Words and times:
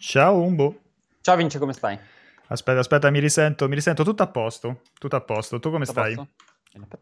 Ciao 0.00 0.40
Umbo. 0.40 0.76
Ciao 1.20 1.36
Vince, 1.36 1.58
come 1.58 1.74
stai? 1.74 1.96
Aspetta, 2.46 2.78
aspetta, 2.78 3.10
mi 3.10 3.18
risento, 3.18 3.68
mi 3.68 3.74
risento 3.74 4.02
tutto 4.02 4.22
a 4.22 4.28
posto. 4.28 4.80
Tutto 4.98 5.14
a 5.14 5.20
posto. 5.20 5.60
Tu 5.60 5.70
come 5.70 5.84
Tutto 5.84 6.00
stai? 6.00 6.28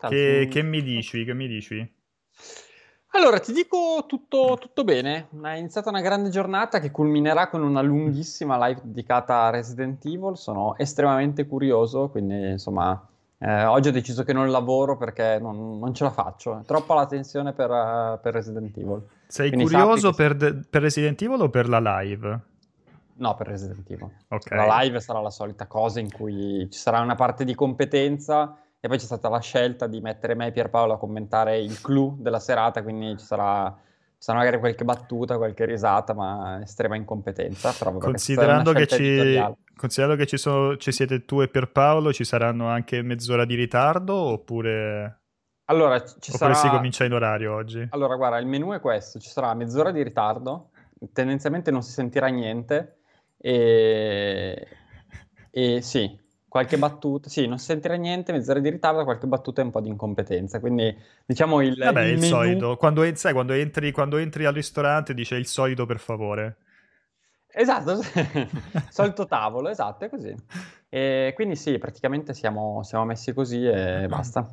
Che, 0.08 0.48
che 0.50 0.62
mi 0.62 0.82
dici? 0.82 1.24
Che 1.24 1.32
mi 1.32 1.46
dici? 1.46 1.94
Allora, 3.12 3.38
ti 3.38 3.52
dico 3.52 4.04
tutto, 4.08 4.56
tutto 4.60 4.82
bene. 4.82 5.28
È 5.30 5.56
iniziata 5.56 5.90
una 5.90 6.00
grande 6.00 6.28
giornata 6.30 6.80
che 6.80 6.90
culminerà 6.90 7.48
con 7.48 7.62
una 7.62 7.82
lunghissima 7.82 8.66
live 8.66 8.80
dedicata 8.82 9.42
a 9.42 9.50
Resident 9.50 10.04
Evil. 10.04 10.36
Sono 10.36 10.76
estremamente 10.76 11.46
curioso, 11.46 12.08
quindi 12.08 12.50
insomma, 12.50 13.00
eh, 13.38 13.64
oggi 13.64 13.88
ho 13.88 13.92
deciso 13.92 14.24
che 14.24 14.32
non 14.32 14.50
lavoro 14.50 14.96
perché 14.96 15.38
non, 15.40 15.78
non 15.78 15.94
ce 15.94 16.02
la 16.02 16.10
faccio. 16.10 16.58
È 16.58 16.64
troppa 16.64 16.94
la 16.94 17.06
tensione 17.06 17.52
per, 17.52 17.70
eh, 17.70 18.18
per 18.20 18.34
Resident 18.34 18.76
Evil. 18.76 19.06
Sei 19.28 19.52
Quindi 19.52 19.70
curioso 19.70 20.12
per, 20.12 20.34
de- 20.34 20.54
per 20.68 20.82
Resident 20.82 21.22
Evil 21.22 21.42
o 21.42 21.48
per 21.48 21.68
la 21.68 22.00
live? 22.00 22.56
No, 23.18 23.34
per 23.34 23.48
Resident 23.48 23.88
Evil. 23.90 24.10
Ok. 24.28 24.50
La 24.52 24.80
live 24.80 25.00
sarà 25.00 25.20
la 25.20 25.30
solita 25.30 25.66
cosa 25.66 25.98
in 26.00 26.10
cui 26.10 26.68
ci 26.70 26.78
sarà 26.78 27.00
una 27.00 27.16
parte 27.16 27.44
di 27.44 27.54
competenza 27.54 28.56
e 28.80 28.86
poi 28.86 28.96
c'è 28.96 29.04
stata 29.04 29.28
la 29.28 29.40
scelta 29.40 29.88
di 29.88 30.00
mettere 30.00 30.34
me 30.34 30.46
e 30.46 30.52
Pierpaolo 30.52 30.92
a 30.92 30.98
commentare 30.98 31.58
il 31.58 31.80
clou 31.80 32.16
della 32.20 32.38
serata, 32.38 32.80
quindi 32.82 33.18
ci 33.18 33.24
sarà, 33.24 33.74
ci 33.76 34.16
sarà 34.18 34.38
magari 34.38 34.60
qualche 34.60 34.84
battuta, 34.84 35.36
qualche 35.36 35.64
risata, 35.64 36.14
ma 36.14 36.60
estrema 36.62 36.94
incompetenza. 36.94 37.72
Considerando 37.98 38.72
che, 38.72 38.86
ci, 38.86 39.42
considerando 39.76 40.16
che 40.16 40.28
ci, 40.28 40.36
sono, 40.36 40.76
ci 40.76 40.92
siete 40.92 41.24
tu 41.24 41.40
e 41.40 41.48
Pierpaolo, 41.48 42.12
ci 42.12 42.22
saranno 42.22 42.68
anche 42.68 43.02
mezz'ora 43.02 43.44
di 43.44 43.56
ritardo 43.56 44.14
oppure, 44.14 45.22
Allora, 45.64 45.98
ci 45.98 46.30
oppure 46.32 46.54
sarà... 46.54 46.54
si 46.54 46.68
comincia 46.68 47.04
in 47.04 47.14
orario 47.14 47.52
oggi? 47.52 47.84
Allora, 47.90 48.14
guarda, 48.14 48.38
il 48.38 48.46
menù 48.46 48.70
è 48.70 48.78
questo, 48.78 49.18
ci 49.18 49.28
sarà 49.28 49.52
mezz'ora 49.54 49.90
di 49.90 50.04
ritardo, 50.04 50.70
tendenzialmente 51.12 51.72
non 51.72 51.82
si 51.82 51.90
sentirà 51.90 52.28
niente 52.28 52.92
e, 53.38 54.66
e 55.50 55.80
sì, 55.82 56.18
qualche 56.48 56.78
battuta, 56.78 57.28
sì, 57.28 57.46
non 57.46 57.58
si 57.58 57.66
sentirà 57.66 57.94
niente, 57.94 58.32
mezz'ora 58.32 58.58
di 58.60 58.70
ritardo, 58.70 59.04
qualche 59.04 59.26
battuta 59.26 59.60
e 59.60 59.64
un 59.64 59.70
po' 59.70 59.80
di 59.80 59.88
incompetenza, 59.88 60.60
quindi 60.60 60.96
diciamo 61.24 61.60
il, 61.60 61.76
Vabbè, 61.76 62.04
il, 62.04 62.12
il 62.12 62.18
menù... 62.18 62.26
solito. 62.26 62.76
Quando, 62.76 63.14
sai, 63.14 63.32
quando 63.32 63.52
entri, 63.52 63.92
quando 63.92 64.16
entri 64.16 64.44
al 64.44 64.54
ristorante 64.54 65.14
dice 65.14 65.36
il 65.36 65.46
solito 65.46 65.86
per 65.86 65.98
favore. 65.98 66.56
Esatto, 67.50 68.00
solito 68.90 69.26
tavolo, 69.26 69.68
esatto, 69.68 70.04
è 70.04 70.08
così. 70.08 70.34
E 70.88 71.32
quindi 71.34 71.56
sì, 71.56 71.78
praticamente 71.78 72.34
siamo, 72.34 72.82
siamo 72.82 73.04
messi 73.04 73.32
così 73.32 73.66
e 73.66 74.06
basta. 74.08 74.46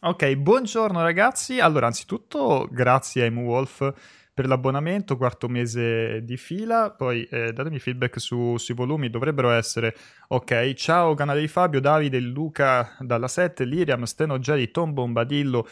Ok, 0.00 0.34
buongiorno 0.36 1.02
ragazzi. 1.02 1.58
Allora, 1.58 1.86
anzitutto 1.86 2.68
grazie 2.70 3.26
a 3.26 3.30
Wolf 3.30 3.92
per 4.36 4.46
l'abbonamento, 4.46 5.16
quarto 5.16 5.48
mese 5.48 6.22
di 6.22 6.36
fila. 6.36 6.90
Poi 6.90 7.24
eh, 7.24 7.54
datemi 7.54 7.78
feedback 7.78 8.20
su- 8.20 8.58
sui 8.58 8.74
volumi, 8.74 9.08
dovrebbero 9.08 9.50
essere 9.50 9.96
ok. 10.28 10.74
Ciao, 10.74 11.14
canale 11.14 11.40
di 11.40 11.48
Fabio, 11.48 11.80
Davide, 11.80 12.20
Luca 12.20 12.94
dalla 12.98 13.28
7, 13.28 13.64
Liriam, 13.64 14.02
Steno 14.02 14.38
Geri, 14.38 14.70
Tom 14.70 14.92
Bombadillo, 14.92 15.66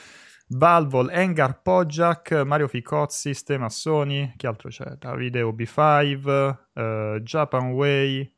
Valvol, 0.48 1.11
Engar, 1.11 1.61
Poggiac, 1.61 2.33
Mario 2.47 2.67
Ficozzi, 2.67 3.35
Stemassoni. 3.35 4.33
Chi 4.35 4.47
altro 4.47 4.70
c'è? 4.70 4.97
Davide 4.98 5.42
OB5, 5.42 6.59
eh, 6.73 7.20
Japan 7.23 7.70
Way. 7.73 8.34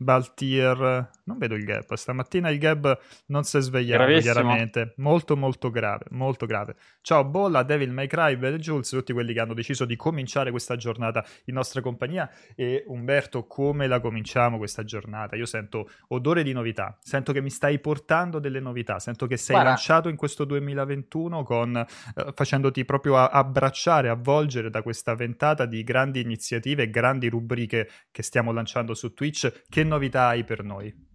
Baltier, 0.00 1.10
non 1.24 1.36
vedo 1.38 1.54
il 1.54 1.64
gap. 1.64 1.94
Stamattina 1.94 2.48
il 2.48 2.58
gap 2.58 2.98
non 3.26 3.44
si 3.44 3.58
è 3.58 3.60
svegliato, 3.60 4.02
Gravissimo. 4.04 4.32
chiaramente. 4.32 4.94
Molto, 4.96 5.36
molto 5.36 5.70
grave, 5.70 6.06
molto 6.10 6.46
grave. 6.46 6.74
Ciao 7.02 7.22
Bolla, 7.24 7.62
Devil 7.62 7.92
May 7.92 8.06
Cry, 8.06 8.36
Belle 8.36 8.58
Jules, 8.58 8.88
tutti 8.88 9.12
quelli 9.12 9.34
che 9.34 9.40
hanno 9.40 9.52
deciso 9.52 9.84
di 9.84 9.96
cominciare 9.96 10.50
questa 10.50 10.76
giornata 10.76 11.22
in 11.44 11.54
nostra 11.54 11.82
compagnia. 11.82 12.30
E 12.56 12.82
Umberto, 12.86 13.46
come 13.46 13.86
la 13.86 14.00
cominciamo 14.00 14.56
questa 14.56 14.84
giornata? 14.84 15.36
Io 15.36 15.44
sento 15.46 15.88
odore 16.08 16.42
di 16.42 16.52
novità, 16.52 16.96
sento 17.02 17.32
che 17.32 17.42
mi 17.42 17.50
stai 17.50 17.78
portando 17.78 18.38
delle 18.38 18.60
novità, 18.60 18.98
sento 18.98 19.26
che 19.26 19.36
sei 19.36 19.54
Guarda. 19.54 19.70
lanciato 19.70 20.08
in 20.08 20.16
questo 20.16 20.44
2021 20.44 21.42
con, 21.42 21.76
eh, 21.76 22.32
facendoti 22.34 22.84
proprio 22.86 23.18
a- 23.18 23.28
abbracciare, 23.28 24.08
avvolgere 24.08 24.70
da 24.70 24.80
questa 24.82 25.14
ventata 25.14 25.66
di 25.66 25.84
grandi 25.84 26.20
iniziative 26.20 26.84
e 26.84 26.90
grandi 26.90 27.28
rubriche 27.28 27.88
che 28.10 28.22
stiamo 28.22 28.50
lanciando 28.52 28.94
su 28.94 29.12
Twitch. 29.12 29.64
Che 29.68 29.84
novità 29.90 30.28
hai 30.28 30.44
per 30.44 30.62
noi? 30.62 31.08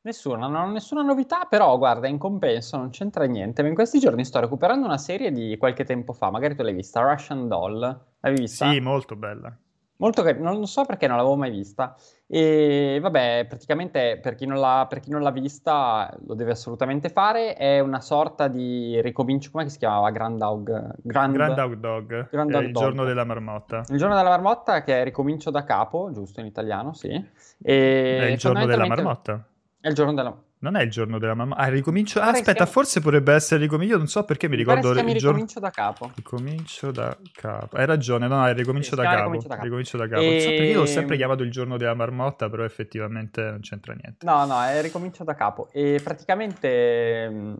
Nessuna, 0.00 0.46
non 0.46 0.68
ho 0.68 0.72
nessuna 0.72 1.02
novità, 1.02 1.44
però 1.44 1.76
guarda, 1.76 2.06
in 2.06 2.16
compenso 2.16 2.76
non 2.76 2.90
c'entra 2.90 3.24
niente. 3.24 3.66
In 3.66 3.74
questi 3.74 3.98
giorni 3.98 4.24
sto 4.24 4.40
recuperando 4.40 4.86
una 4.86 4.98
serie 4.98 5.32
di 5.32 5.56
qualche 5.58 5.84
tempo 5.84 6.12
fa, 6.12 6.30
magari 6.30 6.54
tu 6.54 6.62
l'hai 6.62 6.72
vista, 6.72 7.00
Russian 7.00 7.48
Doll. 7.48 7.80
L'hai 8.20 8.34
vista? 8.34 8.70
Sì, 8.70 8.80
molto 8.80 9.16
bella. 9.16 9.56
Molto 9.98 10.22
car- 10.22 10.38
non 10.38 10.66
so 10.66 10.84
perché 10.84 11.06
non 11.06 11.16
l'avevo 11.16 11.36
mai 11.36 11.50
vista. 11.50 11.96
E 12.26 12.98
vabbè, 13.00 13.46
praticamente 13.48 14.18
per 14.20 14.34
chi 14.34 14.46
non 14.46 14.58
l'ha, 14.58 14.86
per 14.88 15.00
chi 15.00 15.10
non 15.10 15.22
l'ha 15.22 15.30
vista 15.30 16.14
lo 16.26 16.34
deve 16.34 16.50
assolutamente 16.52 17.08
fare. 17.08 17.54
È 17.54 17.80
una 17.80 18.00
sorta 18.00 18.48
di 18.48 19.00
ricomincio, 19.00 19.50
come 19.50 19.68
si 19.68 19.78
chiamava? 19.78 20.10
Grand 20.10 20.38
Dog. 20.38 20.94
Grand, 21.02 21.34
Grand 21.34 21.54
Dog 21.54 21.74
Dog, 21.74 22.28
Grand 22.30 22.50
Dog 22.50 22.64
il 22.64 22.72
Dog. 22.72 22.82
giorno 22.82 23.04
della 23.04 23.24
marmotta. 23.24 23.84
Il 23.88 23.96
giorno 23.96 24.14
della 24.16 24.28
marmotta 24.28 24.82
che 24.82 25.00
è 25.00 25.04
ricomincio 25.04 25.50
da 25.50 25.64
capo, 25.64 26.10
giusto 26.12 26.40
in 26.40 26.46
italiano, 26.46 26.92
sì. 26.92 27.08
E 27.08 28.18
È 28.18 28.24
il 28.24 28.36
giorno 28.36 28.66
della 28.66 28.86
marmotta. 28.86 29.46
È 29.80 29.88
il 29.88 29.94
giorno 29.94 30.12
della 30.12 30.34
Non 30.66 30.74
è 30.74 30.82
il 30.82 30.90
giorno 30.90 31.18
della 31.20 31.34
marmotta. 31.34 31.60
Ah, 31.60 31.68
ricomincio. 31.68 32.18
Ah, 32.18 32.24
aspetta, 32.30 32.48
si 32.50 32.54
chiami- 32.56 32.70
forse 32.72 33.00
potrebbe 33.00 33.32
essere 33.34 33.60
ricomincio. 33.60 33.92
Io 33.92 33.98
non 33.98 34.08
so 34.08 34.24
perché 34.24 34.48
mi 34.48 34.56
Mi 34.56 34.62
ricordo 34.62 34.92
chiami 34.92 35.12
il 35.12 35.16
giorno. 35.18 35.36
ricomincio 35.38 35.60
da 35.60 35.70
capo. 35.70 36.10
Ricomincio 36.16 36.90
da 36.90 37.16
capo. 37.32 37.76
Hai 37.76 37.86
ragione, 37.86 38.26
no, 38.26 38.44
è 38.44 38.52
ricomincio 38.52 38.90
Sì, 38.90 38.96
da 38.96 39.02
capo. 39.02 39.16
ricomincio 39.16 39.46
da 39.48 39.54
capo. 39.54 39.64
Ricomincio 39.64 39.96
da 39.96 40.08
capo. 40.08 40.22
Non 40.24 40.40
so 40.40 40.48
perché 40.48 40.64
io 40.64 40.78
l'ho 40.80 40.86
sempre 40.86 41.14
E- 41.14 41.18
chiamato 41.18 41.42
il 41.44 41.50
giorno 41.52 41.76
della 41.76 41.94
marmotta, 41.94 42.48
però 42.50 42.64
effettivamente 42.64 43.42
non 43.42 43.60
c'entra 43.60 43.92
niente. 43.94 44.26
No, 44.26 44.44
no, 44.44 44.60
è 44.62 44.82
ricomincio 44.82 45.22
da 45.22 45.34
capo. 45.34 45.68
E 45.72 46.00
praticamente, 46.02 47.28
mh, 47.28 47.56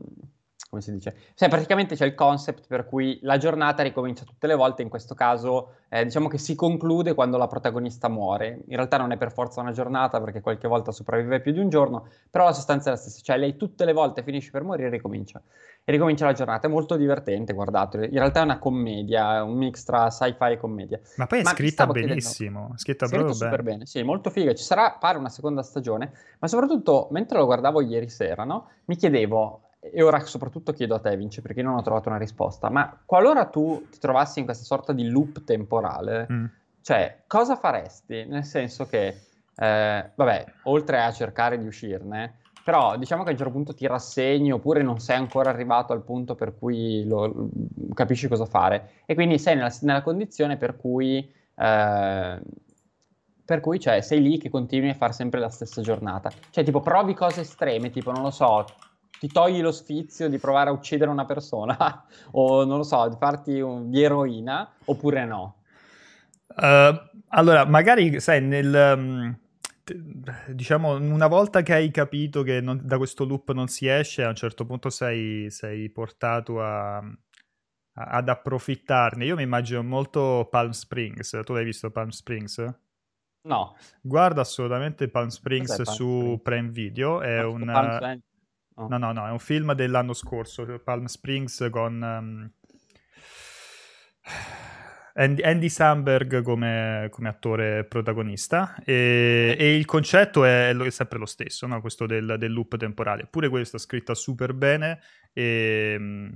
come 0.68 0.82
si 0.82 0.92
dice? 0.92 1.14
Cioè, 1.34 1.48
praticamente 1.48 1.94
c'è 1.94 2.04
il 2.04 2.14
concept 2.14 2.66
per 2.66 2.86
cui 2.86 3.18
la 3.22 3.36
giornata 3.36 3.82
ricomincia 3.82 4.24
tutte 4.24 4.46
le 4.46 4.54
volte. 4.54 4.82
In 4.82 4.88
questo 4.88 5.14
caso, 5.14 5.74
eh, 5.88 6.04
diciamo 6.04 6.28
che 6.28 6.38
si 6.38 6.54
conclude 6.54 7.14
quando 7.14 7.36
la 7.36 7.46
protagonista 7.46 8.08
muore. 8.08 8.62
In 8.66 8.76
realtà 8.76 8.96
non 8.96 9.12
è 9.12 9.16
per 9.16 9.32
forza 9.32 9.60
una 9.60 9.72
giornata, 9.72 10.20
perché 10.20 10.40
qualche 10.40 10.66
volta 10.68 10.92
sopravvive 10.92 11.40
più 11.40 11.52
di 11.52 11.60
un 11.60 11.68
giorno, 11.68 12.08
però 12.30 12.44
la 12.44 12.52
sostanza 12.52 12.88
è 12.88 12.92
la 12.92 12.98
stessa. 12.98 13.20
Cioè, 13.22 13.36
lei 13.38 13.56
tutte 13.56 13.84
le 13.84 13.92
volte 13.92 14.22
finisce 14.22 14.50
per 14.50 14.62
morire 14.64 14.88
e 14.88 14.90
ricomincia. 14.90 15.40
E 15.84 15.92
ricomincia 15.92 16.24
la 16.26 16.32
giornata. 16.32 16.66
È 16.66 16.70
molto 16.70 16.96
divertente, 16.96 17.52
guardatelo. 17.52 18.04
In 18.04 18.10
realtà 18.10 18.40
è 18.40 18.42
una 18.44 18.58
commedia, 18.58 19.44
un 19.44 19.56
mix 19.56 19.84
tra 19.84 20.10
sci-fi 20.10 20.52
e 20.52 20.56
commedia. 20.56 21.00
Ma 21.16 21.26
poi 21.26 21.40
è 21.40 21.42
Ma 21.44 21.50
scritta 21.50 21.84
chiedendo- 21.84 22.08
benissimo. 22.08 22.72
È 22.74 22.78
scritta 22.78 23.06
proprio 23.06 23.32
super 23.32 23.62
bene. 23.62 23.62
bene, 23.62 23.86
sì, 23.86 24.02
molto 24.02 24.30
figa. 24.30 24.52
Ci 24.52 24.64
sarà, 24.64 24.96
pare, 24.98 25.16
una 25.16 25.28
seconda 25.28 25.62
stagione, 25.62 26.10
ma 26.40 26.48
soprattutto 26.48 27.06
mentre 27.12 27.38
lo 27.38 27.44
guardavo 27.44 27.80
ieri 27.82 28.08
sera, 28.08 28.42
no? 28.42 28.68
Mi 28.86 28.96
chiedevo, 28.96 29.60
e 29.92 30.02
ora 30.02 30.20
soprattutto 30.20 30.72
chiedo 30.72 30.94
a 30.94 31.00
te, 31.00 31.16
Vince, 31.16 31.42
perché 31.42 31.62
non 31.62 31.74
ho 31.74 31.82
trovato 31.82 32.08
una 32.08 32.18
risposta, 32.18 32.70
ma 32.70 33.00
qualora 33.04 33.46
tu 33.46 33.86
ti 33.90 33.98
trovassi 33.98 34.38
in 34.38 34.44
questa 34.44 34.64
sorta 34.64 34.92
di 34.92 35.08
loop 35.08 35.44
temporale, 35.44 36.26
Mm. 36.30 36.44
cioè, 36.82 37.22
cosa 37.26 37.56
faresti? 37.56 38.24
Nel 38.26 38.44
senso 38.44 38.86
che, 38.86 39.06
eh, 39.56 40.10
vabbè, 40.14 40.44
oltre 40.64 41.02
a 41.02 41.10
cercare 41.12 41.58
di 41.58 41.66
uscirne, 41.66 42.38
però 42.64 42.96
diciamo 42.96 43.22
che 43.22 43.28
a 43.28 43.32
un 43.32 43.38
certo 43.38 43.52
punto 43.52 43.74
ti 43.74 43.86
rassegni 43.86 44.50
oppure 44.52 44.82
non 44.82 44.98
sei 44.98 45.16
ancora 45.16 45.50
arrivato 45.50 45.92
al 45.92 46.02
punto 46.02 46.34
per 46.34 46.56
cui 46.58 47.04
lo- 47.06 47.48
capisci 47.94 48.26
cosa 48.26 48.44
fare 48.44 48.90
e 49.06 49.14
quindi 49.14 49.38
sei 49.38 49.54
nella, 49.54 49.72
nella 49.82 50.02
condizione 50.02 50.56
per 50.56 50.76
cui, 50.76 51.32
eh, 51.54 52.40
per 53.44 53.60
cui 53.60 53.78
cioè, 53.78 54.00
sei 54.00 54.20
lì 54.20 54.38
che 54.38 54.50
continui 54.50 54.88
a 54.90 54.94
fare 54.94 55.12
sempre 55.12 55.38
la 55.38 55.48
stessa 55.48 55.80
giornata. 55.80 56.32
Cioè, 56.50 56.64
tipo, 56.64 56.80
provi 56.80 57.14
cose 57.14 57.42
estreme, 57.42 57.90
tipo, 57.90 58.10
non 58.10 58.22
lo 58.22 58.30
so, 58.32 58.64
ti 59.18 59.28
togli 59.28 59.60
lo 59.60 59.72
sfizio 59.72 60.28
di 60.28 60.38
provare 60.38 60.70
a 60.70 60.72
uccidere 60.72 61.10
una 61.10 61.24
persona 61.24 62.04
o, 62.32 62.64
non 62.64 62.78
lo 62.78 62.82
so, 62.82 63.08
di 63.08 63.16
farti 63.18 63.60
un- 63.60 63.90
di 63.90 64.02
eroina 64.02 64.70
oppure 64.84 65.24
no. 65.24 65.56
Uh, 66.48 66.94
allora, 67.28 67.64
magari, 67.66 68.20
sai, 68.20 68.40
nel... 68.40 68.94
um, 68.96 69.38
t- 69.84 69.94
diciamo, 70.50 70.94
una 70.94 71.26
volta 71.26 71.62
che 71.62 71.74
hai 71.74 71.90
capito 71.90 72.42
che 72.42 72.60
non- 72.60 72.80
da 72.82 72.96
questo 72.96 73.24
loop 73.24 73.52
non 73.52 73.68
si 73.68 73.86
esce, 73.88 74.22
a 74.24 74.28
un 74.28 74.34
certo 74.36 74.64
punto 74.64 74.88
sei, 74.90 75.50
sei 75.50 75.90
portato 75.90 76.62
a, 76.62 76.96
a- 76.98 77.06
ad 77.92 78.28
approfittarne. 78.28 79.24
Io 79.24 79.36
mi 79.36 79.42
immagino 79.42 79.82
molto 79.82 80.46
Palm 80.50 80.70
Springs. 80.70 81.40
Tu 81.44 81.52
l'hai 81.52 81.64
visto 81.64 81.90
Palm 81.90 82.08
Springs? 82.08 82.74
No. 83.42 83.76
Guarda 84.00 84.40
assolutamente 84.40 85.08
Palm 85.08 85.28
Springs 85.28 85.74
Palm 85.76 85.84
su 85.84 86.16
Springs? 86.16 86.42
Prime 86.42 86.68
Video. 86.70 87.20
È 87.20 87.44
Ho 87.44 87.52
un... 87.52 88.20
Springs. 88.76 88.90
No. 88.90 88.98
No, 88.98 89.12
no, 89.12 89.26
è 89.26 89.30
un 89.30 89.38
film 89.38 89.72
dell'anno 89.72 90.12
scorso, 90.12 90.80
Palm 90.84 91.06
Springs 91.06 91.68
con 91.70 92.02
um, 92.02 92.50
Andy, 95.14 95.42
Andy 95.42 95.68
Samberg 95.70 96.42
come, 96.42 97.08
come 97.10 97.28
attore 97.28 97.84
protagonista 97.84 98.76
e, 98.84 99.56
e 99.58 99.74
il 99.74 99.86
concetto 99.86 100.44
è, 100.44 100.76
è 100.76 100.90
sempre 100.90 101.18
lo 101.18 101.26
stesso, 101.26 101.66
no? 101.66 101.80
questo 101.80 102.04
del, 102.06 102.36
del 102.38 102.52
loop 102.52 102.76
temporale. 102.76 103.26
Pure 103.26 103.48
questa 103.48 103.78
è 103.78 103.80
scritta 103.80 104.14
super 104.14 104.52
bene 104.52 105.00
e, 105.32 105.96
mm, 105.98 106.32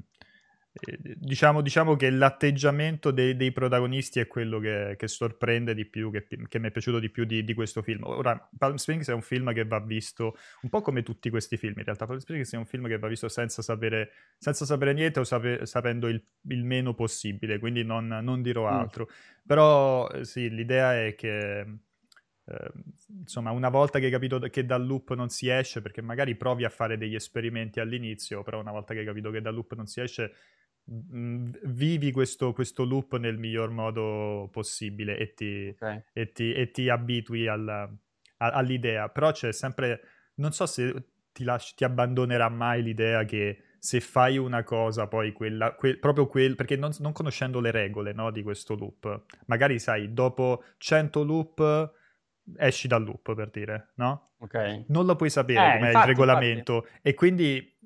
Diciamo, 0.73 1.63
diciamo, 1.63 1.97
che 1.97 2.11
l'atteggiamento 2.11 3.11
dei, 3.11 3.35
dei, 3.35 3.51
protagonisti 3.51 4.21
è 4.21 4.29
quello 4.29 4.61
che, 4.61 4.95
che 4.97 5.09
sorprende 5.09 5.75
di 5.75 5.85
più, 5.85 6.13
che, 6.13 6.29
che, 6.49 6.59
mi 6.61 6.69
è 6.69 6.71
piaciuto 6.71 7.01
di 7.01 7.09
più 7.11 7.25
di, 7.25 7.43
di, 7.43 7.55
questo 7.55 7.83
film. 7.83 8.05
Ora, 8.05 8.49
Palm 8.57 8.77
Springs 8.77 9.09
è 9.09 9.13
un 9.13 9.21
film 9.21 9.53
che 9.53 9.65
va 9.65 9.81
visto 9.81 10.37
un 10.63 10.69
po' 10.69 10.81
come 10.81 11.03
tutti 11.03 11.29
questi 11.29 11.57
film. 11.57 11.75
In 11.79 11.85
realtà, 11.85 12.07
Palm 12.07 12.19
Springs 12.19 12.53
è 12.53 12.57
un 12.57 12.67
film 12.67 12.87
che 12.87 12.99
va 12.99 13.09
visto 13.09 13.29
senza 13.29 13.63
sapere, 13.63 14.13
senza 14.39 14.65
sapere 14.65 14.93
niente 14.93 15.19
o 15.19 15.25
sape, 15.25 15.67
sapendo 15.67 16.07
il, 16.07 16.23
il, 16.49 16.65
meno 16.65 16.95
possibile, 16.95 17.59
quindi 17.59 17.83
non, 17.83 18.07
non 18.07 18.41
dirò 18.41 18.71
mm. 18.71 18.73
altro. 18.73 19.09
Mm. 19.11 19.47
Però, 19.47 20.09
eh, 20.09 20.25
sì, 20.25 20.51
l'idea 20.51 21.05
è 21.05 21.17
che 21.17 21.67
Ehm, 22.51 22.83
insomma, 23.21 23.51
una 23.53 23.69
volta 23.69 23.99
che 23.99 24.07
hai 24.07 24.11
capito 24.11 24.39
che 24.39 24.65
dal 24.65 24.85
loop 24.85 25.15
non 25.15 25.29
si 25.29 25.49
esce, 25.49 25.81
perché 25.81 26.03
magari 26.03 26.35
provi 26.35 26.65
a 26.65 26.69
fare 26.69 26.99
degli 26.99 27.15
esperimenti 27.15 27.81
all'inizio, 27.81 28.43
però 28.43 28.61
una 28.61 28.73
volta 28.73 28.93
che 28.93 29.01
hai 29.01 29.07
capito 29.07 29.31
che 29.31 29.41
dal 29.41 29.55
loop 29.55 29.75
non 29.75 29.87
si 29.87 30.01
esce, 30.01 30.33
vivi 30.93 32.11
questo, 32.11 32.53
questo, 32.53 32.85
loop 32.85 33.17
nel 33.17 33.39
miglior 33.39 33.71
modo 33.71 34.49
possibile 34.51 35.17
e 35.17 35.35
ti, 35.35 35.69
okay. 35.69 36.03
e 36.13 36.33
ti, 36.33 36.53
e 36.53 36.71
ti 36.71 36.89
abitui 36.89 37.47
alla, 37.47 37.83
a, 38.39 38.51
all'idea. 38.51 39.09
Però 39.09 39.31
c'è 39.31 39.53
sempre, 39.53 40.01
non 40.37 40.53
so 40.53 40.67
se 40.67 40.93
ti, 41.33 41.45
lasci, 41.45 41.75
ti 41.77 41.85
abbandonerà 41.85 42.49
mai 42.49 42.83
l'idea 42.83 43.25
che 43.25 43.63
se 43.79 44.01
fai 44.01 44.37
una 44.37 44.63
cosa, 44.65 45.07
poi 45.07 45.33
quella, 45.33 45.75
que, 45.75 45.97
proprio 45.97 46.27
quel, 46.27 46.57
perché 46.57 46.77
non, 46.77 46.91
non 46.99 47.13
conoscendo 47.13 47.61
le 47.61 47.71
regole 47.71 48.13
no, 48.13 48.31
di 48.31 48.43
questo 48.43 48.75
loop, 48.75 49.25
magari 49.47 49.79
sai, 49.79 50.13
dopo 50.13 50.65
100 50.77 51.23
loop 51.23 51.93
esci 52.57 52.89
dal 52.89 53.05
loop 53.05 53.35
per 53.35 53.49
dire, 53.51 53.93
no? 53.95 54.33
Ok. 54.39 54.85
Non 54.89 55.07
lo 55.07 55.17
puoi 55.17 55.31
sapere 55.31 55.75
eh, 55.75 55.79
com'è 55.79 55.91
il 55.91 56.07
regolamento 56.07 56.75
infatti. 56.77 56.99
e 57.03 57.15
quindi 57.15 57.79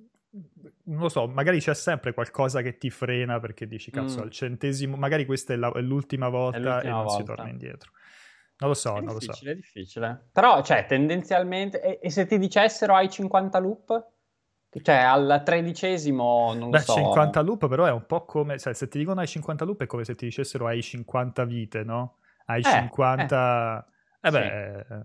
non 0.85 1.01
lo 1.01 1.09
so, 1.09 1.27
magari 1.27 1.61
c'è 1.61 1.75
sempre 1.75 2.13
qualcosa 2.13 2.61
che 2.61 2.77
ti 2.77 2.91
frena 2.91 3.41
perché 3.41 3.67
dici 3.67 3.91
cazzo 3.91 4.19
mm. 4.19 4.23
al 4.23 4.31
centesimo, 4.31 4.97
magari 4.97 5.25
questa 5.25 5.55
è, 5.55 5.57
la, 5.57 5.73
è 5.73 5.81
l'ultima 5.81 6.29
volta 6.29 6.57
è 6.57 6.61
l'ultima 6.61 6.81
e 6.81 6.89
non 6.89 7.05
volta. 7.05 7.19
si 7.19 7.25
torna 7.25 7.49
indietro. 7.49 7.91
Non 8.57 8.71
lo 8.71 8.75
so, 8.75 8.97
è 8.97 9.01
non 9.01 9.15
lo 9.15 9.21
so. 9.21 9.33
È 9.33 9.35
difficile, 9.35 9.55
difficile. 9.55 10.29
Però, 10.33 10.63
cioè, 10.63 10.87
tendenzialmente, 10.87 11.81
e, 11.81 11.99
e, 12.03 12.11
se 12.11 12.27
ti 12.27 12.39
dicessero 12.39 12.95
hai 12.95 13.11
50 13.11 13.59
loop? 13.59 14.09
Cioè, 14.71 14.95
al 14.95 15.43
tredicesimo, 15.45 16.53
non 16.55 16.71
Beh, 16.71 16.79
lo 16.79 16.85
so. 16.85 16.95
50 16.95 17.41
loop 17.41 17.69
però 17.69 17.85
è 17.85 17.93
un 17.93 18.07
po' 18.07 18.25
come, 18.25 18.59
cioè, 18.59 18.75
se 18.75 18.89
ti 18.89 18.99
dicono 18.99 19.21
hai 19.21 19.27
50 19.27 19.65
loop 19.65 19.83
è 19.83 19.87
come 19.87 20.05
se 20.05 20.15
ti 20.15 20.25
dicessero 20.27 20.67
hai 20.67 20.83
50 20.83 21.45
vite, 21.45 21.85
no? 21.85 22.19
Hai 22.47 22.61
eh, 22.61 22.65
50... 22.65 23.87
Eh 24.21 24.29
eh 24.29 24.31
beh, 24.31 24.87
sì. 24.89 24.97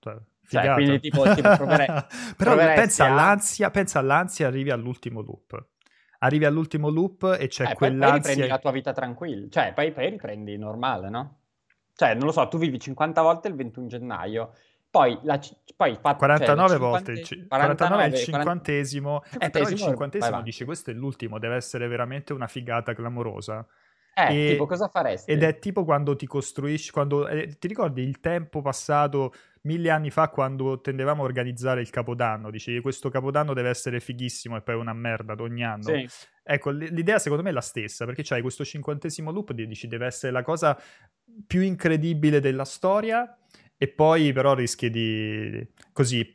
cioè, 0.00 0.16
cioè, 0.48 0.72
quindi 0.74 1.00
tipo, 1.00 1.22
tipo 1.34 1.56
provere, 1.56 2.06
Però 2.36 2.56
pensa, 2.56 3.06
all'ansia, 3.06 3.70
pensa 3.70 3.98
all'ansia, 3.98 4.46
arrivi 4.46 4.70
all'ultimo 4.70 5.20
loop. 5.20 5.66
Arrivi 6.18 6.44
all'ultimo 6.44 6.88
loop 6.88 7.36
e 7.38 7.48
c'è 7.48 7.70
eh, 7.70 7.74
quell'ansia... 7.74 8.20
Poi, 8.20 8.28
riprendi 8.30 8.48
la 8.48 8.58
tua 8.58 8.70
vita 8.70 8.92
tranquilla, 8.92 9.46
cioè 9.50 9.72
poi, 9.74 9.92
poi 9.92 10.10
riprendi 10.10 10.56
normale, 10.56 11.10
no? 11.10 11.38
Cioè, 11.94 12.14
non 12.14 12.24
lo 12.24 12.32
so, 12.32 12.48
tu 12.48 12.58
vivi 12.58 12.78
50 12.78 13.20
volte 13.20 13.48
il 13.48 13.54
21 13.54 13.86
gennaio, 13.86 14.52
poi, 14.94 15.18
la, 15.22 15.40
poi 15.76 15.98
fa, 16.00 16.14
49 16.14 16.68
cioè, 16.68 16.78
volte, 16.78 17.16
50, 17.16 17.34
il, 17.34 17.42
c- 17.42 17.48
49 17.48 18.02
è 18.02 18.06
il 18.06 18.14
cinquantesimo, 18.14 19.18
40... 19.18 19.46
eh, 19.46 19.50
però 19.50 19.68
il 19.68 19.76
cinquantesimo 19.76 20.42
dice 20.42 20.64
questo 20.64 20.90
è 20.92 20.94
l'ultimo, 20.94 21.38
deve 21.40 21.56
essere 21.56 21.88
veramente 21.88 22.32
una 22.32 22.46
figata 22.46 22.94
clamorosa. 22.94 23.66
Eh, 24.14 24.46
e, 24.46 24.50
tipo, 24.52 24.66
cosa 24.66 24.88
faresti? 24.88 25.30
Ed 25.30 25.42
è 25.42 25.58
tipo 25.58 25.84
quando 25.84 26.14
ti 26.16 26.26
costruisci, 26.26 26.90
quando, 26.92 27.26
eh, 27.26 27.56
ti 27.58 27.66
ricordi 27.66 28.02
il 28.02 28.20
tempo 28.20 28.62
passato 28.62 29.32
mille 29.62 29.90
anni 29.90 30.10
fa 30.10 30.28
quando 30.28 30.80
tendevamo 30.80 31.22
a 31.22 31.24
organizzare 31.24 31.80
il 31.80 31.90
capodanno, 31.90 32.50
dicevi 32.50 32.80
questo 32.80 33.08
capodanno 33.08 33.54
deve 33.54 33.70
essere 33.70 33.98
fighissimo 33.98 34.56
e 34.56 34.60
poi 34.60 34.74
è 34.74 34.78
una 34.78 34.92
merda 34.92 35.32
ad 35.32 35.40
ogni 35.40 35.64
anno. 35.64 35.84
Sì. 35.84 36.06
Ecco, 36.42 36.70
l'idea 36.70 37.18
secondo 37.18 37.42
me 37.42 37.48
è 37.48 37.52
la 37.52 37.62
stessa, 37.62 38.04
perché 38.04 38.22
c'hai 38.22 38.42
questo 38.42 38.64
cinquantesimo 38.64 39.30
loop, 39.30 39.52
dici 39.52 39.86
deve 39.88 40.06
essere 40.06 40.32
la 40.32 40.42
cosa 40.42 40.78
più 41.46 41.62
incredibile 41.62 42.40
della 42.40 42.66
storia 42.66 43.36
e 43.76 43.88
poi 43.88 44.32
però 44.32 44.54
rischi 44.54 44.88
di... 44.88 45.66
così, 45.92 46.32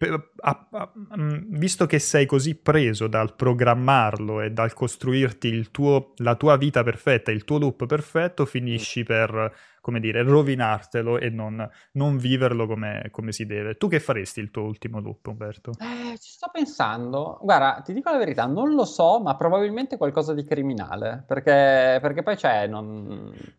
mm, 1.18 1.58
visto 1.58 1.86
che 1.86 1.98
sei 1.98 2.26
così 2.26 2.56
preso 2.56 3.08
dal 3.08 3.34
programmarlo 3.36 4.42
e 4.42 4.52
dal 4.52 4.74
costruirti 4.74 5.72
tuo, 5.72 6.14
la 6.18 6.36
tua 6.36 6.58
vita 6.58 6.84
perfetta, 6.84 7.32
il 7.32 7.46
tuo 7.46 7.58
loop 7.58 7.86
perfetto, 7.86 8.46
finisci 8.46 9.04
per, 9.04 9.54
come 9.80 10.02
dire, 10.02 10.22
rovinartelo 10.22 11.18
e 11.18 11.30
non, 11.30 11.68
non 11.94 12.18
viverlo 12.18 12.68
come, 12.68 13.08
come, 13.10 13.32
si 13.32 13.46
deve. 13.46 13.78
Tu 13.78 13.88
che 13.88 14.02
faresti 14.02 14.42
il 14.42 14.52
tuo 14.52 14.64
ultimo 14.64 15.00
loop, 15.00 15.26
Umberto? 15.28 15.72
Eh, 15.80 16.18
ci 16.20 16.32
sto 16.32 16.50
pensando. 16.52 17.40
Guarda, 17.42 17.82
ti 17.84 17.94
dico 17.94 18.12
la 18.12 18.18
verità, 18.18 18.46
non 18.48 18.74
lo 18.74 18.86
so, 18.86 19.22
ma 19.22 19.38
probabilmente 19.38 19.98
qualcosa 19.98 20.34
di 20.34 20.44
criminale, 20.44 21.24
perché, 21.26 22.00
perché 22.02 22.22
poi 22.22 22.36
c'è... 22.36 22.68
Non 22.68 23.58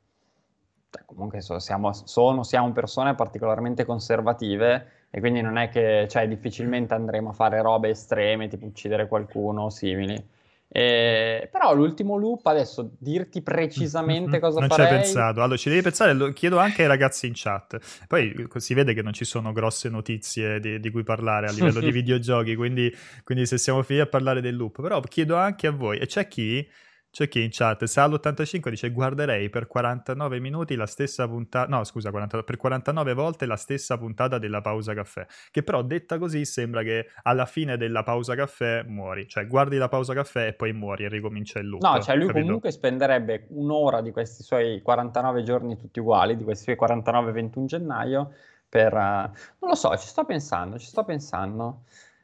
cioè, 0.90 1.04
comunque 1.06 1.40
so, 1.40 1.58
siamo, 1.58 1.92
sono, 1.92 2.42
siamo 2.42 2.72
persone 2.72 3.14
particolarmente 3.14 3.84
conservative 3.84 5.06
e 5.10 5.20
quindi 5.20 5.40
non 5.40 5.56
è 5.56 5.68
che 5.68 6.06
cioè, 6.08 6.26
difficilmente 6.26 6.94
andremo 6.94 7.30
a 7.30 7.32
fare 7.32 7.62
robe 7.62 7.90
estreme, 7.90 8.48
tipo 8.48 8.66
uccidere 8.66 9.06
qualcuno 9.06 9.62
o 9.62 9.70
simili. 9.70 10.38
Eh, 10.72 11.48
però 11.50 11.74
l'ultimo 11.74 12.16
loop, 12.16 12.46
adesso 12.46 12.92
dirti 12.98 13.42
precisamente 13.42 14.38
cosa 14.38 14.60
non 14.60 14.68
farei... 14.68 14.84
Non 14.84 14.94
ci 14.94 14.98
hai 14.98 15.02
pensato, 15.02 15.42
allora 15.42 15.56
ci 15.56 15.68
devi 15.68 15.82
pensare, 15.82 16.12
lo 16.12 16.32
chiedo 16.32 16.58
anche 16.58 16.82
ai 16.82 16.88
ragazzi 16.88 17.26
in 17.26 17.32
chat. 17.34 17.78
Poi 18.06 18.46
si 18.56 18.74
vede 18.74 18.94
che 18.94 19.02
non 19.02 19.12
ci 19.12 19.24
sono 19.24 19.52
grosse 19.52 19.88
notizie 19.88 20.60
di, 20.60 20.78
di 20.78 20.90
cui 20.90 21.02
parlare 21.02 21.48
a 21.48 21.52
livello 21.52 21.80
di 21.80 21.90
videogiochi, 21.92 22.54
quindi, 22.54 22.92
quindi 23.24 23.46
se 23.46 23.58
siamo 23.58 23.82
finiti 23.82 24.04
a 24.04 24.08
parlare 24.08 24.40
del 24.40 24.56
loop, 24.56 24.80
però 24.80 25.00
chiedo 25.00 25.36
anche 25.36 25.66
a 25.66 25.72
voi, 25.72 25.98
e 25.98 26.06
c'è 26.06 26.28
chi 26.28 26.68
c'è 27.10 27.26
chi 27.26 27.42
in 27.42 27.48
chat, 27.50 27.82
Sal85 27.82 28.68
dice 28.70 28.90
guarderei 28.90 29.50
per 29.50 29.66
49 29.66 30.38
minuti 30.38 30.76
la 30.76 30.86
stessa 30.86 31.26
puntata, 31.26 31.68
no 31.68 31.82
scusa, 31.82 32.10
40, 32.10 32.44
per 32.44 32.56
49 32.56 33.14
volte 33.14 33.46
la 33.46 33.56
stessa 33.56 33.98
puntata 33.98 34.38
della 34.38 34.60
pausa 34.60 34.94
caffè, 34.94 35.26
che 35.50 35.62
però 35.64 35.82
detta 35.82 36.18
così 36.18 36.44
sembra 36.44 36.82
che 36.82 37.08
alla 37.22 37.46
fine 37.46 37.76
della 37.76 38.04
pausa 38.04 38.36
caffè 38.36 38.84
muori, 38.84 39.26
cioè 39.26 39.46
guardi 39.46 39.76
la 39.76 39.88
pausa 39.88 40.14
caffè 40.14 40.48
e 40.48 40.52
poi 40.52 40.72
muori 40.72 41.04
e 41.04 41.08
ricomincia 41.08 41.58
il 41.58 41.68
loop. 41.68 41.82
No, 41.82 42.00
cioè 42.00 42.14
lui 42.14 42.28
capito? 42.28 42.44
comunque 42.44 42.70
spenderebbe 42.70 43.46
un'ora 43.50 44.00
di 44.00 44.12
questi 44.12 44.44
suoi 44.44 44.80
49 44.80 45.42
giorni 45.42 45.76
tutti 45.76 45.98
uguali, 45.98 46.36
di 46.36 46.44
questi 46.44 46.76
suoi 46.76 46.88
49-21 46.88 47.64
gennaio, 47.64 48.32
per... 48.68 48.92
Uh, 48.92 48.98
non 49.58 49.70
lo 49.70 49.74
so, 49.74 49.96
ci 49.96 50.06
sto 50.06 50.24
pensando, 50.24 50.78
ci 50.78 50.86
sto 50.86 51.02
pensando. 51.02 51.82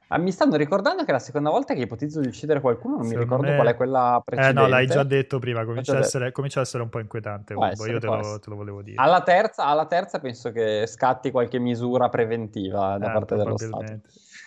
Ah, 0.09 0.19
mi 0.19 0.31
stanno 0.31 0.55
ricordando 0.55 1.03
che 1.03 1.09
è 1.09 1.13
la 1.13 1.19
seconda 1.19 1.51
volta 1.51 1.75
che 1.75 1.81
ipotizzo 1.81 2.21
di 2.21 2.29
uccidere 2.29 2.61
qualcuno, 2.61 2.97
non 2.97 3.07
Secondo 3.07 3.25
mi 3.25 3.31
ricordo 3.31 3.51
me... 3.51 3.57
qual 3.57 3.67
è 3.67 3.77
quella 3.77 4.23
precedente. 4.25 4.61
Eh 4.61 4.63
no, 4.63 4.69
l'hai 4.69 4.87
già 4.87 5.03
detto 5.03 5.41
prima, 5.41 5.65
comincia, 5.65 5.97
a 5.97 5.99
essere, 5.99 6.31
comincia 6.31 6.61
a 6.61 6.63
essere, 6.63 6.85
un 6.85 6.89
po' 6.89 7.01
inquietante, 7.01 7.55
essere, 7.59 7.91
io 7.91 7.99
te 7.99 8.07
lo, 8.07 8.39
te 8.39 8.51
lo, 8.51 8.57
volevo 8.57 8.83
dire. 8.83 9.03
Alla 9.03 9.23
terza, 9.23 9.65
alla 9.65 9.87
terza, 9.87 10.21
penso 10.21 10.53
che 10.53 10.87
scatti 10.87 11.33
qualche 11.33 11.59
misura 11.59 12.09
preventiva 12.09 12.99
da 12.99 13.09
eh, 13.09 13.13
parte 13.13 13.35
dello 13.35 13.59
Stato. 13.59 14.01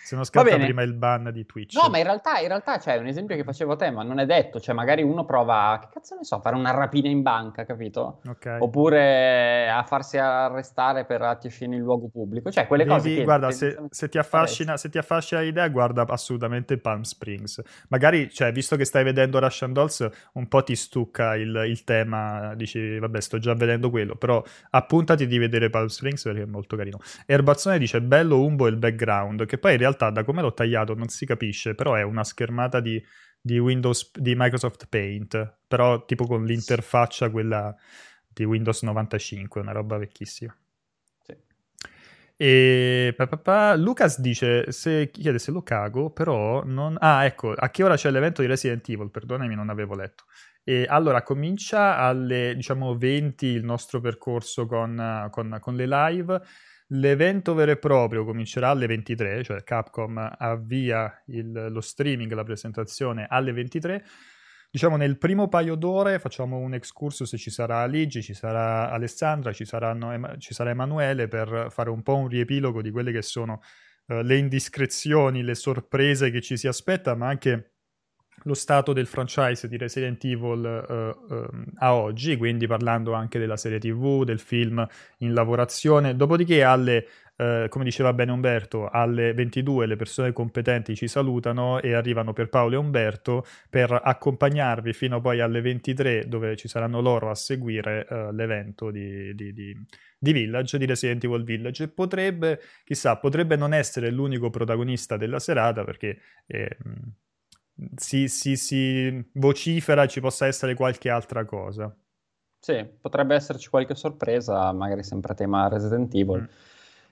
Se 0.10 0.16
non 0.16 0.24
scatta 0.24 0.56
prima 0.56 0.82
il 0.82 0.96
ban 0.96 1.30
di 1.32 1.46
Twitch. 1.46 1.76
No, 1.76 1.88
ma 1.88 2.00
in 2.00 2.04
realtà, 2.04 2.40
in 2.40 2.48
realtà 2.48 2.80
c'è 2.80 2.98
un 2.98 3.06
esempio 3.06 3.36
che 3.36 3.44
facevo 3.44 3.74
a 3.74 3.76
te, 3.76 3.92
ma 3.92 4.02
non 4.02 4.18
è 4.18 4.26
detto. 4.26 4.60
Cioè, 4.60 4.74
magari 4.74 5.04
uno 5.04 5.24
prova, 5.24 5.78
che 5.80 5.90
cazzo 5.94 6.16
ne 6.16 6.24
so, 6.24 6.38
a 6.38 6.40
fare 6.40 6.56
una 6.56 6.72
rapina 6.72 7.10
in 7.10 7.22
banca, 7.22 7.64
capito? 7.64 8.20
Okay. 8.28 8.60
Oppure 8.60 9.70
a 9.70 9.84
farsi 9.84 10.18
arrestare 10.18 11.06
per 11.06 11.22
atti 11.22 11.54
in 11.60 11.78
luogo 11.78 12.10
pubblico. 12.10 12.50
Cioè, 12.50 12.66
quelle 12.66 12.86
Devi, 12.86 12.96
cose 12.96 13.16
che... 13.18 13.24
Guarda, 13.24 13.52
se, 13.52 13.78
se, 13.92 14.10
ti 14.10 14.18
affascina, 14.18 14.78
se 14.78 14.90
ti 14.90 14.98
affascina 14.98 15.42
l'idea, 15.42 15.68
guarda 15.68 16.04
assolutamente 16.08 16.80
Palm 16.80 17.02
Springs. 17.02 17.62
Magari, 17.90 18.32
cioè, 18.32 18.52
visto 18.52 18.76
che 18.76 18.86
stai 18.86 19.04
vedendo 19.04 19.38
Russian 19.38 19.74
Dolls, 19.74 20.10
un 20.34 20.48
po' 20.48 20.64
ti 20.64 20.76
stucca 20.76 21.36
il, 21.36 21.66
il 21.68 21.84
tema. 21.84 22.56
Dici, 22.56 22.98
vabbè, 22.98 23.22
sto 23.22 23.38
già 23.38 23.54
vedendo 23.54 23.92
quello. 23.92 24.16
Però 24.16 24.44
appuntati 24.72 25.28
di 25.28 25.38
vedere 25.38 25.70
Palm 25.70 25.86
Springs 25.86 26.24
perché 26.24 26.42
è 26.42 26.46
molto 26.46 26.76
carino. 26.76 26.98
Erbazzone 27.28 27.78
dice, 27.78 28.02
bello 28.02 28.42
Umbo 28.42 28.66
il 28.66 28.78
background, 28.78 29.46
che 29.46 29.60
poi 29.60 29.74
in 29.74 29.78
realtà 29.78 29.99
realtà 30.00 30.10
da 30.10 30.24
come 30.24 30.42
l'ho 30.42 30.54
tagliato 30.54 30.96
non 30.96 31.10
si 31.10 31.26
capisce, 31.26 31.76
però 31.76 31.96
è 31.96 32.02
una 32.02 32.24
schermata 32.24 32.80
di, 32.80 33.04
di 33.40 33.60
Windows, 33.60 34.12
di 34.16 34.34
Microsoft 34.36 34.88
Paint, 34.88 35.58
però 35.68 36.06
tipo 36.06 36.26
con 36.26 36.46
l'interfaccia 36.46 37.30
quella 37.30 37.76
di 38.28 38.46
Windows 38.46 38.82
95, 38.84 39.62
una 39.62 39.74
roba 39.74 39.98
vecchissima. 39.98 40.56
E 42.42 43.14
pa, 43.18 43.28
pa, 43.28 43.38
pa, 43.38 43.76
Lucas 43.76 44.22
dice, 44.22 44.72
se, 44.72 45.10
chiede 45.12 45.40
se 45.40 45.52
lo 45.52 45.62
cago, 45.62 46.10
però 46.10 46.64
non... 46.64 46.96
Ah, 46.98 47.26
ecco, 47.26 47.52
a 47.52 47.70
che 47.70 47.84
ora 47.84 47.98
c'è 47.98 48.10
l'evento 48.10 48.42
di 48.42 48.48
Resident 48.48 48.88
Evil? 48.88 49.12
Perdonami, 49.12 49.56
non 49.56 49.70
avevo 49.70 49.94
letto. 49.94 50.24
E 50.64 50.86
allora 50.88 51.22
comincia 51.22 51.98
alle 51.98 52.54
diciamo 52.56 52.96
20 52.96 53.46
il 53.46 53.66
nostro 53.66 54.00
percorso 54.00 54.68
con, 54.68 55.28
con, 55.32 55.58
con 55.60 55.76
le 55.76 55.86
live 55.86 56.42
L'evento 56.94 57.54
vero 57.54 57.72
e 57.72 57.78
proprio 57.78 58.26
comincerà 58.26 58.70
alle 58.70 58.88
23, 58.88 59.44
cioè 59.44 59.64
Capcom 59.64 60.18
avvia 60.38 61.22
il, 61.28 61.68
lo 61.70 61.82
streaming, 61.82 62.34
la 62.34 62.44
presentazione 62.44 63.28
alle 63.30 63.52
23. 63.52 64.04
Diciamo 64.72 64.98
nel 64.98 65.20
primo 65.20 65.48
paio 65.50 65.76
d'ore 65.76 66.18
facciamo 66.18 66.58
un 66.58 66.74
excursus, 66.74 67.36
ci 67.38 67.52
sarà 67.52 67.82
Aligi, 67.82 68.24
ci 68.24 68.34
sarà 68.34 68.90
Alessandra, 68.90 69.54
ci, 69.54 69.66
saranno, 69.66 70.38
ci 70.38 70.54
sarà 70.54 70.72
Emanuele 70.72 71.28
per 71.28 71.68
fare 71.70 71.92
un 71.92 72.02
po' 72.02 72.16
un 72.16 72.28
riepilogo 72.28 72.82
di 72.82 72.90
quelle 72.90 73.12
che 73.12 73.22
sono 73.22 73.62
uh, 74.08 74.22
le 74.22 74.38
indiscrezioni, 74.38 75.44
le 75.44 75.56
sorprese 75.56 76.32
che 76.32 76.42
ci 76.42 76.58
si 76.58 76.68
aspetta, 76.68 77.14
ma 77.16 77.28
anche 77.28 77.74
lo 78.44 78.54
stato 78.54 78.94
del 78.94 79.08
franchise 79.08 79.68
di 79.68 79.78
Resident 79.78 80.24
Evil 80.24 81.18
uh, 81.28 81.34
uh, 81.34 81.64
a 81.78 81.96
oggi, 81.96 82.38
quindi 82.38 82.68
parlando 82.68 83.14
anche 83.14 83.40
della 83.40 83.58
serie 83.58 83.80
TV, 83.80 84.24
del 84.24 84.40
film 84.40 84.86
in 85.20 85.34
lavorazione. 85.34 86.16
Dopodiché 86.16 86.64
alle 86.64 87.08
Uh, 87.40 87.70
come 87.70 87.86
diceva 87.86 88.12
bene 88.12 88.34
Umberto, 88.34 88.90
alle 88.90 89.32
22 89.34 89.86
le 89.86 89.96
persone 89.96 90.34
competenti 90.34 90.94
ci 90.94 91.08
salutano 91.08 91.80
e 91.80 91.94
arrivano 91.94 92.34
per 92.34 92.50
Paolo 92.50 92.76
e 92.76 92.78
Umberto 92.78 93.46
per 93.70 93.98
accompagnarvi 94.04 94.92
fino 94.92 95.22
poi 95.22 95.40
alle 95.40 95.62
23 95.62 96.28
dove 96.28 96.58
ci 96.58 96.68
saranno 96.68 97.00
loro 97.00 97.30
a 97.30 97.36
seguire 97.36 98.06
uh, 98.10 98.34
l'evento 98.34 98.92
di, 98.92 99.34
di, 99.36 99.54
di, 99.54 99.74
di, 100.18 100.34
Village, 100.34 100.78
di 100.78 100.86
Resident 100.86 101.24
Evil 101.24 101.46
Village. 101.46 101.88
Potrebbe, 101.88 102.60
chissà, 102.84 103.16
potrebbe 103.16 103.56
non 103.56 103.74
essere 103.74 104.12
l'unico 104.12 104.50
protagonista 104.50 105.16
della 105.16 105.40
serata 105.40 105.86
perché... 105.86 106.20
Eh, 106.46 106.78
si, 107.96 108.28
si, 108.28 108.56
si 108.56 109.30
vocifera 109.34 110.08
ci 110.08 110.20
possa 110.20 110.48
essere 110.48 110.74
qualche 110.76 111.10
altra 111.10 111.46
cosa. 111.46 111.94
Sì, 112.60 112.86
potrebbe 113.00 113.36
esserci 113.36 113.70
qualche 113.70 113.96
sorpresa, 113.96 114.72
magari 114.74 115.04
sempre 115.04 115.32
a 115.32 115.36
tema 115.36 115.68
Resident 115.70 116.14
Evil. 116.14 116.42
Mm. 116.42 116.46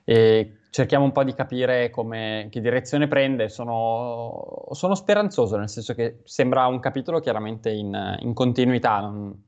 E 0.04 0.58
cerchiamo 0.70 1.06
un 1.06 1.12
po' 1.12 1.24
di 1.24 1.34
capire 1.34 1.90
come, 1.90 2.48
che 2.50 2.62
direzione 2.62 3.08
prende. 3.08 3.50
Sono, 3.50 4.66
sono 4.72 4.96
speranzoso, 4.96 5.58
nel 5.58 5.70
senso 5.70 5.94
che 5.94 6.20
sembra 6.24 6.68
un 6.68 6.80
capitolo 6.80 7.20
chiaramente 7.20 7.70
in, 7.70 8.18
in 8.20 8.34
continuità, 8.34 9.00
non, 9.00 9.44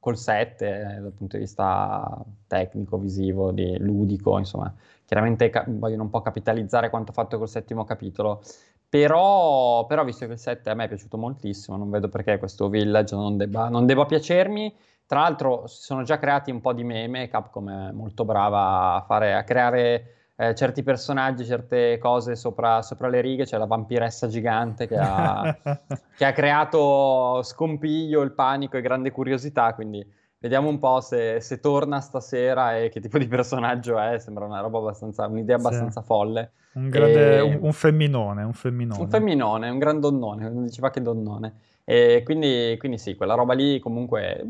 col 0.00 0.16
7 0.16 0.66
eh, 0.66 1.00
dal 1.00 1.12
punto 1.12 1.36
di 1.36 1.42
vista 1.42 2.24
tecnico, 2.46 2.98
visivo, 2.98 3.52
di, 3.52 3.78
ludico, 3.78 4.38
insomma. 4.38 4.74
Chiaramente 5.04 5.50
ca- 5.50 5.64
vogliono 5.68 6.04
un 6.04 6.10
po' 6.10 6.22
capitalizzare 6.22 6.90
quanto 6.90 7.12
fatto 7.12 7.38
col 7.38 7.48
settimo 7.48 7.84
capitolo 7.84 8.42
però, 8.90 9.86
però, 9.86 10.02
visto 10.02 10.26
che 10.26 10.32
il 10.32 10.38
7 10.38 10.68
a 10.68 10.74
me 10.74 10.84
è 10.84 10.88
piaciuto 10.88 11.16
moltissimo, 11.16 11.76
non 11.76 11.90
vedo 11.90 12.08
perché 12.08 12.38
questo 12.38 12.68
Village 12.68 13.14
non 13.14 13.36
debba, 13.36 13.68
non 13.68 13.86
debba 13.86 14.04
piacermi. 14.04 14.74
Tra 15.06 15.20
l'altro 15.20 15.68
si 15.68 15.82
sono 15.82 16.02
già 16.02 16.18
creati 16.18 16.50
un 16.50 16.60
po' 16.60 16.72
di 16.72 16.82
meme, 16.82 17.28
Capcom 17.28 17.88
è 17.88 17.92
molto 17.92 18.24
brava 18.24 18.94
a, 18.96 19.02
fare, 19.02 19.34
a 19.34 19.44
creare 19.44 20.32
eh, 20.34 20.56
certi 20.56 20.82
personaggi, 20.82 21.44
certe 21.44 21.98
cose 21.98 22.34
sopra, 22.34 22.82
sopra, 22.82 23.08
le 23.08 23.20
righe. 23.20 23.44
C'è 23.44 23.58
la 23.58 23.66
vampiressa 23.66 24.26
gigante 24.26 24.88
che 24.88 24.96
ha, 24.98 25.56
che 26.16 26.24
ha 26.24 26.32
creato 26.32 27.42
scompiglio, 27.44 28.22
il 28.22 28.32
panico 28.32 28.76
e 28.76 28.80
grande 28.80 29.12
curiosità, 29.12 29.72
quindi 29.74 30.04
vediamo 30.40 30.68
un 30.68 30.78
po' 30.78 31.00
se, 31.00 31.40
se, 31.40 31.60
torna 31.60 32.00
stasera 32.00 32.78
e 32.78 32.88
che 32.88 33.00
tipo 33.00 33.18
di 33.18 33.28
personaggio 33.28 33.98
è. 33.98 34.18
Sembra 34.18 34.46
una 34.46 34.60
roba 34.60 34.78
abbastanza, 34.78 35.26
un'idea 35.26 35.56
abbastanza 35.56 36.00
sì. 36.00 36.06
folle. 36.06 36.50
Un, 36.72 36.88
grande, 36.88 37.36
e... 37.36 37.40
un, 37.40 37.58
un, 37.60 37.72
femminone, 37.72 38.42
un 38.42 38.52
femminone. 38.52 39.02
Un 39.02 39.08
femminone, 39.08 39.68
un 39.68 39.78
gran 39.78 40.00
donnone, 40.00 40.50
diceva 40.64 40.90
che 40.90 41.02
donnone. 41.02 41.54
E 41.84 42.22
quindi, 42.24 42.74
quindi 42.78 42.98
sì, 42.98 43.14
quella 43.14 43.34
roba 43.34 43.54
lì 43.54 43.78
comunque... 43.78 44.46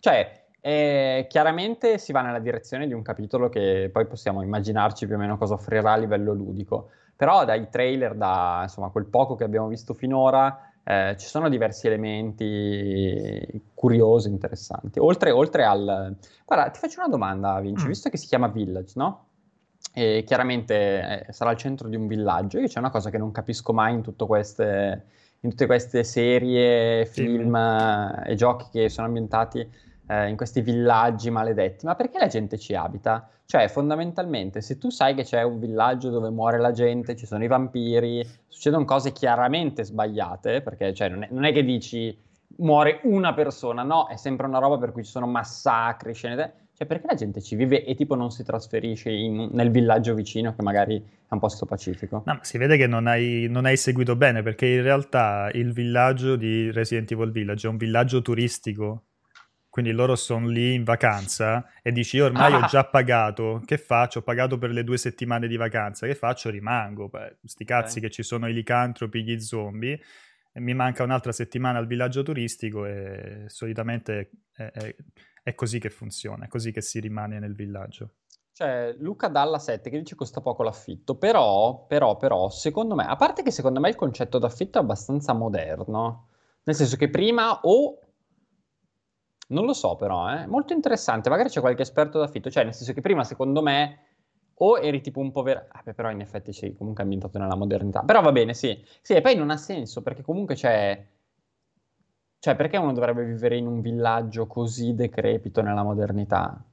Cioè, 0.00 0.46
eh, 0.60 1.26
chiaramente 1.28 1.98
si 1.98 2.12
va 2.12 2.22
nella 2.22 2.38
direzione 2.40 2.86
di 2.86 2.92
un 2.92 3.02
capitolo 3.02 3.48
che 3.48 3.90
poi 3.92 4.06
possiamo 4.06 4.42
immaginarci 4.42 5.06
più 5.06 5.14
o 5.14 5.18
meno 5.18 5.38
cosa 5.38 5.54
offrirà 5.54 5.92
a 5.92 5.96
livello 5.96 6.32
ludico. 6.32 6.90
Però 7.14 7.44
dai 7.44 7.68
trailer, 7.68 8.14
da 8.14 8.60
insomma, 8.62 8.90
quel 8.90 9.06
poco 9.06 9.34
che 9.34 9.44
abbiamo 9.44 9.66
visto 9.66 9.92
finora, 9.92 10.67
eh, 10.90 11.16
ci 11.18 11.26
sono 11.26 11.50
diversi 11.50 11.86
elementi 11.86 13.62
curiosi, 13.74 14.30
interessanti. 14.30 14.98
Oltre, 14.98 15.30
oltre 15.30 15.64
al... 15.64 16.16
Guarda, 16.46 16.70
ti 16.70 16.78
faccio 16.78 17.00
una 17.00 17.10
domanda, 17.10 17.60
Vinci, 17.60 17.84
mm. 17.84 17.88
visto 17.88 18.08
che 18.08 18.16
si 18.16 18.26
chiama 18.26 18.48
Village, 18.48 18.92
no? 18.96 19.26
e 19.92 20.24
chiaramente 20.24 21.26
eh, 21.26 21.32
sarà 21.32 21.50
al 21.50 21.58
centro 21.58 21.88
di 21.88 21.96
un 21.96 22.06
villaggio. 22.06 22.58
Io 22.58 22.68
c'è 22.68 22.78
una 22.78 22.88
cosa 22.90 23.10
che 23.10 23.18
non 23.18 23.32
capisco 23.32 23.74
mai 23.74 23.94
in, 23.94 24.14
queste, 24.16 25.04
in 25.40 25.50
tutte 25.50 25.66
queste 25.66 26.04
serie, 26.04 27.04
film 27.04 27.54
sì. 27.54 28.30
e 28.30 28.34
giochi 28.34 28.66
che 28.70 28.88
sono 28.88 29.08
ambientati 29.08 29.70
eh, 30.08 30.28
in 30.28 30.36
questi 30.36 30.60
villaggi 30.60 31.30
maledetti, 31.30 31.86
ma 31.86 31.94
perché 31.94 32.18
la 32.18 32.26
gente 32.26 32.58
ci 32.58 32.74
abita? 32.74 33.28
Cioè, 33.44 33.68
fondamentalmente, 33.68 34.60
se 34.60 34.78
tu 34.78 34.90
sai 34.90 35.14
che 35.14 35.22
c'è 35.22 35.42
un 35.42 35.58
villaggio 35.58 36.10
dove 36.10 36.30
muore 36.30 36.58
la 36.58 36.72
gente, 36.72 37.16
ci 37.16 37.26
sono 37.26 37.44
i 37.44 37.46
vampiri, 37.46 38.26
succedono 38.48 38.84
cose 38.84 39.12
chiaramente 39.12 39.84
sbagliate, 39.84 40.60
perché 40.60 40.92
cioè, 40.92 41.08
non, 41.08 41.22
è, 41.22 41.28
non 41.30 41.44
è 41.44 41.52
che 41.52 41.64
dici 41.64 42.16
muore 42.56 43.00
una 43.04 43.34
persona, 43.34 43.82
no, 43.82 44.08
è 44.08 44.16
sempre 44.16 44.46
una 44.46 44.58
roba 44.58 44.78
per 44.78 44.92
cui 44.92 45.04
ci 45.04 45.10
sono 45.10 45.26
massacri, 45.26 46.12
scene 46.14 46.66
cioè, 46.78 46.86
perché 46.86 47.08
la 47.08 47.16
gente 47.16 47.42
ci 47.42 47.56
vive 47.56 47.84
e 47.84 47.96
tipo 47.96 48.14
non 48.14 48.30
si 48.30 48.44
trasferisce 48.44 49.10
in, 49.10 49.48
nel 49.50 49.72
villaggio 49.72 50.14
vicino 50.14 50.54
che 50.54 50.62
magari 50.62 50.96
è 50.96 51.34
un 51.34 51.40
posto 51.40 51.66
pacifico? 51.66 52.22
No, 52.24 52.38
si 52.42 52.56
vede 52.56 52.76
che 52.76 52.86
non 52.86 53.08
hai, 53.08 53.48
non 53.50 53.64
hai, 53.64 53.76
seguito 53.76 54.14
bene 54.14 54.44
perché 54.44 54.66
in 54.66 54.82
realtà 54.82 55.50
il 55.54 55.72
villaggio 55.72 56.36
di 56.36 56.70
Resident 56.70 57.10
Evil 57.10 57.32
Village 57.32 57.66
è 57.66 57.70
un 57.70 57.78
villaggio 57.78 58.22
turistico. 58.22 59.06
Quindi 59.78 59.94
loro 59.94 60.16
sono 60.16 60.48
lì 60.48 60.74
in 60.74 60.82
vacanza 60.82 61.64
e 61.82 61.92
dici 61.92 62.16
io 62.16 62.24
ormai 62.24 62.52
ah. 62.52 62.56
ho 62.58 62.66
già 62.66 62.84
pagato, 62.84 63.62
che 63.64 63.78
faccio? 63.78 64.18
Ho 64.18 64.22
pagato 64.22 64.58
per 64.58 64.70
le 64.70 64.82
due 64.82 64.98
settimane 64.98 65.46
di 65.46 65.56
vacanza, 65.56 66.04
che 66.04 66.16
faccio? 66.16 66.50
Rimango. 66.50 67.08
Beh, 67.08 67.36
sti 67.44 67.64
cazzi 67.64 67.98
okay. 67.98 68.08
che 68.08 68.14
ci 68.16 68.24
sono 68.24 68.48
i 68.48 68.52
licantropi, 68.52 69.22
gli 69.22 69.38
zombie 69.38 70.00
mi 70.54 70.74
manca 70.74 71.04
un'altra 71.04 71.30
settimana 71.30 71.78
al 71.78 71.86
villaggio 71.86 72.24
turistico 72.24 72.86
e 72.86 73.44
solitamente 73.46 74.30
è, 74.52 74.64
è, 74.64 74.96
è 75.44 75.54
così 75.54 75.78
che 75.78 75.90
funziona, 75.90 76.46
è 76.46 76.48
così 76.48 76.72
che 76.72 76.80
si 76.80 76.98
rimane 76.98 77.38
nel 77.38 77.54
villaggio. 77.54 78.14
Cioè, 78.50 78.96
Luca 78.98 79.28
Dalla 79.28 79.60
7 79.60 79.90
che 79.90 79.98
dice 79.98 80.16
costa 80.16 80.40
poco 80.40 80.64
l'affitto, 80.64 81.14
però, 81.18 81.86
però, 81.86 82.16
però, 82.16 82.48
secondo 82.48 82.96
me, 82.96 83.04
a 83.04 83.14
parte 83.14 83.44
che 83.44 83.52
secondo 83.52 83.78
me 83.78 83.90
il 83.90 83.94
concetto 83.94 84.40
d'affitto 84.40 84.78
è 84.78 84.80
abbastanza 84.80 85.34
moderno, 85.34 86.30
nel 86.64 86.74
senso 86.74 86.96
che 86.96 87.08
prima 87.08 87.60
o... 87.60 88.00
Non 89.50 89.64
lo 89.64 89.72
so 89.72 89.96
però, 89.96 90.28
eh, 90.30 90.46
molto 90.46 90.74
interessante, 90.74 91.30
magari 91.30 91.48
c'è 91.48 91.60
qualche 91.60 91.82
esperto 91.82 92.18
d'affitto, 92.18 92.50
cioè 92.50 92.64
nel 92.64 92.74
senso 92.74 92.92
che 92.92 93.00
prima 93.00 93.24
secondo 93.24 93.62
me 93.62 94.04
o 94.60 94.78
eri 94.78 95.00
tipo 95.00 95.20
un 95.20 95.30
povero... 95.30 95.66
Ah, 95.70 95.80
beh, 95.82 95.94
però 95.94 96.10
in 96.10 96.20
effetti 96.20 96.52
sì, 96.52 96.74
comunque 96.76 97.02
ambientato 97.02 97.38
nella 97.38 97.54
modernità. 97.56 98.02
Però 98.02 98.20
va 98.20 98.32
bene, 98.32 98.52
sì. 98.54 98.82
Sì, 99.00 99.14
e 99.14 99.20
poi 99.22 99.36
non 99.36 99.50
ha 99.50 99.56
senso, 99.56 100.02
perché 100.02 100.22
comunque 100.22 100.54
c'è 100.54 101.02
cioè, 102.40 102.54
perché 102.56 102.76
uno 102.76 102.92
dovrebbe 102.92 103.24
vivere 103.24 103.56
in 103.56 103.66
un 103.66 103.80
villaggio 103.80 104.46
così 104.46 104.94
decrepito 104.94 105.60
nella 105.60 105.82
modernità? 105.82 106.64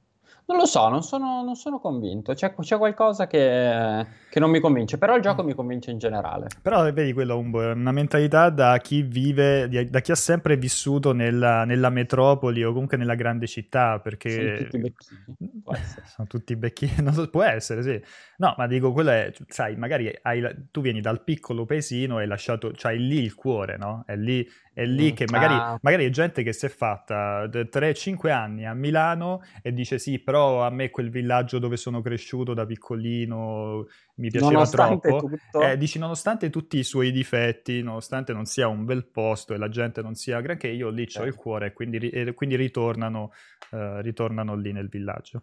Non 0.48 0.58
lo 0.58 0.66
so, 0.66 0.88
non 0.88 1.02
sono, 1.02 1.42
non 1.42 1.56
sono 1.56 1.80
convinto. 1.80 2.32
C'è, 2.32 2.54
c'è 2.54 2.78
qualcosa 2.78 3.26
che, 3.26 4.06
che, 4.30 4.38
non 4.38 4.48
mi 4.48 4.60
convince, 4.60 4.96
però 4.96 5.16
il 5.16 5.22
gioco 5.22 5.42
mi 5.42 5.54
convince 5.54 5.90
in 5.90 5.98
generale. 5.98 6.46
Però 6.62 6.88
vedi 6.92 7.12
quello 7.12 7.36
Umbo, 7.36 7.62
è 7.62 7.72
una 7.72 7.90
mentalità 7.90 8.48
da 8.50 8.78
chi 8.78 9.02
vive, 9.02 9.68
da 9.90 10.00
chi 10.00 10.12
ha 10.12 10.14
sempre 10.14 10.56
vissuto 10.56 11.12
nella, 11.12 11.64
nella 11.64 11.90
metropoli 11.90 12.62
o 12.62 12.72
comunque 12.72 12.96
nella 12.96 13.16
grande 13.16 13.48
città, 13.48 13.98
perché... 13.98 14.30
Sono 14.30 14.56
tutti 14.58 14.78
becchini. 14.78 15.62
sono 16.04 16.28
tutti 16.28 16.54
becchini, 16.56 16.92
so, 17.12 17.28
può 17.28 17.42
essere, 17.42 17.82
sì. 17.82 18.00
No, 18.36 18.54
ma 18.56 18.68
dico, 18.68 18.92
quello 18.92 19.10
è, 19.10 19.32
sai, 19.48 19.74
magari 19.74 20.16
hai, 20.22 20.68
tu 20.70 20.80
vieni 20.80 21.00
dal 21.00 21.24
piccolo 21.24 21.64
paesino 21.64 22.20
e 22.20 22.22
hai 22.22 22.28
lasciato, 22.28 22.70
c'hai 22.72 22.98
lì 22.98 23.20
il 23.20 23.34
cuore, 23.34 23.76
no? 23.78 24.04
È 24.06 24.14
lì 24.14 24.48
è 24.76 24.84
lì 24.84 25.14
che 25.14 25.24
magari, 25.30 25.54
ah. 25.54 25.78
magari 25.80 26.04
è 26.04 26.10
gente 26.10 26.42
che 26.42 26.52
si 26.52 26.66
è 26.66 26.68
fatta 26.68 27.46
3-5 27.46 28.30
anni 28.30 28.66
a 28.66 28.74
Milano 28.74 29.42
e 29.62 29.72
dice 29.72 29.98
sì, 29.98 30.18
però 30.18 30.66
a 30.66 30.68
me 30.68 30.90
quel 30.90 31.08
villaggio 31.08 31.58
dove 31.58 31.78
sono 31.78 32.02
cresciuto 32.02 32.52
da 32.52 32.66
piccolino 32.66 33.86
mi 34.16 34.28
piaceva 34.28 34.52
nonostante 34.52 35.08
troppo. 35.08 35.28
Tutto... 35.28 35.62
Eh, 35.62 35.78
dici, 35.78 35.98
nonostante 35.98 36.50
tutti 36.50 36.76
i 36.76 36.84
suoi 36.84 37.10
difetti, 37.10 37.80
nonostante 37.80 38.34
non 38.34 38.44
sia 38.44 38.68
un 38.68 38.84
bel 38.84 39.06
posto 39.06 39.54
e 39.54 39.56
la 39.56 39.70
gente 39.70 40.02
non 40.02 40.14
sia 40.14 40.42
granché, 40.42 40.68
io 40.68 40.90
lì 40.90 41.08
ho 41.16 41.24
il 41.24 41.34
cuore 41.34 41.68
e 41.68 41.72
quindi, 41.72 42.10
e 42.10 42.34
quindi 42.34 42.56
ritornano, 42.56 43.32
uh, 43.70 44.00
ritornano 44.00 44.56
lì 44.56 44.72
nel 44.72 44.90
villaggio. 44.90 45.42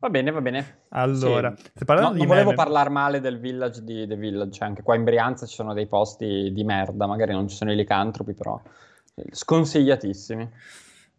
Va 0.00 0.10
bene, 0.10 0.30
va 0.30 0.40
bene. 0.40 0.82
Allora, 0.90 1.52
sì. 1.56 1.84
no, 1.86 2.12
non 2.12 2.26
volevo 2.26 2.54
parlare 2.54 2.88
male 2.88 3.20
del 3.20 3.40
village 3.40 3.82
di 3.82 4.06
The 4.06 4.14
Village, 4.14 4.62
anche 4.62 4.82
qua 4.82 4.94
in 4.94 5.02
Brianza 5.02 5.44
ci 5.44 5.54
sono 5.54 5.74
dei 5.74 5.88
posti 5.88 6.52
di 6.52 6.62
merda, 6.62 7.06
magari 7.06 7.32
non 7.32 7.48
ci 7.48 7.56
sono 7.56 7.72
i 7.72 7.76
licantropi, 7.76 8.34
però 8.34 8.60
sconsigliatissimi. 9.30 10.48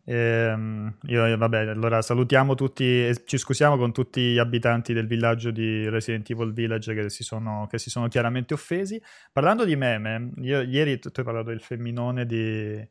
Ehm, 0.06 0.98
io, 1.04 1.38
vabbè, 1.38 1.68
allora 1.68 2.02
salutiamo 2.02 2.56
tutti 2.56 3.06
e 3.06 3.22
ci 3.26 3.38
scusiamo 3.38 3.78
con 3.78 3.92
tutti 3.92 4.22
gli 4.22 4.38
abitanti 4.40 4.94
del 4.94 5.08
villaggio 5.08 5.52
di 5.52 5.88
Resident 5.90 6.30
Evil 6.30 6.54
Village 6.54 6.94
che 6.94 7.10
si 7.10 7.24
sono, 7.24 7.68
che 7.70 7.78
si 7.78 7.90
sono 7.90 8.08
chiaramente 8.08 8.54
offesi. 8.54 9.02
Parlando 9.32 9.66
di 9.66 9.76
meme, 9.76 10.32
io, 10.38 10.62
ieri 10.62 10.98
tu 11.00 11.10
hai 11.14 11.24
parlato 11.24 11.50
del 11.50 11.62
femminone 11.62 12.26
di 12.26 12.88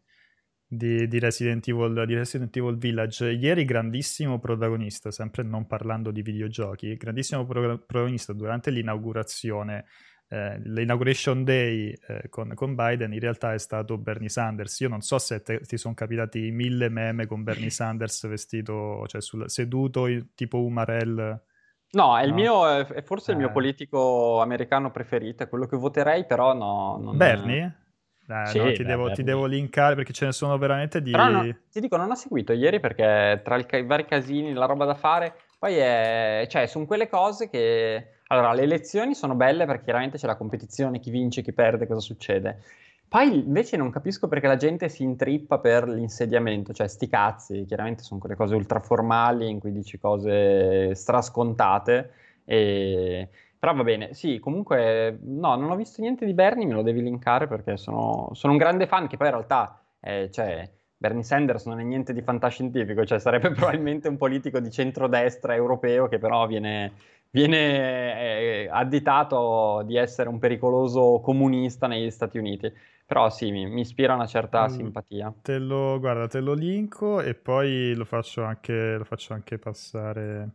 di, 0.69 1.09
di, 1.09 1.19
Resident 1.19 1.67
Evil, 1.67 2.05
di 2.07 2.15
Resident 2.15 2.55
Evil 2.55 2.77
Village. 2.77 3.31
Ieri 3.31 3.65
grandissimo 3.65 4.39
protagonista, 4.39 5.11
sempre 5.11 5.43
non 5.43 5.67
parlando 5.67 6.11
di 6.11 6.21
videogiochi, 6.21 6.95
grandissimo 6.97 7.47
pro- 7.47 7.79
protagonista 7.79 8.35
durante 8.35 8.71
l'inaugurazione, 8.71 9.87
eh, 10.29 10.61
l'inauguration 10.65 11.43
day 11.43 11.97
eh, 12.07 12.29
con, 12.29 12.53
con, 12.55 12.75
Biden, 12.75 13.15
in 13.15 13.21
realtà 13.21 13.55
è 13.55 13.59
stato 13.59 13.97
Bernie 13.97 14.29
Sanders. 14.29 14.79
Io 14.81 14.89
non 14.91 15.01
so 15.01 15.19
se 15.19 15.41
te, 15.43 15.61
ti 15.61 15.79
sono 15.79 15.95
capitati 15.95 16.51
mille 16.51 16.91
meme 16.91 17.27
con 17.27 17.43
Bernie 17.43 17.71
Sanders 17.71 18.29
vestito, 18.29 19.07
cioè 19.07 19.23
sul, 19.23 19.49
seduto 19.49 20.07
tipo 20.35 20.63
Umarell. 20.63 21.43
No, 21.91 22.19
è, 22.19 22.25
il 22.25 22.35
mio, 22.35 22.69
è 22.69 23.03
forse 23.03 23.31
eh. 23.31 23.35
il 23.35 23.41
mio 23.41 23.49
eh. 23.49 23.53
politico 23.53 24.43
americano 24.43 24.91
preferito, 24.91 25.43
è 25.43 25.49
quello 25.49 25.65
che 25.65 25.79
voterei, 25.79 26.27
però 26.27 26.53
no. 26.53 27.15
Bernie? 27.15 27.87
Eh, 28.29 28.47
sì, 28.47 28.59
no, 28.59 28.73
ti, 28.73 28.83
beh, 28.83 28.85
devo, 28.85 29.11
ti, 29.11 29.23
devo, 29.23 29.47
linkare 29.47 29.95
perché 29.95 30.13
ce 30.13 30.27
ne 30.27 30.33
sono 30.33 30.59
veramente 30.59 31.01
di... 31.01 31.13
Però 31.13 31.29
no, 31.31 31.57
ti 31.73 31.81
dico, 31.81 31.97
non 31.97 32.11
ho 32.11 32.15
seguito 32.15 32.53
ieri 32.53 32.79
perché 32.79 33.41
tra 33.43 33.57
i 33.57 33.83
vari 33.85 34.05
casini, 34.05 34.53
la 34.53 34.67
roba 34.67 34.85
da 34.85 34.95
fare, 34.95 35.35
poi 35.59 35.77
è... 35.77 36.47
cioè, 36.49 36.67
sono 36.67 36.85
quelle 36.85 37.09
cose 37.09 37.49
che... 37.49 38.17
Allora, 38.27 38.53
le 38.53 38.63
elezioni 38.63 39.15
sono 39.15 39.35
belle 39.35 39.65
perché 39.65 39.85
chiaramente 39.85 40.19
c'è 40.19 40.27
la 40.27 40.37
competizione, 40.37 41.01
chi 41.01 41.11
vince, 41.11 41.41
chi 41.41 41.55
perde, 41.55 41.87
cosa 41.87 42.01
succede. 42.01 42.63
Poi 43.09 43.39
invece 43.47 43.79
non 43.79 43.89
capisco 43.91 44.29
perché 44.29 44.47
la 44.47 44.57
gente 44.57 44.91
si 44.91 45.03
intrippa 45.03 45.59
per 45.59 45.89
l'insediamento, 45.89 46.75
cioè 46.75 46.87
sti 46.87 47.09
cazzi, 47.09 47.65
chiaramente 47.65 48.03
sono 48.03 48.21
quelle 48.21 48.37
cose 48.37 48.55
ultraformali 48.55 49.49
in 49.49 49.61
cui 49.61 49.73
dici 49.73 49.99
cose 49.99 50.95
strascontate 50.95 52.11
e 52.45 53.31
però 53.59 53.75
va 53.75 53.83
bene, 53.83 54.15
sì, 54.15 54.39
comunque 54.39 55.19
no, 55.23 55.57
non 55.57 55.71
ho 55.71 55.77
visto 55.77 56.01
niente 56.01 56.25
di 56.25 56.33
Bernie, 56.33 56.67
me 56.67 56.75
lo 56.75 56.83
devi 56.83 57.03
linkare 57.03 57.49
perché 57.49 57.77
sono, 57.77 58.31
sono 58.33 58.53
un 58.53 58.59
grande 58.59 58.87
fan 58.87 59.09
che 59.09 59.17
poi 59.17 59.27
in 59.27 59.33
realtà, 59.33 59.81
eh, 60.01 60.31
cioè, 60.31 60.71
Bernie 60.97 61.25
Sanders 61.25 61.67
non 61.67 61.81
è 61.81 61.83
niente 61.83 62.13
di 62.13 62.23
fantascientifico, 62.23 63.05
cioè 63.05 63.19
sarebbe 63.19 63.51
probabilmente 63.53 64.09
un 64.09 64.17
politico 64.17 64.61
di 64.61 64.71
centrodestra 64.71 65.55
europeo 65.55 66.07
che 66.07 66.19
però 66.19 66.47
viene, 66.47 66.93
viene 67.31 68.65
eh, 68.65 68.69
additato 68.71 69.83
di 69.85 69.97
essere 69.97 70.29
un 70.29 70.39
pericoloso 70.39 71.21
comunista 71.21 71.87
negli 71.87 72.11
Stati 72.11 72.39
Uniti. 72.39 72.73
Però 73.07 73.31
sì, 73.31 73.51
mi, 73.51 73.67
mi 73.67 73.81
ispira 73.81 74.15
una 74.15 74.27
certa 74.27 74.65
mm, 74.65 74.69
simpatia. 74.69 75.35
Te 75.41 75.59
lo, 75.59 75.99
guarda, 75.99 76.27
te 76.27 76.41
lo 76.41 76.53
linko 76.53 77.23
e 77.23 77.35
poi 77.35 77.95
lo 77.95 78.05
faccio 78.05 78.45
anche, 78.45 78.99
lo 78.99 79.05
faccio 79.05 79.33
anche 79.33 79.57
passare 79.59 80.51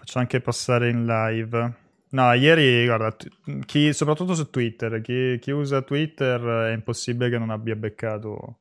Faccio 0.00 0.18
anche 0.18 0.40
passare 0.40 0.88
in 0.88 1.04
live. 1.04 1.74
No, 2.12 2.32
ieri, 2.32 2.86
guarda, 2.86 3.14
chi, 3.66 3.92
soprattutto 3.92 4.34
su 4.34 4.48
Twitter, 4.48 5.02
chi, 5.02 5.38
chi, 5.38 5.50
usa 5.50 5.82
Twitter 5.82 6.40
è 6.40 6.72
impossibile 6.72 7.28
che 7.28 7.36
non 7.36 7.50
abbia 7.50 7.76
beccato 7.76 8.60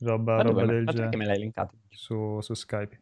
roba, 0.00 0.42
roba 0.42 0.66
del 0.66 0.84
genere. 0.84 1.16
me 1.16 1.24
l'hai 1.24 1.38
linkato? 1.38 1.76
Su, 1.88 2.40
su 2.40 2.52
Skype. 2.54 3.00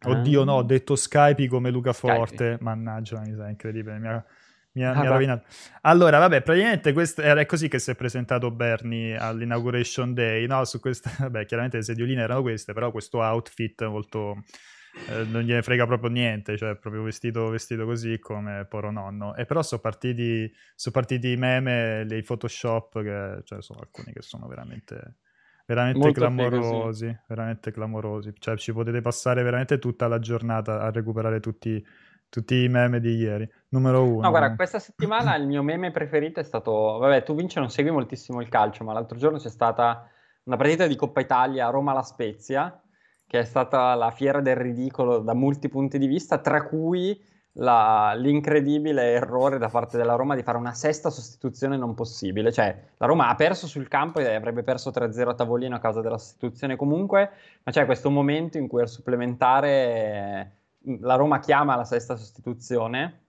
Ah. 0.00 0.10
Oddio, 0.10 0.44
no, 0.44 0.52
ho 0.56 0.62
detto 0.62 0.94
Skype 0.94 1.48
come 1.48 1.70
Luca 1.70 1.94
Forte. 1.94 2.34
Skype. 2.34 2.58
Mannaggia, 2.60 3.20
mi 3.20 3.34
sa, 3.34 3.48
incredibile. 3.48 3.98
Mi 3.98 4.08
ha, 4.08 4.24
mi 4.72 4.84
ha, 4.84 4.90
ah, 4.90 5.00
mi 5.00 5.06
ha 5.06 5.10
rovinato. 5.10 5.46
Allora, 5.80 6.18
vabbè, 6.18 6.42
praticamente 6.42 6.92
questo, 6.92 7.22
era 7.22 7.46
così 7.46 7.68
che 7.68 7.78
si 7.78 7.92
è 7.92 7.94
presentato 7.94 8.50
Bernie 8.50 9.16
all'inauguration 9.16 10.12
day, 10.12 10.46
no? 10.46 10.62
Su 10.66 10.80
queste, 10.80 11.10
vabbè, 11.18 11.46
chiaramente 11.46 11.78
le 11.78 11.82
sedioline 11.82 12.20
erano 12.20 12.42
queste, 12.42 12.74
però 12.74 12.90
questo 12.90 13.20
outfit 13.20 13.86
molto 13.86 14.44
eh, 15.08 15.24
non 15.24 15.42
gliene 15.42 15.62
frega 15.62 15.86
proprio 15.86 16.10
niente, 16.10 16.56
cioè 16.56 16.74
proprio 16.76 17.02
vestito, 17.02 17.48
vestito 17.48 17.84
così 17.84 18.18
come 18.18 18.66
poro 18.68 18.90
nonno. 18.90 19.34
E 19.36 19.44
però 19.44 19.62
sono 19.62 19.80
partiti, 19.80 20.52
sono 20.74 20.94
partiti 20.94 21.32
i 21.32 21.36
meme, 21.36 22.04
dei 22.06 22.22
Photoshop, 22.22 23.02
che 23.02 23.40
cioè, 23.44 23.62
sono 23.62 23.80
alcuni 23.80 24.12
che 24.12 24.22
sono 24.22 24.46
veramente, 24.46 25.16
veramente 25.66 26.12
clamorosi, 26.12 27.06
figo, 27.06 27.20
veramente 27.28 27.70
clamorosi. 27.70 28.32
Cioè 28.38 28.56
ci 28.56 28.72
potete 28.72 29.00
passare 29.00 29.42
veramente 29.42 29.78
tutta 29.78 30.08
la 30.08 30.18
giornata 30.18 30.80
a 30.80 30.90
recuperare 30.90 31.40
tutti, 31.40 31.84
tutti 32.28 32.64
i 32.64 32.68
meme 32.68 32.98
di 32.98 33.14
ieri. 33.16 33.48
Numero 33.68 34.02
uno. 34.02 34.22
No, 34.22 34.30
guarda, 34.30 34.56
questa 34.56 34.78
settimana 34.78 35.36
il 35.36 35.46
mio 35.46 35.62
meme 35.62 35.90
preferito 35.90 36.40
è 36.40 36.44
stato... 36.44 36.98
Vabbè, 36.98 37.22
tu 37.22 37.34
Vince 37.34 37.60
non 37.60 37.70
segui 37.70 37.90
moltissimo 37.90 38.40
il 38.40 38.48
calcio, 38.48 38.82
ma 38.82 38.92
l'altro 38.92 39.18
giorno 39.18 39.38
c'è 39.38 39.50
stata 39.50 40.10
una 40.44 40.56
partita 40.56 40.86
di 40.86 40.96
Coppa 40.96 41.20
Italia 41.20 41.70
Roma-La 41.70 42.02
Spezia 42.02 42.80
che 43.26 43.40
è 43.40 43.44
stata 43.44 43.94
la 43.94 44.10
fiera 44.10 44.40
del 44.40 44.56
ridicolo 44.56 45.18
da 45.18 45.34
molti 45.34 45.68
punti 45.68 45.98
di 45.98 46.06
vista, 46.06 46.38
tra 46.38 46.64
cui 46.64 47.20
la, 47.58 48.12
l'incredibile 48.14 49.12
errore 49.12 49.58
da 49.58 49.68
parte 49.68 49.96
della 49.96 50.14
Roma 50.14 50.34
di 50.34 50.42
fare 50.42 50.58
una 50.58 50.74
sesta 50.74 51.10
sostituzione 51.10 51.76
non 51.76 51.94
possibile. 51.94 52.52
Cioè, 52.52 52.84
la 52.96 53.06
Roma 53.06 53.28
ha 53.28 53.34
perso 53.34 53.66
sul 53.66 53.88
campo 53.88 54.20
e 54.20 54.34
avrebbe 54.34 54.62
perso 54.62 54.90
3-0 54.90 55.28
a 55.28 55.34
tavolino 55.34 55.76
a 55.76 55.80
causa 55.80 56.00
della 56.00 56.18
sostituzione 56.18 56.76
comunque, 56.76 57.30
ma 57.62 57.72
c'è 57.72 57.84
questo 57.86 58.10
momento 58.10 58.58
in 58.58 58.68
cui 58.68 58.80
al 58.80 58.88
supplementare 58.88 60.52
la 61.00 61.14
Roma 61.14 61.40
chiama 61.40 61.76
la 61.76 61.84
sesta 61.84 62.14
sostituzione 62.16 63.22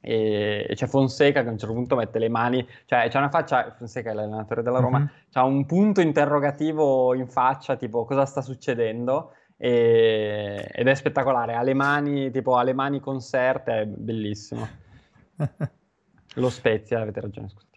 e, 0.00 0.70
c'è 0.74 0.86
Fonseca 0.86 1.42
che 1.42 1.48
a 1.48 1.52
un 1.52 1.58
certo 1.58 1.74
punto 1.74 1.96
mette 1.96 2.18
le 2.18 2.28
mani, 2.28 2.66
cioè 2.86 3.08
c'è 3.08 3.18
una 3.18 3.28
faccia, 3.28 3.74
Fonseca 3.76 4.10
è 4.10 4.14
l'allenatore 4.14 4.62
della 4.62 4.78
Roma, 4.78 4.98
mm-hmm. 4.98 5.08
c'ha 5.30 5.42
un 5.42 5.66
punto 5.66 6.00
interrogativo 6.00 7.14
in 7.14 7.26
faccia, 7.26 7.76
tipo 7.76 8.04
cosa 8.04 8.24
sta 8.24 8.40
succedendo? 8.40 9.34
E, 9.62 10.70
ed 10.72 10.88
è 10.88 10.94
spettacolare, 10.94 11.54
ha 11.54 11.60
le 11.60 11.74
mani, 11.74 12.30
tipo 12.30 12.56
ha 12.56 12.62
le 12.62 12.72
mani 12.72 12.98
conserte, 12.98 13.80
è 13.80 13.84
bellissimo. 13.84 14.66
Lo 16.36 16.48
Spezia, 16.48 17.02
avete 17.02 17.20
ragione, 17.20 17.50
scusate. 17.50 17.68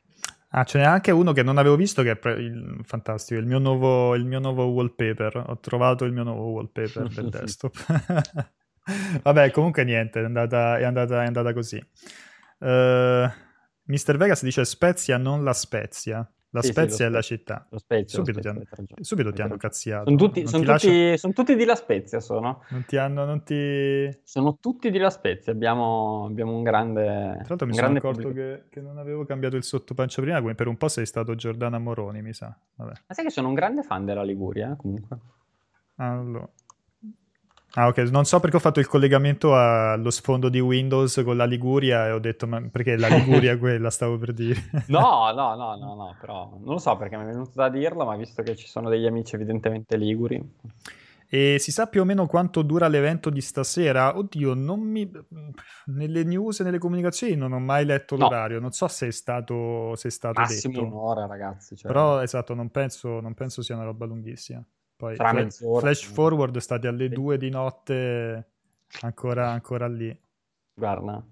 Ah, 0.56 0.64
ce 0.64 0.78
n'è 0.78 0.86
anche 0.86 1.12
uno 1.12 1.34
che 1.34 1.44
non 1.44 1.58
avevo 1.58 1.76
visto 1.76 2.02
che 2.04 2.12
è 2.12 2.16
pre- 2.16 2.40
il, 2.40 2.80
fantastico, 2.84 3.38
il 3.38 3.46
mio, 3.46 3.60
nuovo, 3.60 4.16
il 4.16 4.24
mio 4.24 4.40
nuovo 4.40 4.66
wallpaper. 4.68 5.44
Ho 5.48 5.60
trovato 5.60 6.06
il 6.06 6.14
mio 6.14 6.24
nuovo 6.24 6.52
wallpaper 6.52 7.10
del 7.10 7.28
desktop. 7.30 8.52
Vabbè, 9.24 9.52
comunque 9.52 9.84
niente, 9.84 10.22
è 10.22 10.24
andata, 10.24 10.78
è 10.78 10.84
andata, 10.84 11.22
è 11.22 11.26
andata 11.26 11.52
così. 11.52 11.86
Uh, 12.60 13.28
Mr. 13.88 14.16
Vegas 14.16 14.42
dice 14.44 14.64
Spezia, 14.64 15.18
non 15.18 15.44
la 15.44 15.54
Spezia. 15.54 16.26
La 16.54 16.62
sì, 16.62 16.68
Spezia 16.68 16.96
sì, 16.98 17.04
è 17.04 17.10
la 17.10 17.22
città. 17.24 17.68
Spezia, 17.76 18.20
subito, 18.20 18.40
ti 18.40 18.48
hanno, 18.48 18.62
subito 19.02 19.34
ti 19.34 19.42
hanno 19.42 19.58
cazziato. 19.58 20.04
Sono 20.06 20.18
tutti, 20.18 20.46
sono, 20.46 20.64
tutti, 20.64 20.66
lascia... 20.66 21.18
sono 21.18 21.34
tutti, 21.34 21.56
di 21.56 21.66
La 21.66 21.74
Spezia, 21.74 22.20
sono. 22.20 22.64
Non 22.70 22.86
ti 22.86 22.96
hanno, 22.96 23.26
non 23.26 23.44
ti... 23.44 24.20
Sono 24.24 24.60
tutti 24.60 24.92
di 24.92 25.00
La 25.00 25.10
Spezia, 25.10 25.52
abbiamo, 25.52 26.26
abbiamo 26.26 26.56
un 26.56 26.62
grande 26.62 27.04
Tra 27.38 27.46
l'altro 27.48 27.66
mi 27.66 27.74
sono 27.74 27.98
accorto 27.98 28.32
che, 28.32 28.66
che, 28.70 28.82
non 28.82 29.00
avevo 29.00 29.26
cambiato 29.26 29.56
il 29.56 29.64
sottopancia 29.64 30.22
prima, 30.22 30.42
come 30.42 30.54
per 30.54 30.68
un 30.68 30.78
po' 30.78 30.90
sei 30.90 31.08
stato 31.08 31.34
Giordana 31.34 31.80
Moroni, 31.80 32.22
mi 32.22 32.34
sa. 32.34 32.56
Vabbè. 32.76 32.94
Ma 33.08 33.16
sai 33.16 33.26
che 33.26 33.32
sono 33.32 33.48
un 33.48 33.56
grande 33.56 33.82
fan 33.82 34.06
della 34.06 34.24
Liguria, 34.24 34.74
eh, 34.74 34.76
comunque. 34.76 35.18
Allora... 35.96 36.48
Ah, 37.76 37.88
ok. 37.88 37.98
Non 38.12 38.26
so 38.26 38.40
perché 38.40 38.58
ho 38.58 38.60
fatto 38.60 38.80
il 38.80 38.88
collegamento 38.88 39.56
allo 39.56 40.12
sfondo 40.12 40.50
di 40.50 40.60
Windows 40.60 41.22
con 41.24 41.36
la 41.36 41.46
Liguria 41.46 42.08
e 42.08 42.12
ho 42.12 42.20
detto, 42.20 42.46
ma 42.46 42.62
perché 42.72 42.98
la 42.98 43.08
Liguria 43.08 43.58
quella 43.60 43.90
stavo 43.90 44.18
per 44.18 44.34
dire. 44.34 44.62
no, 44.88 45.32
no, 45.34 45.56
no, 45.56 45.76
no, 45.76 45.96
no, 45.96 46.16
però 46.20 46.52
non 46.52 46.74
lo 46.74 46.78
so 46.78 46.96
perché 46.98 47.18
mi 47.18 47.24
è 47.24 47.28
venuto 47.28 47.52
da 47.56 47.70
dirlo, 47.70 48.06
ma 48.06 48.16
visto 48.16 48.44
che 48.44 48.56
ci 48.56 48.68
sono 48.68 48.90
degli 48.90 49.08
amici 49.08 49.36
evidentemente 49.36 49.98
liguri. 49.98 50.42
E 51.28 51.58
si 51.58 51.72
sa 51.72 51.88
più 51.88 52.02
o 52.02 52.06
meno 52.06 52.28
quanto 52.28 52.62
dura 52.62 52.88
l'evento 52.88 53.32
di 53.32 53.42
stasera? 53.42 54.16
Oddio, 54.16 54.54
non 54.54 54.80
mi... 54.80 55.10
nelle 55.86 56.24
news 56.24 56.60
e 56.60 56.64
nelle 56.64 56.78
comunicazioni 56.78 57.36
non 57.36 57.54
ho 57.54 57.60
mai 57.60 57.86
letto 57.86 58.16
no. 58.16 58.26
l'orario, 58.26 58.60
non 58.60 58.72
so 58.72 58.88
se 58.88 59.08
è 59.08 59.12
stato, 59.12 59.96
se 59.96 60.10
è 60.10 60.12
stato 60.12 60.42
Massimo 60.42 60.74
detto. 60.74 60.86
un'ora, 60.86 61.26
ragazzi. 61.26 61.76
Cioè... 61.76 61.92
Però, 61.92 62.22
esatto, 62.22 62.54
non 62.54 62.70
penso, 62.70 63.20
non 63.20 63.34
penso 63.34 63.64
sia 63.64 63.74
una 63.74 63.86
roba 63.86 64.06
lunghissima. 64.06 64.64
Poi 64.96 65.16
flash, 65.16 65.64
flash 65.80 66.04
forward 66.06 66.58
state 66.58 66.88
alle 66.88 67.08
sì. 67.08 67.14
due 67.14 67.38
di 67.38 67.50
notte 67.50 68.48
ancora, 69.02 69.50
ancora 69.50 69.88
lì. 69.88 70.16
Guarda. 70.74 71.24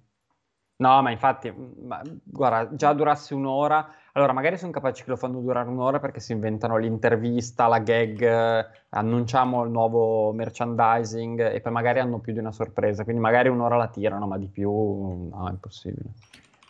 No, 0.82 1.02
ma 1.04 1.12
infatti, 1.12 1.54
ma, 1.84 2.02
guarda, 2.24 2.76
già 2.76 2.92
durasse 2.94 3.36
un'ora, 3.36 3.88
allora 4.14 4.34
magari 4.34 4.58
sono 4.58 4.72
capaci 4.72 5.04
che 5.04 5.12
lo 5.12 5.16
fanno 5.16 5.40
durare 5.40 5.70
un'ora 5.70 6.00
perché 6.00 6.20
si 6.20 6.32
inventano 6.32 6.78
l'intervista, 6.78 7.68
la 7.68 7.78
gag, 7.78 8.68
annunciamo 8.90 9.64
il 9.64 9.70
nuovo 9.70 10.34
merchandising 10.34 11.54
e 11.54 11.62
poi 11.62 11.72
magari 11.72 12.00
hanno 12.00 12.18
più 12.18 12.34
di 12.34 12.40
una 12.40 12.52
sorpresa, 12.52 13.04
quindi 13.04 13.22
magari 13.22 13.48
un'ora 13.48 13.78
la 13.78 13.90
tirano, 13.90 14.26
ma 14.26 14.40
di 14.40 14.48
più 14.48 14.72
no, 14.72 15.46
è 15.48 15.52
impossibile. 15.52 16.10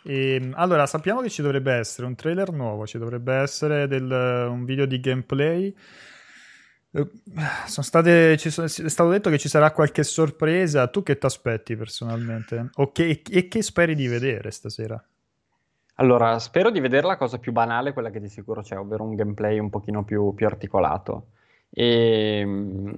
E, 0.04 0.34
ehm, 0.34 0.52
allora, 0.56 0.84
sappiamo 0.84 1.22
che 1.22 1.30
ci 1.30 1.40
dovrebbe 1.40 1.72
essere 1.72 2.06
un 2.06 2.14
trailer 2.14 2.52
nuovo, 2.52 2.86
ci 2.86 2.98
dovrebbe 2.98 3.34
essere 3.34 3.86
del, 3.86 4.10
un 4.50 4.66
video 4.66 4.84
di 4.84 5.00
gameplay 5.00 5.68
eh, 5.68 5.74
sono 6.92 7.86
state, 7.86 8.36
sono, 8.36 8.66
è 8.66 8.88
stato 8.88 9.08
detto 9.08 9.30
che 9.30 9.38
ci 9.38 9.48
sarà 9.48 9.70
qualche 9.70 10.02
sorpresa. 10.02 10.88
Tu 10.88 11.02
che 11.02 11.16
ti 11.16 11.24
aspetti 11.24 11.74
personalmente? 11.74 12.70
O 12.74 12.92
che, 12.92 13.22
e 13.30 13.48
che 13.48 13.62
speri 13.62 13.94
di 13.94 14.06
vedere 14.06 14.50
stasera? 14.50 15.02
Allora, 15.96 16.38
spero 16.38 16.70
di 16.70 16.80
vedere 16.80 17.06
la 17.06 17.16
cosa 17.16 17.38
più 17.38 17.52
banale, 17.52 17.92
quella 17.92 18.10
che 18.10 18.20
di 18.20 18.28
sicuro 18.28 18.60
c'è, 18.62 18.78
ovvero 18.78 19.04
un 19.04 19.14
gameplay 19.14 19.58
un 19.58 19.70
pochino 19.70 20.04
più, 20.04 20.34
più 20.34 20.46
articolato. 20.46 21.28
E... 21.70 22.38
Ehm, 22.40 22.94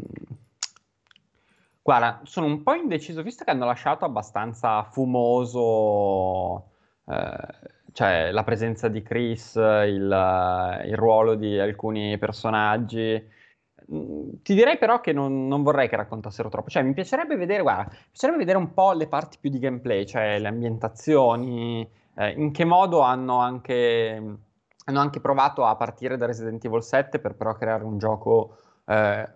guarda, 1.80 2.20
sono 2.24 2.46
un 2.46 2.62
po' 2.62 2.74
indeciso, 2.74 3.22
visto 3.22 3.44
che 3.44 3.50
hanno 3.50 3.66
lasciato 3.66 4.04
abbastanza 4.04 4.82
fumoso 4.84 6.70
eh, 7.06 7.72
cioè, 7.92 8.30
la 8.32 8.42
presenza 8.42 8.88
di 8.88 9.02
Chris, 9.02 9.54
il, 9.54 10.82
il 10.86 10.96
ruolo 10.96 11.34
di 11.36 11.60
alcuni 11.60 12.18
personaggi 12.18 13.30
ti 13.86 14.54
direi 14.54 14.78
però 14.78 15.00
che 15.00 15.12
non, 15.12 15.46
non, 15.46 15.62
vorrei 15.62 15.88
che 15.88 15.96
raccontassero 15.96 16.48
troppo. 16.48 16.70
Cioè, 16.70 16.82
mi 16.82 16.94
piacerebbe 16.94 17.36
vedere, 17.36 17.62
guarda, 17.62 17.90
mi 17.90 18.06
piacerebbe 18.10 18.38
vedere 18.38 18.58
un 18.58 18.72
po' 18.72 18.92
le 18.92 19.06
parti 19.06 19.36
più 19.38 19.50
di 19.50 19.58
gameplay, 19.58 20.06
cioè 20.06 20.38
le 20.38 20.48
ambientazioni, 20.48 21.88
eh, 22.14 22.30
in 22.30 22.50
che 22.52 22.64
modo 22.64 23.00
hanno 23.00 23.38
anche, 23.38 24.22
hanno 24.84 25.00
anche, 25.00 25.20
provato 25.20 25.64
a 25.64 25.76
partire 25.76 26.16
da 26.16 26.26
Resident 26.26 26.64
Evil 26.64 26.82
7 26.82 27.18
per 27.18 27.34
però 27.34 27.52
creare 27.54 27.84
un 27.84 27.98
gioco 27.98 28.56
eh, 28.86 29.28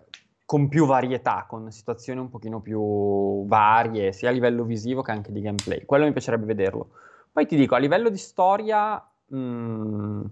con 0.45 0.67
più 0.67 0.85
varietà, 0.87 1.45
con 1.47 1.71
situazioni 1.71 2.19
un 2.19 2.29
pochino 2.29 2.59
più 2.59 3.45
varie, 3.45 4.11
sia 4.13 4.29
a 4.29 4.31
livello 4.31 4.63
visivo 4.63 5.03
che 5.03 5.11
anche 5.11 5.31
di 5.31 5.41
gameplay. 5.41 5.85
Quello 5.85 6.05
mi 6.05 6.11
piacerebbe 6.11 6.45
vederlo. 6.45 6.89
Poi 7.31 7.45
ti 7.45 7.55
dico, 7.55 7.75
a 7.75 7.79
livello 7.79 8.09
di 8.09 8.17
storia... 8.17 9.03
Mh, 9.27 10.25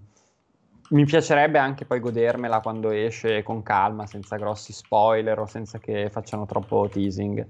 mi 0.90 1.04
piacerebbe 1.04 1.58
anche 1.58 1.84
poi 1.84 2.00
godermela 2.00 2.60
quando 2.60 2.90
esce 2.90 3.42
con 3.42 3.62
calma, 3.62 4.06
senza 4.06 4.36
grossi 4.36 4.72
spoiler 4.72 5.38
o 5.38 5.46
senza 5.46 5.78
che 5.78 6.08
facciano 6.10 6.46
troppo 6.46 6.88
teasing. 6.90 7.46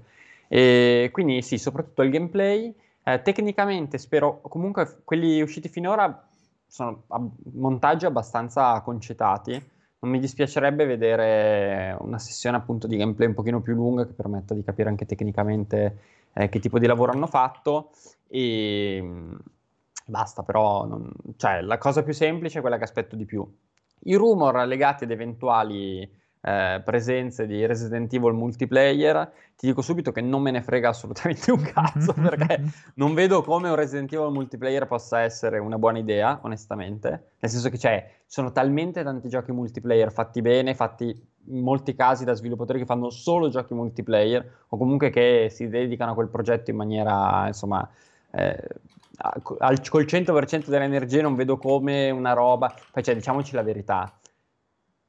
E 0.47 1.09
quindi 1.11 1.41
sì, 1.41 1.57
soprattutto 1.57 2.01
il 2.01 2.09
gameplay. 2.09 2.73
Eh, 3.03 3.21
tecnicamente 3.21 3.97
spero, 3.97 4.41
comunque 4.41 5.01
quelli 5.03 5.41
usciti 5.41 5.69
finora 5.69 6.27
sono 6.67 7.03
ab- 7.07 7.31
montaggi 7.53 8.05
abbastanza 8.05 8.81
concitati. 8.81 9.51
Non 9.99 10.11
mi 10.11 10.19
dispiacerebbe 10.19 10.85
vedere 10.85 11.95
una 11.99 12.19
sessione 12.19 12.57
appunto 12.57 12.87
di 12.87 12.97
gameplay 12.97 13.27
un 13.27 13.33
pochino 13.33 13.61
più 13.61 13.73
lunga 13.73 14.05
che 14.05 14.13
permetta 14.13 14.53
di 14.53 14.63
capire 14.63 14.89
anche 14.89 15.05
tecnicamente 15.05 15.97
eh, 16.33 16.49
che 16.49 16.59
tipo 16.59 16.79
di 16.79 16.87
lavoro 16.87 17.11
hanno 17.11 17.27
fatto 17.27 17.91
e 18.27 19.03
basta, 20.09 20.43
però 20.43 20.85
non... 20.85 21.09
cioè, 21.37 21.61
la 21.61 21.77
cosa 21.77 22.03
più 22.03 22.13
semplice 22.13 22.57
è 22.57 22.61
quella 22.61 22.77
che 22.77 22.83
aspetto 22.83 23.15
di 23.15 23.25
più. 23.25 23.45
I 24.03 24.15
rumor 24.15 24.65
legati 24.65 25.03
ad 25.03 25.11
eventuali 25.11 26.09
eh, 26.41 26.81
presenze 26.85 27.45
di 27.45 27.65
Resident 27.65 28.13
Evil 28.13 28.33
multiplayer, 28.33 29.31
ti 29.57 29.67
dico 29.67 29.81
subito 29.81 30.11
che 30.11 30.21
non 30.21 30.41
me 30.41 30.51
ne 30.51 30.61
frega 30.61 30.89
assolutamente 30.89 31.51
un 31.51 31.61
cazzo 31.61 32.13
perché 32.19 32.63
non 32.95 33.13
vedo 33.13 33.41
come 33.43 33.69
un 33.69 33.75
Resident 33.75 34.11
Evil 34.13 34.31
multiplayer 34.31 34.87
possa 34.87 35.19
essere 35.19 35.59
una 35.59 35.77
buona 35.77 35.97
idea, 35.97 36.39
onestamente. 36.43 37.09
Nel 37.39 37.51
senso 37.51 37.69
che 37.69 37.77
c'è, 37.77 38.09
sono 38.25 38.51
talmente 38.51 39.03
tanti 39.03 39.27
giochi 39.27 39.51
multiplayer 39.51 40.11
fatti 40.11 40.41
bene, 40.41 40.75
fatti 40.75 41.27
in 41.47 41.61
molti 41.61 41.93
casi 41.95 42.23
da 42.23 42.33
sviluppatori 42.33 42.79
che 42.79 42.85
fanno 42.85 43.09
solo 43.09 43.49
giochi 43.49 43.73
multiplayer 43.73 44.65
o 44.69 44.77
comunque 44.77 45.09
che 45.09 45.47
si 45.49 45.67
dedicano 45.67 46.11
a 46.11 46.13
quel 46.13 46.29
progetto 46.29 46.69
in 46.69 46.77
maniera, 46.77 47.47
insomma, 47.47 47.87
eh, 48.31 48.67
al, 49.21 49.81
col 49.89 50.05
100% 50.05 50.67
dell'energia 50.67 51.21
non 51.21 51.35
vedo 51.35 51.57
come 51.57 52.09
una 52.09 52.33
roba, 52.33 52.73
cioè, 53.01 53.15
diciamoci 53.15 53.55
la 53.55 53.63
verità, 53.63 54.19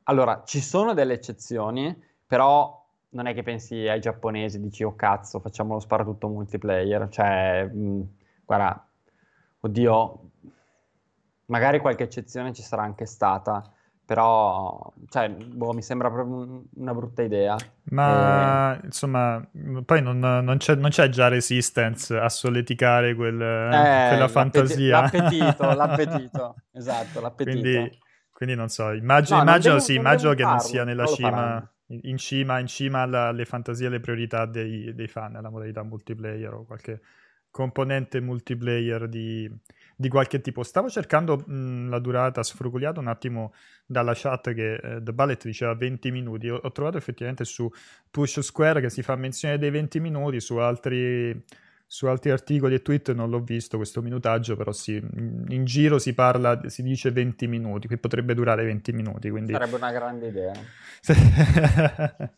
allora, 0.04 0.42
ci 0.44 0.60
sono 0.60 0.92
delle 0.92 1.14
eccezioni, 1.14 1.96
però 2.26 2.78
non 3.10 3.26
è 3.26 3.34
che 3.34 3.42
pensi 3.42 3.86
ai 3.88 4.00
giapponesi 4.00 4.56
e 4.56 4.60
dici, 4.60 4.82
oh 4.82 4.94
cazzo, 4.96 5.40
facciamo 5.40 5.74
lo 5.74 5.80
sparatutto 5.80 6.28
multiplayer. 6.28 7.08
Cioè, 7.08 7.64
mh, 7.64 8.08
guarda, 8.44 8.88
oddio, 9.60 10.30
magari 11.46 11.78
qualche 11.78 12.04
eccezione 12.04 12.52
ci 12.52 12.62
sarà 12.62 12.82
anche 12.82 13.06
stata, 13.06 13.72
però 14.10 14.92
cioè, 15.08 15.30
boh, 15.30 15.72
mi 15.72 15.82
sembra 15.82 16.10
proprio 16.10 16.34
un, 16.34 16.64
una 16.74 16.92
brutta 16.92 17.22
idea. 17.22 17.56
Ma 17.90 18.74
e... 18.74 18.86
insomma, 18.86 19.40
poi 19.84 20.02
non, 20.02 20.18
non, 20.18 20.56
c'è, 20.56 20.74
non, 20.74 20.90
c'è, 20.90 21.08
già 21.08 21.28
Resistance 21.28 22.16
a 22.16 22.28
solleticare 22.28 23.14
quel, 23.14 23.40
eh, 23.40 24.08
quella 24.08 24.26
fantasia. 24.26 25.02
L'appetito, 25.02 25.62
l'appetito, 25.74 26.56
esatto, 26.72 27.20
l'appetito. 27.20 27.60
Quindi 27.60 27.98
quindi 28.32 28.56
non 28.56 28.68
so, 28.68 28.90
immagino, 28.90 29.36
no, 29.36 29.42
immagino, 29.42 29.74
devo, 29.74 29.84
sì, 29.84 29.94
immagino 29.94 30.34
che 30.34 30.42
non 30.42 30.58
sia 30.58 30.82
nella 30.82 31.06
cima, 31.06 31.72
in 31.86 32.16
cima, 32.16 32.58
in 32.58 32.66
cima 32.66 33.02
alle 33.02 33.44
fantasie 33.44 33.84
e 33.84 33.88
alle 33.90 34.00
priorità 34.00 34.44
dei, 34.44 34.92
dei, 34.92 35.06
fan, 35.06 35.36
alla 35.36 35.50
modalità 35.50 35.84
multiplayer 35.84 36.52
o 36.52 36.64
qualche 36.64 37.00
componente 37.48 38.20
multiplayer 38.20 39.08
di, 39.08 39.48
di 40.00 40.08
qualche 40.08 40.40
tipo. 40.40 40.62
Stavo 40.62 40.88
cercando 40.88 41.36
mh, 41.36 41.90
la 41.90 41.98
durata, 41.98 42.42
sfrugugliato 42.42 43.00
un 43.00 43.08
attimo 43.08 43.52
dalla 43.84 44.14
chat 44.14 44.54
che 44.54 44.76
eh, 44.76 45.02
The 45.02 45.12
Ballet 45.12 45.44
diceva 45.44 45.74
20 45.74 46.10
minuti. 46.10 46.48
Ho, 46.48 46.56
ho 46.56 46.72
trovato 46.72 46.96
effettivamente 46.96 47.44
su 47.44 47.70
Push 48.10 48.40
Square 48.40 48.80
che 48.80 48.88
si 48.88 49.02
fa 49.02 49.14
menzione 49.16 49.58
dei 49.58 49.68
20 49.68 50.00
minuti, 50.00 50.40
su 50.40 50.56
altri 50.56 51.38
su 51.92 52.06
altri 52.06 52.30
articoli 52.30 52.76
e 52.76 52.82
tweet 52.82 53.12
non 53.14 53.30
l'ho 53.30 53.40
visto 53.40 53.76
questo 53.76 54.00
minutaggio, 54.00 54.54
però 54.54 54.70
sì, 54.70 54.94
in 54.94 55.64
giro 55.64 55.98
si 55.98 56.14
parla, 56.14 56.60
si 56.68 56.84
dice 56.84 57.10
20 57.10 57.48
minuti, 57.48 57.88
qui 57.88 57.98
potrebbe 57.98 58.32
durare 58.32 58.62
20 58.62 58.92
minuti. 58.92 59.28
Quindi... 59.28 59.50
Sarebbe 59.50 59.74
una 59.74 59.90
grande 59.90 60.28
idea. 60.28 60.52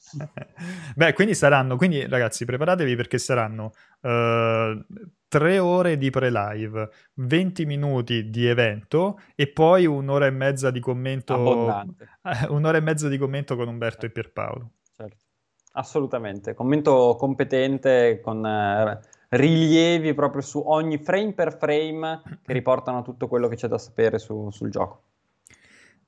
Beh, 0.97 1.13
quindi 1.13 1.35
saranno, 1.35 1.77
quindi 1.77 2.09
ragazzi 2.09 2.47
preparatevi 2.47 2.97
perché 2.97 3.19
saranno 3.19 3.73
uh, 4.01 4.83
3 5.29 5.59
ore 5.59 5.99
di 5.99 6.09
pre-live, 6.09 6.89
20 7.17 7.67
minuti 7.67 8.31
di 8.31 8.47
evento 8.47 9.21
e 9.35 9.49
poi 9.49 9.85
un'ora 9.85 10.25
e 10.25 10.31
mezza 10.31 10.71
di 10.71 10.81
commento. 10.81 11.35
Abbondante. 11.35 12.09
un'ora 12.49 12.79
e 12.79 12.81
mezza 12.81 13.07
di 13.07 13.19
commento 13.19 13.55
con 13.57 13.69
Umberto 13.69 14.07
e 14.07 14.11
Pierpaolo. 14.11 14.71
Certo. 14.97 15.25
Assolutamente, 15.73 16.55
commento 16.55 17.17
competente 17.19 18.19
con... 18.23 18.47
Eh 18.47 19.21
rilievi 19.33 20.15
proprio 20.15 20.43
su 20.43 20.63
ogni 20.65 20.99
frame 20.99 21.33
per 21.33 21.57
frame 21.57 22.23
che 22.43 22.53
riportano 22.53 23.03
tutto 23.03 23.29
quello 23.29 23.49
che 23.49 23.57
c'è 23.57 23.69
da 23.69 23.79
sapere 23.79 24.19
su, 24.19 24.51
sul 24.51 24.71
gioco. 24.71 25.03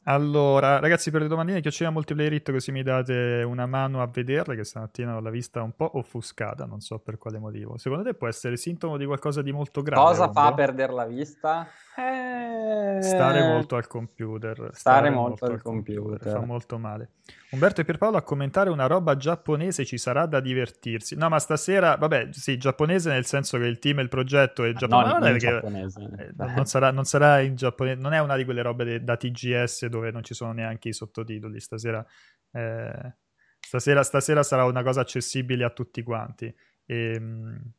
Allora, 0.07 0.81
ragazzi, 0.81 1.11
per 1.11 1.23
le 1.23 1.29
domandine 1.29 1.61
che 1.61 1.71
c'è 1.71 1.89
Multiplayer 1.89 2.35
It, 2.35 2.51
così 2.51 2.73
mi 2.73 2.83
date 2.83 3.43
una 3.47 3.65
mano 3.67 4.03
a 4.03 4.07
vederle, 4.07 4.55
che 4.55 4.65
stamattina 4.65 5.17
ho 5.17 5.21
la 5.21 5.31
vista 5.31 5.63
un 5.63 5.75
po' 5.75 5.93
offuscata, 5.95 6.67
non 6.67 6.81
so 6.81 6.99
per 6.99 7.17
quale 7.17 7.39
motivo. 7.39 7.79
Secondo 7.79 8.05
te 8.05 8.13
può 8.13 8.29
essere 8.29 8.57
sintomo 8.59 8.99
di 8.99 9.07
qualcosa 9.07 9.41
di 9.41 9.51
molto 9.51 9.81
grave? 9.81 10.03
Cosa 10.03 10.31
fa 10.31 10.53
perdere 10.53 10.93
la 10.93 11.07
vista? 11.07 11.67
Eh... 11.97 13.01
Stare 13.01 13.47
molto 13.47 13.77
al 13.77 13.87
computer. 13.87 14.55
Stare, 14.55 14.75
Stare 14.75 15.11
molto, 15.11 15.29
molto, 15.29 15.45
al 15.47 15.63
computer. 15.63 16.03
computer. 16.03 16.33
Fa 16.33 16.45
molto 16.45 16.79
male. 16.79 17.11
Umberto 17.51 17.81
e 17.81 17.85
Pierpaolo 17.85 18.17
a 18.17 18.23
commentare 18.23 18.69
una 18.69 18.87
roba 18.87 19.17
giapponese 19.17 19.85
ci 19.85 19.97
sarà 19.97 20.27
da 20.27 20.41
divertirsi. 20.41 21.15
No, 21.15 21.29
ma 21.29 21.39
stasera, 21.39 21.95
vabbè, 21.95 22.29
sì, 22.33 22.59
giapponese 22.59 23.11
nel 23.11 23.25
senso 23.27 23.59
che 23.59 23.65
il 23.65 23.79
team 23.79 24.01
e 24.01 24.03
il 24.03 24.09
progetto 24.09 24.65
è 24.65 24.73
giapponese. 24.73 25.13
No, 25.13 25.19
non, 25.19 25.31
in 25.31 25.39
giapponese. 25.39 26.01
Eh, 26.19 26.33
non, 26.37 26.67
sarà, 26.67 26.91
non, 26.91 27.05
sarà, 27.05 27.41
in 27.41 27.55
giapponese, 27.55 28.01
non 28.01 28.13
è 28.13 28.19
una 28.19 28.37
di 28.37 28.45
quelle 28.45 28.61
robe 28.61 28.85
de, 28.85 29.05
da 29.05 29.17
TGS 29.17 29.87
dove 29.97 30.11
non 30.11 30.23
ci 30.23 30.35
sono 30.35 30.53
neanche 30.53 30.89
i 30.89 30.93
sottotitoli. 30.93 31.61
Stasera, 31.61 32.05
eh, 32.53 33.15
stasera, 33.59 34.03
stasera 34.03 34.43
sarà 34.43 34.65
una 34.65 34.83
cosa 34.83 35.01
accessibile 35.01 35.65
a 35.65 35.71
tutti 35.71 36.03
quanti. 36.03 36.55
E, 36.85 37.15
ehm, 37.15 37.73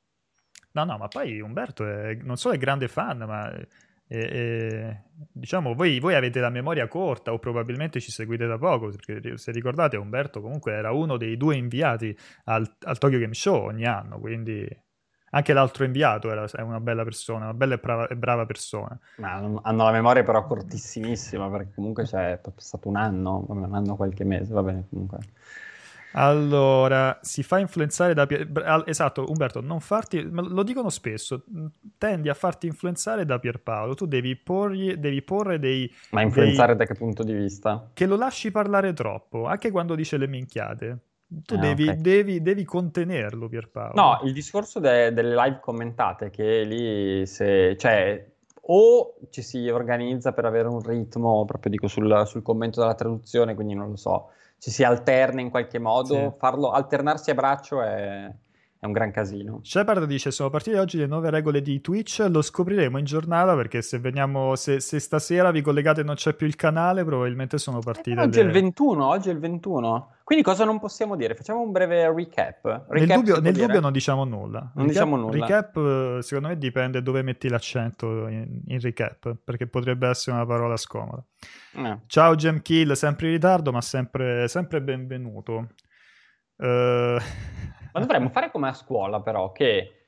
no, 0.71 0.84
no, 0.84 0.97
ma 0.97 1.08
poi 1.08 1.39
Umberto 1.41 1.86
è, 1.86 2.15
non 2.21 2.38
solo 2.38 2.56
è 2.56 2.58
grande 2.58 2.88
fan, 2.88 3.17
ma 3.19 3.51
e, 4.08 4.19
e, 4.19 5.01
diciamo, 5.32 5.73
voi, 5.73 5.99
voi, 5.99 6.13
avete 6.13 6.39
la 6.39 6.49
memoria 6.49 6.88
corta 6.88 7.34
o 7.34 7.39
probabilmente 7.39 7.99
ci 7.99 8.12
seguite 8.12 8.45
da 8.45 8.58
poco, 8.58 8.89
perché 8.89 9.38
se 9.38 9.51
ricordate 9.51 9.97
Umberto 9.97 10.41
comunque 10.41 10.73
era 10.73 10.91
uno 10.91 11.17
dei 11.17 11.38
due 11.38 11.56
inviati 11.56 12.15
al, 12.45 12.75
al 12.82 12.97
Tokyo 12.97 13.19
Game 13.19 13.34
Show 13.34 13.65
ogni 13.65 13.86
anno, 13.86 14.19
quindi 14.19 14.67
anche 15.36 15.52
l'altro 15.52 15.84
inviato 15.84 16.32
era, 16.32 16.45
è 16.45 16.62
una 16.62 16.80
bella 16.80 17.04
persona, 17.04 17.43
una 17.45 17.54
bella 17.54 17.74
e 17.74 17.78
brava, 17.78 18.08
e 18.08 18.15
brava 18.15 18.45
persona. 18.45 18.98
Ma 19.17 19.34
hanno 19.34 19.84
la 19.84 19.91
memoria 19.91 20.24
però 20.24 20.45
cortissimissima, 20.48 21.50
perché 21.50 21.74
comunque 21.76 22.06
c'è 22.06 22.39
stato 22.56 22.88
un 22.88 22.95
anno, 22.95 23.43
un 23.50 23.76
anno 23.76 23.95
qualche 23.98 24.24
mese, 24.24 24.54
va 24.54 24.63
bene 24.63 24.86
comunque. 24.89 25.19
Allora, 26.13 27.19
si 27.21 27.43
fa 27.43 27.60
influenzare 27.60 28.13
da... 28.13 28.26
Pier... 28.26 28.50
Esatto, 28.86 29.26
Umberto, 29.28 29.60
non 29.60 29.82
farti... 29.82 30.26
Lo 30.32 30.63
dicono 30.63 30.89
spesso, 30.89 31.43
tendi 31.98 32.30
a 32.30 32.34
farti 32.34 32.67
influenzare 32.67 33.26
da 33.26 33.38
Pierpaolo, 33.38 33.93
tu 33.93 34.06
devi, 34.06 34.38
porgli, 34.38 34.93
devi 34.93 35.21
porre 35.21 35.60
dei... 35.60 35.93
Ma 36.12 36.21
influenzare 36.21 36.78
dei... 36.78 36.86
da 36.86 36.93
che 36.93 36.98
punto 36.98 37.24
di 37.24 37.34
vista? 37.34 37.89
Che 37.91 38.06
lo 38.06 38.15
lasci 38.15 38.52
parlare 38.52 38.93
troppo, 38.93 39.48
anche 39.48 39.69
quando 39.69 39.95
dice 39.95 40.15
le 40.15 40.28
minchiate. 40.28 41.00
Tu 41.28 41.56
ah, 41.56 41.58
devi, 41.58 41.84
okay. 41.84 42.02
devi, 42.02 42.42
devi, 42.42 42.64
contenerlo, 42.64 43.48
Pierpaolo. 43.48 43.94
No, 43.96 44.20
il 44.24 44.34
discorso 44.34 44.80
de- 44.80 45.12
delle 45.12 45.36
live 45.36 45.60
commentate, 45.60 46.30
che 46.30 46.64
lì 46.64 47.26
se... 47.26 47.76
Cioè, 47.78 48.34
o 48.68 49.16
ci 49.30 49.42
si 49.42 49.68
organizza 49.70 50.34
per 50.34 50.46
avere 50.46 50.68
un 50.68 50.82
ritmo, 50.82 51.44
proprio 51.46 51.72
dico, 51.72 51.88
sul, 51.88 52.24
sul 52.26 52.42
commento 52.42 52.80
della 52.80 52.96
traduzione, 52.96 53.56
quindi 53.56 53.74
non 53.74 53.90
lo 53.90 53.96
so 53.96 54.30
ci 54.58 54.72
si 54.72 54.84
alterna 54.84 55.42
in 55.42 55.50
qualche 55.50 55.80
modo, 55.80 56.32
sì. 56.32 56.38
farlo 56.40 56.72
alternarsi 56.72 57.30
a 57.30 57.36
braccio 57.36 57.82
è, 57.82 58.32
è 58.86 58.88
un 58.88 58.93
gran 58.93 59.12
casino. 59.12 59.60
Shepard 59.63 60.06
dice: 60.06 60.32
Sono 60.32 60.50
partite 60.50 60.80
oggi 60.80 60.98
le 60.98 61.08
nuove 61.08 61.30
regole 61.30 61.62
di 61.62 61.82
Twitch. 61.82 62.26
Lo 62.30 62.41
scopriremo 62.41 62.98
in 62.98 63.06
giornata 63.06 63.56
perché 63.56 63.82
se 63.82 64.00
veniamo, 64.00 64.56
se, 64.56 64.80
se 64.80 65.00
stasera 65.00 65.52
vi 65.52 65.62
collegate 65.62 66.02
e 66.02 66.04
non 66.04 66.15
c'è 66.15 66.34
più 66.34 66.48
il 66.48 66.56
canale, 66.56 67.04
probabilmente 67.04 67.58
sono 67.58 67.80
partite. 67.80 68.19
Eh, 68.19 68.24
oggi 68.24 68.38
le... 68.38 68.43
è 68.43 68.48
il 68.48 68.52
21, 68.52 69.06
oggi 69.06 69.30
è 69.30 69.32
il 69.32 69.39
21. 69.39 70.13
Quindi 70.24 70.43
cosa 70.43 70.65
non 70.65 70.80
possiamo 70.80 71.15
dire? 71.15 71.36
Facciamo 71.36 71.62
un 71.62 71.71
breve 71.71 72.12
recap. 72.12 72.63
recap 72.63 72.89
nel 72.89 73.08
dubbio, 73.08 73.39
nel 73.39 73.54
dubbio 73.54 73.80
non 73.80 73.91
diciamo 73.91 74.24
nulla. 74.24 74.60
Non 74.60 74.86
recap, 74.86 74.88
diciamo 74.88 75.15
nulla. 75.17 75.45
Recap, 75.45 76.19
secondo 76.19 76.50
me, 76.50 76.58
dipende 76.58 77.02
dove 77.02 77.21
metti 77.21 77.48
l'accento 77.48 78.28
in, 78.28 78.62
in 78.65 78.80
recap, 78.80 79.36
perché 79.43 79.67
potrebbe 79.67 80.08
essere 80.08 80.36
una 80.36 80.45
parola 80.45 80.78
scomoda. 80.78 81.24
Eh. 81.76 82.00
Ciao 82.08 82.36
Gemkill, 82.36 82.93
sempre 82.93 83.28
in 83.28 83.34
ritardo, 83.34 83.71
ma 83.71 83.82
sempre, 83.82 84.48
sempre 84.48 84.82
benvenuto. 84.82 85.69
Uh... 86.58 87.17
Ma 87.96 88.02
dovremmo 88.02 88.28
fare 88.28 88.52
come 88.52 88.68
a 88.68 88.74
scuola, 88.74 89.22
però, 89.22 89.54
che 89.54 90.08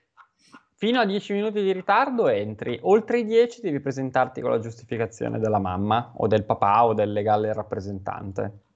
fino 0.73 0.99
a 0.99 1.05
10 1.05 1.31
minuti 1.31 1.61
di 1.61 1.71
ritardo 1.71 2.27
entri, 2.27 2.77
oltre 2.83 3.19
i 3.19 3.25
10 3.25 3.61
devi 3.61 3.79
presentarti 3.79 4.41
con 4.41 4.51
la 4.51 4.59
giustificazione 4.59 5.39
della 5.39 5.57
mamma 5.57 6.11
o 6.17 6.27
del 6.27 6.43
papà 6.43 6.83
o 6.83 6.93
del 6.93 7.13
legale 7.13 7.53
rappresentante. 7.53 8.66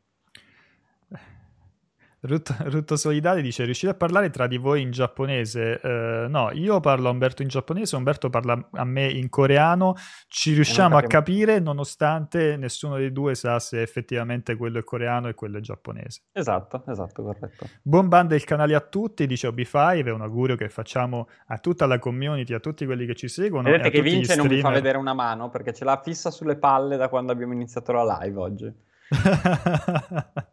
Rutto, 2.23 2.55
Rutto 2.65 2.97
Solidale 2.97 3.41
dice: 3.41 3.63
Riuscite 3.63 3.91
a 3.91 3.95
parlare 3.95 4.29
tra 4.29 4.45
di 4.45 4.57
voi 4.57 4.81
in 4.81 4.91
giapponese? 4.91 5.79
Uh, 5.81 6.29
no, 6.29 6.51
io 6.51 6.79
parlo 6.79 7.07
a 7.07 7.11
Umberto 7.11 7.41
in 7.41 7.47
giapponese, 7.47 7.95
Umberto 7.95 8.29
parla 8.29 8.69
a 8.73 8.83
me 8.83 9.09
in 9.09 9.27
coreano. 9.29 9.95
Ci 10.27 10.53
riusciamo 10.53 10.97
a 10.97 11.01
capire 11.01 11.59
nonostante 11.59 12.57
nessuno 12.57 12.97
dei 12.97 13.11
due 13.11 13.33
sa 13.33 13.57
se 13.57 13.81
effettivamente 13.81 14.55
quello 14.55 14.77
è 14.77 14.83
coreano 14.83 15.29
e 15.29 15.33
quello 15.33 15.57
è 15.57 15.61
giapponese. 15.61 16.25
Esatto, 16.31 16.83
esatto, 16.87 17.23
corretto. 17.23 17.65
Buon 17.81 18.07
bando 18.07 18.35
il 18.35 18.43
canale 18.43 18.75
a 18.75 18.81
tutti, 18.81 19.25
dice 19.25 19.47
OB5. 19.47 20.05
È 20.05 20.11
un 20.11 20.21
augurio 20.21 20.55
che 20.55 20.69
facciamo 20.69 21.27
a 21.47 21.57
tutta 21.57 21.87
la 21.87 21.97
community, 21.97 22.53
a 22.53 22.59
tutti 22.59 22.85
quelli 22.85 23.07
che 23.07 23.15
ci 23.15 23.29
seguono. 23.29 23.67
Vedete 23.71 23.89
che 23.89 24.01
vince 24.03 24.35
non 24.35 24.47
vi 24.47 24.59
fa 24.59 24.69
vedere 24.69 24.99
una 24.99 25.15
mano 25.15 25.49
perché 25.49 25.73
ce 25.73 25.85
l'ha 25.85 25.99
fissa 26.03 26.29
sulle 26.29 26.55
palle 26.55 26.97
da 26.97 27.09
quando 27.09 27.31
abbiamo 27.31 27.53
iniziato 27.53 27.91
la 27.93 28.19
live 28.21 28.39
oggi. 28.39 28.71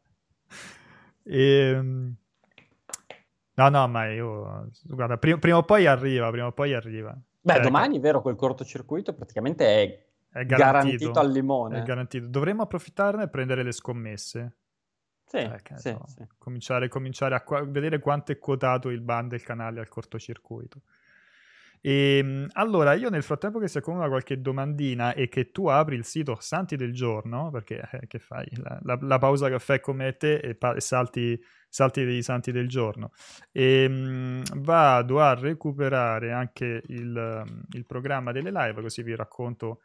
E... 1.29 1.71
Ehm, 1.71 2.15
no, 3.55 3.69
no, 3.69 3.89
ma 3.89 4.11
io... 4.11 4.71
Guarda, 4.85 5.19
prima, 5.19 5.39
prima, 5.39 5.59
o 5.59 5.63
poi 5.63 5.87
arriva, 5.87 6.31
prima 6.31 6.47
o 6.47 6.53
poi 6.53 6.73
arriva. 6.73 7.17
Beh, 7.41 7.55
cioè, 7.55 7.63
domani, 7.63 7.99
è 7.99 8.01
vero, 8.01 8.23
quel 8.23 8.35
cortocircuito 8.35 9.15
praticamente 9.15 9.67
è, 9.67 10.07
è 10.39 10.47
garantito, 10.47 10.57
garantito, 10.57 11.19
al 11.21 11.31
limone. 11.31 11.79
È 11.81 11.83
garantito. 11.83 12.27
Dovremmo 12.27 12.63
approfittarne 12.63 13.25
e 13.25 13.29
prendere 13.29 13.63
le 13.63 13.73
scommesse. 13.73 14.57
Sì, 15.25 15.37
eh, 15.37 15.61
sì, 15.77 15.91
so, 15.91 16.05
sì. 16.07 16.27
Cominciare, 16.39 16.89
cominciare 16.89 17.35
a 17.35 17.43
qua- 17.43 17.63
vedere 17.63 17.99
quanto 17.99 18.33
è 18.33 18.39
quotato 18.39 18.89
il 18.89 19.03
ban 19.03 19.29
del 19.29 19.43
canale 19.43 19.81
al 19.81 19.89
cortocircuito. 19.89 20.81
E, 21.81 22.19
ehm, 22.19 22.49
allora, 22.53 22.95
io 22.95 23.09
nel 23.11 23.23
frattempo 23.23 23.59
che 23.59 23.69
si 23.69 23.79
accumula 23.79 24.09
qualche 24.09 24.41
domandina 24.41 25.15
e 25.15 25.29
che 25.29 25.51
tu 25.51 25.69
apri 25.69 25.97
il 25.97 26.05
sito 26.05 26.37
Santi 26.41 26.77
del 26.77 26.93
Giorno, 26.93 27.51
perché 27.51 27.89
eh, 27.93 28.07
che 28.07 28.19
fai? 28.19 28.47
La, 28.57 28.79
la, 28.83 28.99
la, 29.01 29.19
pausa 29.19 29.49
caffè 29.49 29.81
come 29.81 30.17
te 30.17 30.37
e, 30.37 30.55
pa- 30.55 30.75
e 30.75 30.81
salti, 30.81 31.41
salti 31.69 32.05
dei 32.05 32.23
Santi 32.23 32.53
del 32.53 32.69
Giorno. 32.69 33.13
E, 33.53 33.87
um, 33.87 34.43
vado 34.57 35.21
a 35.21 35.35
recuperare 35.35 36.33
anche 36.33 36.83
il, 36.87 37.45
il, 37.71 37.87
programma 37.87 38.33
delle 38.33 38.51
live, 38.51 38.83
così 38.83 39.03
vi 39.03 39.15
racconto 39.15 39.81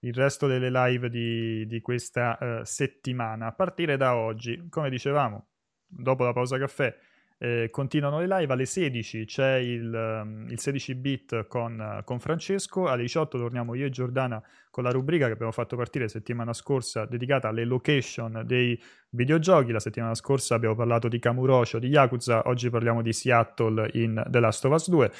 il 0.00 0.14
resto 0.14 0.46
delle 0.46 0.70
live 0.70 1.08
di, 1.08 1.66
di 1.66 1.80
questa 1.80 2.38
uh, 2.40 2.64
settimana. 2.64 3.46
A 3.46 3.52
partire 3.52 3.96
da 3.96 4.16
oggi, 4.16 4.66
come 4.68 4.90
dicevamo, 4.90 5.48
dopo 5.86 6.24
la 6.24 6.32
pausa 6.32 6.58
caffè 6.58 6.94
eh, 7.38 7.68
continuano 7.70 8.18
le 8.18 8.26
live 8.26 8.52
alle 8.52 8.64
16 8.64 9.26
c'è 9.26 9.56
il, 9.56 9.92
um, 9.92 10.46
il 10.48 10.58
16 10.58 10.94
bit 10.94 11.46
con, 11.46 12.00
con, 12.04 12.18
Francesco 12.18 12.86
alle 12.86 13.02
18 13.02 13.36
torniamo 13.36 13.74
io 13.74 13.86
e 13.86 13.90
Giordana 13.90 14.42
con 14.70 14.84
la 14.84 14.90
rubrica 14.90 15.26
che 15.26 15.32
abbiamo 15.32 15.52
fatto 15.52 15.76
partire 15.76 16.08
settimana 16.08 16.54
scorsa 16.54 17.04
dedicata 17.04 17.48
alle 17.48 17.64
location 17.64 18.42
dei 18.44 18.80
videogiochi. 19.10 19.72
La 19.72 19.80
settimana 19.80 20.14
scorsa 20.14 20.54
abbiamo 20.54 20.74
parlato 20.74 21.08
di 21.08 21.18
Kamurocho 21.18 21.78
di 21.78 21.88
Yakuza 21.88 22.48
oggi 22.48 22.70
parliamo 22.70 23.02
di 23.02 23.12
Seattle 23.12 23.90
in 23.92 24.22
The 24.28 24.40
Last 24.40 24.64
of 24.64 24.72
Us 24.72 24.88
2 24.88 25.10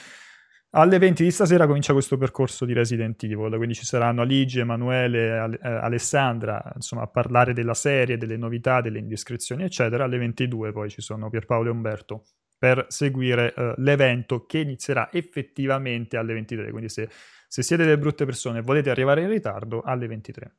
alle 0.77 0.99
20 0.99 1.23
di 1.25 1.31
stasera 1.31 1.67
comincia 1.67 1.95
questo 1.95 2.19
percorso 2.19 2.67
di 2.67 2.75
Resident 2.75 3.23
Evil, 3.25 3.57
quindi 3.57 3.75
ci 3.75 3.87
saranno 3.87 4.21
Aligi, 4.21 4.59
Emanuele, 4.59 5.39
Ale- 5.39 5.59
eh, 5.63 5.69
Alessandra, 5.69 6.63
insomma, 6.75 7.03
a 7.03 7.07
parlare 7.07 7.55
della 7.55 7.73
serie, 7.73 8.19
delle 8.19 8.37
novità, 8.37 8.83
delle 8.83 8.99
indiscrezioni, 8.99 9.65
eccetera. 9.65 10.05
Alle 10.05 10.19
22 10.19 10.73
poi 10.73 10.91
ci 10.91 11.01
sono 11.01 11.31
Pierpaolo 11.31 11.71
e 11.71 11.73
Umberto 11.73 12.25
per 12.59 12.87
seguire 12.89 13.55
uh, 13.57 13.73
l'evento 13.79 14.45
che 14.45 14.59
inizierà 14.59 15.11
effettivamente 15.13 16.19
alle 16.19 16.35
23. 16.35 16.71
Quindi 16.71 16.91
se, 16.91 17.09
se 17.49 17.63
siete 17.63 17.85
delle 17.85 17.99
brutte 17.99 18.27
persone 18.27 18.59
e 18.59 18.63
volete 18.63 18.91
arrivare 18.91 19.23
in 19.23 19.29
ritardo, 19.29 19.81
alle 19.81 20.07
23 20.07 20.57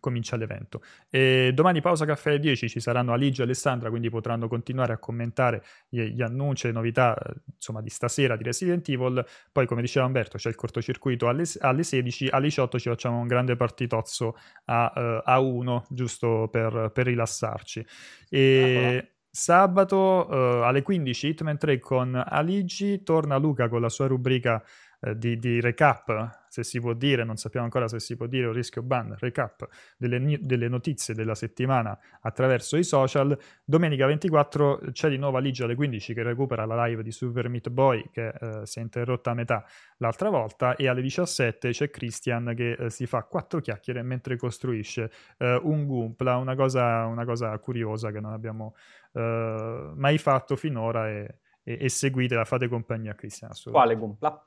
comincia 0.00 0.36
l'evento. 0.36 0.82
E 1.10 1.52
domani 1.54 1.80
pausa 1.80 2.04
caffè 2.04 2.30
alle 2.30 2.40
10 2.40 2.68
ci 2.68 2.80
saranno 2.80 3.12
Aligi 3.12 3.40
e 3.40 3.44
Alessandra, 3.44 3.90
quindi 3.90 4.10
potranno 4.10 4.48
continuare 4.48 4.92
a 4.92 4.98
commentare 4.98 5.62
gli, 5.88 6.02
gli 6.02 6.22
annunci 6.22 6.66
e 6.66 6.68
le 6.70 6.74
novità 6.74 7.16
insomma, 7.54 7.80
di 7.80 7.90
stasera 7.90 8.36
di 8.36 8.44
Resident 8.44 8.88
Evil. 8.88 9.24
Poi, 9.52 9.66
come 9.66 9.80
diceva 9.80 10.06
Umberto, 10.06 10.38
c'è 10.38 10.48
il 10.48 10.54
cortocircuito 10.54 11.28
alle, 11.28 11.44
alle 11.60 11.82
16, 11.82 12.28
alle 12.28 12.46
18 12.48 12.78
ci 12.78 12.88
facciamo 12.88 13.18
un 13.18 13.26
grande 13.26 13.56
partitozzo 13.56 14.36
a, 14.66 14.92
uh, 14.94 15.22
a 15.24 15.40
uno, 15.40 15.86
giusto 15.90 16.48
per, 16.50 16.90
per 16.92 17.06
rilassarci. 17.06 17.86
E... 18.28 19.08
Sabato 19.36 20.28
uh, 20.30 20.62
alle 20.62 20.82
15 20.82 21.26
Hitman 21.26 21.58
3 21.58 21.80
con 21.80 22.22
Aligi, 22.24 23.02
torna 23.02 23.36
Luca 23.36 23.68
con 23.68 23.80
la 23.80 23.88
sua 23.88 24.06
rubrica 24.06 24.62
uh, 25.00 25.12
di, 25.14 25.38
di, 25.38 25.60
recap 25.60 26.42
se 26.54 26.62
si 26.62 26.80
può 26.80 26.92
dire, 26.92 27.24
non 27.24 27.36
sappiamo 27.36 27.64
ancora 27.64 27.88
se 27.88 27.98
si 27.98 28.16
può 28.16 28.26
dire 28.26 28.46
un 28.46 28.52
rischio 28.52 28.80
ban, 28.80 29.16
recap 29.18 29.66
delle, 29.96 30.38
delle, 30.40 30.68
notizie 30.68 31.12
della 31.12 31.34
settimana 31.34 31.98
attraverso 32.20 32.76
i 32.76 32.84
social. 32.84 33.36
Domenica 33.64 34.06
24 34.06 34.80
c'è 34.92 35.08
di 35.08 35.16
nuovo 35.16 35.36
Aligia 35.36 35.64
alle 35.64 35.74
15 35.74 36.14
che 36.14 36.22
recupera 36.22 36.64
la 36.64 36.86
live 36.86 37.02
di 37.02 37.10
Super 37.10 37.48
Meat 37.48 37.70
Boy 37.70 38.08
che 38.12 38.28
eh, 38.28 38.60
si 38.66 38.78
è 38.78 38.82
interrotta 38.82 39.32
a 39.32 39.34
metà 39.34 39.64
l'altra 39.96 40.28
volta 40.28 40.76
e 40.76 40.86
alle 40.86 41.02
17 41.02 41.70
c'è 41.70 41.90
Christian 41.90 42.52
che 42.54 42.72
eh, 42.72 42.90
si 42.90 43.06
fa 43.06 43.24
quattro 43.24 43.60
chiacchiere 43.60 44.02
mentre 44.02 44.36
costruisce 44.36 45.10
eh, 45.38 45.60
un 45.60 45.86
Gumpla, 45.86 46.36
una 46.36 46.54
cosa, 46.54 47.04
una 47.06 47.24
cosa, 47.24 47.58
curiosa 47.58 48.10
che 48.10 48.20
non 48.20 48.32
abbiamo 48.32 48.74
eh, 49.12 49.92
mai 49.94 50.18
fatto 50.18 50.56
finora 50.56 51.08
e, 51.08 51.38
e, 51.62 51.78
e 51.80 51.88
seguite, 51.88 52.42
fate 52.44 52.68
compagnia 52.68 53.12
a 53.12 53.14
Christian. 53.14 53.50
Quale 53.70 53.96
Gumpla? 53.96 54.46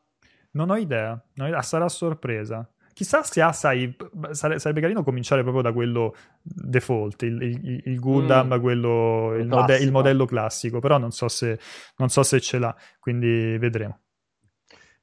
Non 0.57 0.71
ho 0.71 0.75
idea, 0.75 1.09
non 1.35 1.45
ho 1.45 1.49
idea. 1.49 1.61
sarà 1.61 1.87
sorpresa. 1.87 2.67
Chissà 2.93 3.21
se 3.21 3.43
ha, 3.43 3.51
sai, 3.51 3.95
sarebbe 4.31 4.81
carino 4.81 5.03
cominciare 5.03 5.43
proprio 5.43 5.61
da 5.61 5.71
quello 5.71 6.15
default, 6.41 7.21
il, 7.21 7.39
il, 7.43 7.81
il 7.85 7.99
Gundam, 7.99 8.55
mm, 8.55 8.59
quello, 8.59 9.35
il, 9.35 9.47
mode, 9.47 9.77
il, 9.77 9.91
modello 9.91 10.25
classico, 10.25 10.79
però 10.79 10.97
non 10.97 11.11
so, 11.11 11.27
se, 11.27 11.59
non 11.97 12.09
so 12.09 12.23
se 12.23 12.39
ce 12.39 12.57
l'ha, 12.57 12.75
quindi 12.99 13.55
vedremo. 13.59 13.99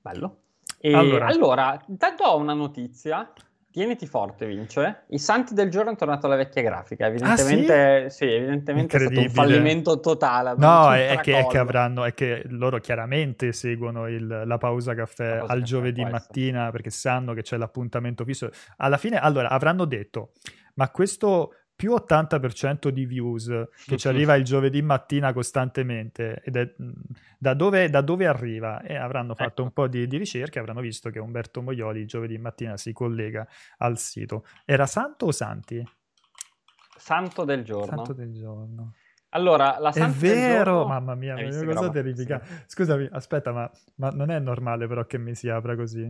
Bello. 0.01 0.39
E 0.81 0.93
allora, 0.93 1.27
allora, 1.27 1.81
intanto 1.87 2.25
ho 2.25 2.37
una 2.37 2.53
notizia 2.53 3.33
Tieniti 3.75 4.07
forte, 4.07 4.47
Vince. 4.47 5.03
I 5.09 5.19
Santi 5.19 5.53
del 5.53 5.69
giorno 5.69 5.89
hanno 5.89 5.99
tornato 5.99 6.27
alla 6.27 6.37
vecchia 6.37 6.63
grafica. 6.63 7.07
Evidentemente, 7.07 8.05
ah, 8.05 8.09
sì? 8.09 8.19
Sì, 8.19 8.33
evidentemente 8.33 8.97
è 8.97 9.01
stato 9.01 9.19
un 9.19 9.29
fallimento 9.29 9.99
totale. 9.99 10.55
No, 10.57 10.95
è 10.95 11.19
che, 11.21 11.41
è 11.41 11.47
che, 11.49 11.59
avranno, 11.59 12.05
è 12.05 12.15
che 12.15 12.45
loro 12.51 12.79
chiaramente 12.79 13.53
seguono 13.53 14.07
il, 14.07 14.43
la 14.47 14.59
pausa 14.59 14.95
caffè 14.95 15.25
la 15.25 15.39
pausa 15.39 15.53
al 15.53 15.59
caffè, 15.59 15.69
giovedì 15.69 16.05
mattina 16.05 16.71
perché 16.71 16.91
sanno 16.91 17.33
che 17.33 17.43
c'è 17.43 17.57
l'appuntamento 17.57 18.25
fisso. 18.25 18.49
Alla 18.77 18.97
fine, 18.97 19.19
allora, 19.19 19.51
avranno 19.51 19.87
detto, 19.87 20.35
ma 20.75 20.89
questo 20.91 21.55
più 21.85 21.93
80% 21.93 22.89
di 22.89 23.05
views 23.05 23.69
che 23.85 23.99
ci 23.99 24.09
arriva 24.09 24.35
il 24.37 24.45
giovedì 24.45 24.81
mattina 24.81 25.35
costantemente 25.35 26.41
ed 26.43 26.57
è 26.57 26.75
da 27.39 27.53
dove, 27.53 27.91
da 27.91 28.01
dove 28.01 28.27
arriva 28.27 28.81
e 28.81 28.97
avranno 28.97 29.35
fatto 29.35 29.61
ecco. 29.61 29.63
un 29.65 29.73
po' 29.73 29.87
di, 29.87 30.07
di 30.07 30.17
ricerche 30.17 30.59
avranno 30.59 30.81
visto 30.81 31.11
che 31.11 31.19
Umberto 31.19 31.61
Moioli 31.61 32.07
giovedì 32.07 32.39
mattina 32.39 32.79
si 32.79 32.95
collega 32.95 33.47
al 33.79 33.99
sito 33.99 34.47
era 34.65 34.87
Santo 34.87 35.27
o 35.27 35.31
Santi? 35.31 35.87
Santo 36.97 37.45
del 37.45 37.65
giorno 37.65 37.97
Santo 37.97 38.13
del 38.15 38.33
giorno 38.33 38.95
allora, 39.35 39.79
la 39.81 39.91
Santa 39.91 40.17
È 40.17 40.21
vero, 40.21 40.65
giorno... 40.65 40.87
mamma 40.87 41.17
mia, 41.17 41.35
è 41.35 41.49
una 41.49 41.75
cosa 41.75 41.91
terrificante. 41.91 42.47
Sì. 42.47 42.55
Scusami, 42.67 43.09
aspetta, 43.11 43.51
ma, 43.51 43.69
ma 43.97 44.11
non 44.11 44.31
è 44.31 44.39
normale 44.39 44.87
però 44.87 45.05
che 45.07 45.19
mi 45.19 45.35
si 45.35 45.49
apra 45.49 45.75
così? 45.75 46.09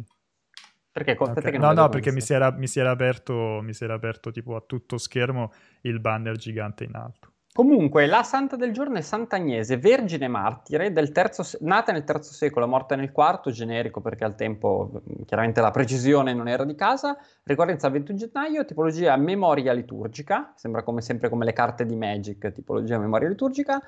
Perché, 0.94 1.16
okay. 1.18 1.50
che 1.50 1.58
no, 1.58 1.72
no, 1.72 1.88
perché 1.88 2.12
mi 2.12 2.20
si, 2.20 2.34
era, 2.34 2.52
mi 2.52 2.68
si, 2.68 2.78
era 2.78 2.92
aperto, 2.92 3.58
mi 3.62 3.72
si 3.74 3.82
era 3.82 3.94
aperto 3.94 4.30
tipo 4.30 4.54
a 4.54 4.62
tutto 4.64 4.96
schermo 4.96 5.52
il 5.80 5.98
banner 5.98 6.36
gigante 6.36 6.84
in 6.84 6.94
alto. 6.94 7.32
Comunque, 7.52 8.06
la 8.06 8.22
santa 8.22 8.54
del 8.54 8.72
giorno 8.72 8.98
è 8.98 9.00
Sant'Agnese, 9.00 9.76
vergine 9.76 10.28
martire, 10.28 10.92
terzo, 11.10 11.42
nata 11.62 11.90
nel 11.90 12.04
III 12.06 12.22
secolo, 12.22 12.68
morta 12.68 12.94
nel 12.94 13.12
IV, 13.12 13.50
generico 13.50 14.00
perché 14.00 14.22
al 14.22 14.36
tempo 14.36 15.02
chiaramente 15.26 15.60
la 15.60 15.72
precisione 15.72 16.32
non 16.32 16.46
era 16.46 16.64
di 16.64 16.76
casa, 16.76 17.16
ricorrenza 17.42 17.88
il 17.88 17.94
21 17.94 18.18
gennaio, 18.18 18.64
tipologia 18.64 19.16
memoria 19.16 19.72
liturgica, 19.72 20.52
sembra 20.54 20.84
come 20.84 21.00
sempre 21.00 21.28
come 21.28 21.44
le 21.44 21.52
carte 21.52 21.86
di 21.86 21.96
Magic, 21.96 22.52
tipologia 22.52 22.98
memoria 22.98 23.28
liturgica, 23.28 23.82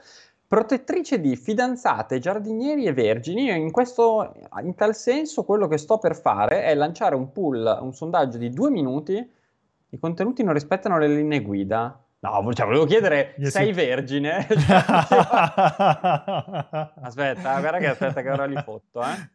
protettrice 0.47 1.21
di 1.21 1.37
fidanzate, 1.37 2.19
giardinieri 2.19 2.87
e 2.87 2.93
vergini. 2.93 3.51
In, 3.51 3.71
questo, 3.71 4.35
in 4.63 4.75
tal 4.75 4.95
senso, 4.95 5.45
quello 5.45 5.67
che 5.69 5.79
sto 5.79 5.99
per 5.99 6.17
fare 6.17 6.63
è 6.65 6.75
lanciare 6.75 7.15
un 7.15 7.33
pool, 7.33 7.79
un 7.81 7.93
sondaggio 7.93 8.39
di 8.39 8.51
due 8.51 8.71
minuti. 8.71 9.33
I 9.89 9.99
contenuti 9.99 10.43
non 10.43 10.55
rispettano 10.55 10.99
le 10.99 11.09
linee 11.09 11.41
guida. 11.41 12.01
No, 12.19 12.53
cioè, 12.53 12.67
volevo 12.67 12.87
chiedere, 12.87 13.35
yes, 13.39 13.53
sei 13.53 13.73
vergine? 13.73 14.47
aspetta, 17.03 17.61
guarda 17.61 17.79
che 17.79 17.89
aspetta 17.89 18.23
che 18.23 18.31
ora 18.31 18.47
li 18.47 18.61
fotto, 18.65 19.03
eh. 19.03 19.31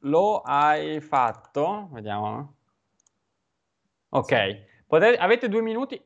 Lo 0.00 0.42
hai 0.42 1.00
fatto? 1.00 1.88
Vediamo. 1.90 2.54
Ok, 4.10 4.72
Potete, 4.94 5.16
avete 5.16 5.48
due 5.48 5.60
minuti. 5.60 6.00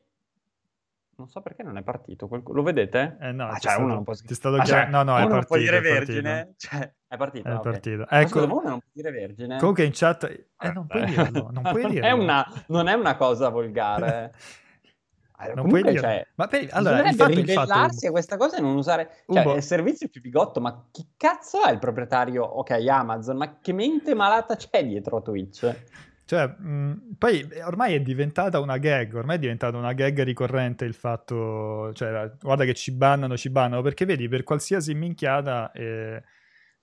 Non 1.19 1.27
so 1.27 1.41
perché 1.41 1.63
non 1.63 1.75
è 1.75 1.83
partito. 1.83 2.29
Lo 2.45 2.63
vedete? 2.63 3.17
Eh 3.19 3.33
no, 3.33 3.47
ah, 3.47 3.57
cioè, 3.57 3.73
stato, 3.73 3.81
uno 3.81 3.93
non 3.95 4.03
può... 4.05 4.13
Ti 4.13 4.33
stato 4.33 4.55
ah, 4.55 4.63
cioè, 4.63 4.87
no, 4.87 5.03
no, 5.03 5.17
è 5.17 5.27
partito. 5.27 5.45
può 5.47 5.57
dire 5.57 5.81
vergine? 5.81 6.53
Cioè, 6.55 6.93
è 7.09 7.17
partito. 7.17 7.47
È 7.49 7.55
okay. 7.55 7.71
partito. 7.71 8.07
Ecco. 8.07 8.47
Ma 8.47 8.53
uno 8.53 8.69
non 8.69 8.79
può 8.79 8.89
dire 8.93 9.11
vergine? 9.11 9.57
Comunque 9.57 9.83
in 9.83 9.91
chat... 9.93 10.23
Eh, 10.23 10.71
non 10.71 10.87
puoi 10.87 11.03
dirlo. 11.03 11.49
Non, 11.51 11.63
puoi 11.63 11.87
dirlo. 11.91 12.07
È 12.07 12.11
una, 12.11 12.45
non 12.67 12.87
è 12.87 12.93
una 12.93 13.17
cosa 13.17 13.49
volgare. 13.49 14.31
Ah, 15.33 15.51
non 15.55 15.67
puoi 15.67 15.83
dire... 15.83 15.99
Cioè, 15.99 16.27
ma 16.35 16.47
per, 16.47 16.69
allora, 16.71 17.09
il 17.09 17.15
fatto, 17.15 17.33
ribellarsi 17.33 17.65
il 17.65 17.89
fatto... 17.89 18.07
a 18.07 18.11
questa 18.11 18.37
cosa 18.37 18.55
e 18.55 18.61
non 18.61 18.77
usare... 18.77 19.23
Cioè, 19.27 19.41
Ubo. 19.41 19.53
è 19.55 19.57
il 19.57 19.63
servizio 19.63 20.07
più 20.07 20.21
bigotto, 20.21 20.61
ma 20.61 20.87
chi 20.89 21.05
cazzo 21.17 21.65
è 21.65 21.71
il 21.73 21.79
proprietario? 21.79 22.45
Ok, 22.45 22.71
Amazon, 22.71 23.35
ma 23.35 23.59
che 23.59 23.73
mente 23.73 24.15
malata 24.15 24.55
c'è 24.55 24.85
dietro 24.85 25.17
a 25.17 25.21
Twitch? 25.21 25.75
Cioè, 26.29 26.45
mh, 26.45 27.15
poi 27.17 27.43
ormai 27.65 27.95
è 27.95 28.01
diventata 28.01 28.59
una 28.59 28.77
gag, 28.77 29.15
ormai 29.15 29.37
è 29.37 29.39
diventata 29.39 29.77
una 29.77 29.93
gag 29.93 30.21
ricorrente 30.21 30.85
il 30.85 30.93
fatto, 30.93 31.91
cioè, 31.93 32.31
guarda 32.39 32.65
che 32.65 32.75
ci 32.75 32.91
bannano, 32.91 33.35
ci 33.35 33.49
bannano, 33.49 33.81
perché 33.81 34.05
vedi, 34.05 34.27
per 34.27 34.43
qualsiasi 34.43 34.93
minchiata... 34.93 35.71
Eh, 35.71 36.21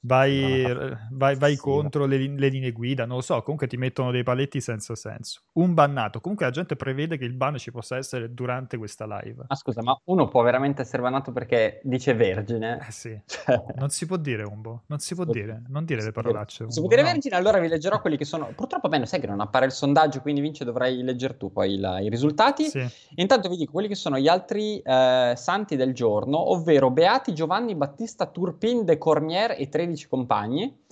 vai, 0.07 0.63
no, 0.63 0.99
vai, 1.11 1.37
vai 1.37 1.55
sì, 1.55 1.61
contro 1.61 2.07
le, 2.07 2.17
le, 2.17 2.49
linee 2.49 2.71
guida, 2.71 3.05
non 3.05 3.17
lo 3.17 3.23
so, 3.23 3.41
comunque 3.43 3.67
ti 3.67 3.77
mettono 3.77 4.11
dei 4.11 4.23
paletti 4.23 4.61
senza 4.61 4.95
senso. 4.95 5.43
Un 5.55 5.75
bannato, 5.75 6.21
comunque 6.21 6.47
la 6.47 6.53
gente 6.53 6.77
prevede 6.77 7.19
che 7.19 7.25
il 7.25 7.35
ban 7.35 7.59
ci 7.59 7.73
possa 7.73 7.97
essere 7.97 8.33
durante 8.33 8.77
questa 8.77 9.05
live. 9.05 9.45
Ma 9.49 9.55
scusa, 9.57 9.83
ma 9.83 9.99
uno 10.05 10.29
può 10.29 10.43
veramente 10.43 10.83
essere 10.83 11.03
bannato 11.03 11.33
perché 11.33 11.81
dice 11.83 12.15
vergine? 12.15 12.79
Eh 12.87 12.93
sì, 12.93 13.19
cioè... 13.27 13.63
non 13.77 13.91
si 13.91 14.07
può 14.07 14.17
dire 14.17 14.45
Umbo, 14.45 14.85
non 14.87 15.01
si 15.01 15.15
può 15.15 15.25
dire, 15.25 15.63
non 15.69 15.85
dire 15.85 16.03
le 16.03 16.13
parolacce. 16.13 16.63
Umbo, 16.63 16.75
si 16.75 16.81
può 16.81 16.89
dire 16.89 17.03
no. 17.03 17.09
vergine, 17.09 17.37
allora 17.37 17.59
vi 17.59 17.69
leggerò 17.69 18.01
quelli 18.01 18.17
che 18.17 18.25
sono... 18.25 18.53
Purtroppo 18.55 18.89
bene, 18.89 19.07
sai 19.07 19.21
che 19.21 19.27
non 19.27 19.41
appare 19.41 19.67
il 19.67 19.73
sondaggio, 19.73 20.21
quindi 20.21 20.41
Vince 20.41 20.65
dovrai 20.65 21.03
leggere 21.03 21.37
tu 21.37 21.53
poi 21.53 21.79
la, 21.79 22.01
i 22.01 22.09
risultati. 22.09 22.69
Sì. 22.69 22.87
Intanto 23.17 23.49
vi 23.49 23.57
dico 23.57 23.73
quelli 23.73 23.89
che 23.89 23.97
sono 23.97 24.19
gli 24.19 24.29
altri 24.29 24.79
eh, 24.79 25.33
santi 25.37 25.75
del 25.75 25.93
giorno, 25.93 26.53
ovvero 26.53 26.91
Beati 26.91 27.35
Giovanni 27.35 27.75
Battista 27.75 28.27
Turpin 28.27 28.85
de 28.85 28.99
Cormier 28.99 29.55
e 29.59 29.69
13 29.69 29.96
13 29.97 30.09
compagni. 30.09 30.85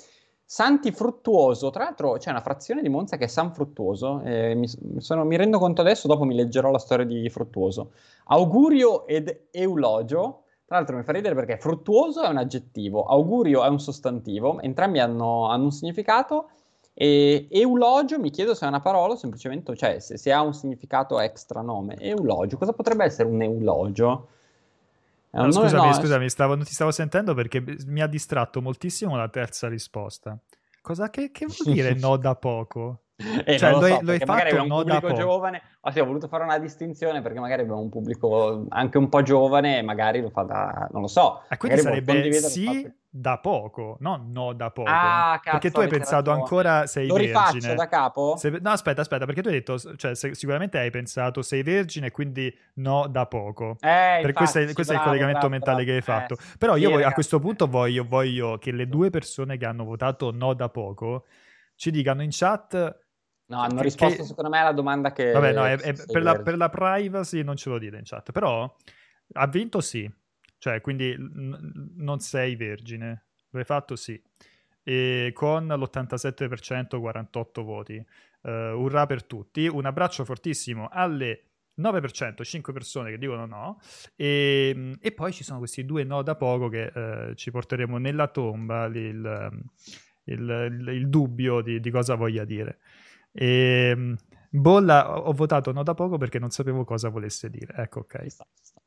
Santi 0.47 0.93
Fruttuoso, 0.93 1.71
tra 1.71 1.85
l'altro 1.85 2.13
c'è 2.15 2.31
una 2.31 2.41
frazione 2.41 2.83
di 2.83 2.89
Monza 2.89 3.17
che 3.17 3.25
è 3.25 3.29
San 3.29 3.53
Fruttuoso, 3.53 4.21
eh, 4.23 4.55
mi, 4.55 4.69
sono, 4.99 5.25
mi, 5.25 5.37
rendo 5.37 5.59
conto 5.59 5.81
adesso, 5.81 6.07
dopo 6.07 6.25
mi 6.25 6.35
leggerò 6.35 6.71
la 6.71 6.79
storia 6.79 7.05
di 7.05 7.29
Fruttuoso. 7.31 7.93
Augurio 8.27 9.07
ed 9.07 9.47
Eulogio, 9.51 10.43
tra 10.67 10.77
l'altro 10.77 10.97
mi 10.97 11.03
fa 11.03 11.13
ridere 11.13 11.35
perché 11.35 11.57
fruttuoso 11.59 12.23
è 12.23 12.29
un 12.29 12.37
aggettivo, 12.37 13.05
augurio 13.05 13.65
è 13.65 13.69
un 13.69 13.81
sostantivo, 13.81 14.61
entrambi 14.61 14.99
hanno, 14.99 15.49
hanno 15.49 15.65
un 15.65 15.73
significato 15.73 16.51
e 16.93 17.49
eulogio 17.51 18.21
mi 18.21 18.31
chiedo 18.31 18.55
se 18.55 18.67
è 18.67 18.69
una 18.69 18.81
parola 18.81 19.15
o 19.15 19.17
semplicemente, 19.17 19.75
cioè 19.75 19.99
se, 19.99 20.17
se 20.17 20.31
ha 20.31 20.43
un 20.43 20.55
significato 20.55 21.19
extra 21.21 21.63
nome. 21.63 21.97
Eulogio, 21.99 22.59
cosa 22.59 22.73
potrebbe 22.73 23.05
essere 23.05 23.29
un 23.29 23.43
eulogio? 23.43 24.29
No, 25.35 25.51
scusami, 25.51 25.87
no, 25.89 25.93
scusami, 25.93 26.29
stavo, 26.29 26.55
non 26.55 26.65
ti 26.65 26.73
stavo 26.73 26.91
sentendo 26.91 27.35
perché 27.35 27.63
mi 27.87 28.01
ha 28.01 28.07
distratto 28.07 28.63
moltissimo 28.63 29.17
la 29.17 29.29
terza 29.29 29.69
risposta. 29.69 30.39
Cosa 30.81 31.11
che, 31.11 31.31
che 31.31 31.47
vuol 31.47 31.75
dire 31.75 31.95
no 31.95 32.17
da 32.17 32.37
poco? 32.37 33.04
Eh, 33.45 33.59
cioè, 33.59 33.71
lo, 33.71 33.81
so, 33.81 33.99
lo 34.03 34.13
fatto 34.13 34.25
magari 34.27 34.57
un 34.57 34.67
no 34.67 34.77
pubblico 34.83 35.13
giovane, 35.13 35.63
ma 35.81 35.91
sì, 35.91 36.01
ho 36.01 36.05
voluto 36.05 36.29
fare 36.29 36.45
una 36.45 36.59
distinzione 36.59 37.23
perché 37.23 37.41
magari 37.41 37.63
abbiamo 37.63 37.81
un 37.81 37.89
pubblico 37.89 38.67
anche 38.69 38.99
un 38.99 39.09
po' 39.09 39.23
giovane 39.23 39.79
e 39.79 39.83
magari 39.83 40.21
lo 40.21 40.31
fa 40.31 40.43
da, 40.43 40.89
non 40.93 41.03
lo 41.03 41.09
so. 41.09 41.43
E 41.49 41.57
quindi 41.57 41.81
sarebbe 41.81 42.33
sì 42.33 43.03
da 43.17 43.39
poco, 43.39 43.97
no 44.01 44.25
no 44.27 44.53
da 44.55 44.73
poco. 44.73 44.91
Ah, 44.91 45.39
cazzo, 45.41 45.51
perché 45.53 45.71
tu 45.71 45.79
hai 45.79 45.87
pensato 45.87 46.31
ragione. 46.31 46.41
ancora 46.41 46.87
sei 46.89 47.07
lo 47.07 47.15
vergine. 47.15 47.33
Lo 47.33 47.45
rifaccio 47.45 47.75
da 47.75 47.87
capo? 47.87 48.37
Se, 48.37 48.51
no, 48.61 48.71
aspetta, 48.71 49.03
aspetta, 49.03 49.25
perché 49.25 49.41
tu 49.41 49.49
hai 49.49 49.55
detto, 49.55 49.79
cioè 49.79 50.17
se, 50.17 50.35
sicuramente 50.35 50.79
hai 50.79 50.91
pensato 50.91 51.41
sei 51.41 51.63
vergine 51.63 52.11
quindi 52.11 52.53
no 52.75 53.07
da 53.07 53.27
poco. 53.27 53.77
Eh, 53.79 54.19
per 54.21 54.31
infatti, 54.31 54.33
questo, 54.33 54.59
è, 54.59 54.73
questo 54.73 54.93
bravo, 54.93 54.93
è 54.93 54.97
il 54.97 55.03
collegamento 55.03 55.47
bravo, 55.47 55.49
mentale 55.49 55.85
bravo. 55.85 55.91
che 55.91 55.95
hai 55.95 56.19
fatto. 56.19 56.35
Eh, 56.35 56.57
Però 56.59 56.77
io 56.77 56.89
sì, 56.89 56.93
voglio, 56.93 57.07
a 57.07 57.13
questo 57.13 57.39
punto 57.39 57.69
voglio, 57.69 58.05
voglio 58.05 58.59
che 58.59 58.73
le 58.73 58.89
due 58.89 59.11
persone 59.11 59.59
che 59.59 59.65
hanno 59.65 59.85
votato 59.85 60.33
no 60.33 60.53
da 60.53 60.69
poco 60.69 61.27
ci 61.77 61.93
dicano 61.93 62.23
in 62.23 62.31
chat 62.33 63.04
No, 63.55 63.61
hanno 63.61 63.83
risposto 63.83 64.23
che... 64.23 64.29
secondo 64.29 64.51
me 64.51 64.59
alla 64.59 64.73
domanda 64.73 65.13
che... 65.13 65.31
Vabbè, 65.31 65.53
no, 65.53 65.65
è, 65.65 65.77
è 65.79 65.93
per, 65.93 66.23
la, 66.23 66.43
per, 66.43 66.57
la, 66.57 66.69
privacy 66.69 67.45
non 67.45 67.55
ce 67.55 67.69
lo 67.69 67.79
dite 67.79 67.97
in 67.97 68.03
chat, 68.05 68.33
però 68.33 68.75
ha 69.35 69.47
vinto 69.47 69.81
sì, 69.81 70.11
cioè 70.59 70.81
quindi 70.81 71.15
n- 71.17 71.93
non 71.97 72.19
sei 72.19 72.57
vergine, 72.57 73.27
l'hai 73.51 73.65
fatto 73.65 73.95
sì, 73.95 74.21
e 74.83 75.31
con 75.33 75.67
l'87% 75.67 77.01
48 77.01 77.63
voti. 77.63 78.07
Uh, 78.45 78.51
urrà 78.77 79.07
per 79.07 79.25
tutti, 79.25 79.67
un 79.67 79.87
abbraccio 79.87 80.23
fortissimo 80.27 80.89
alle 80.93 81.45
9%, 81.81 82.43
5 82.43 82.73
persone 82.75 83.11
che 83.11 83.17
dicono 83.17 83.47
no, 83.47 83.81
e, 84.17 84.99
e, 85.01 85.13
poi 85.13 85.33
ci 85.33 85.43
sono 85.45 85.59
questi 85.59 85.87
due 85.87 86.05
no 86.05 86.21
da 86.23 86.35
poco 86.35 86.69
che 86.69 86.93
uh, 86.95 87.35
ci 87.35 87.51
porteremo 87.51 87.97
nella 87.97 88.29
tomba 88.29 88.85
il, 88.85 88.95
il, 88.95 89.51
il, 90.25 90.89
il 90.89 91.09
dubbio 91.09 91.63
di, 91.63 91.81
di 91.81 91.91
cosa 91.91 92.17
voglia 92.17 92.45
dire. 92.45 92.81
E 93.37 93.89
ehm, 93.91 94.17
Bolla 94.57 95.21
ho 95.27 95.33
votato 95.33 95.73
no 95.73 95.83
da 95.83 95.95
poco 95.95 96.17
perché 96.17 96.39
non 96.39 96.51
sapevo 96.51 96.85
cosa 96.85 97.09
volesse 97.09 97.51
dire. 97.51 97.75
Ecco, 97.77 98.01
ok. 98.01 98.27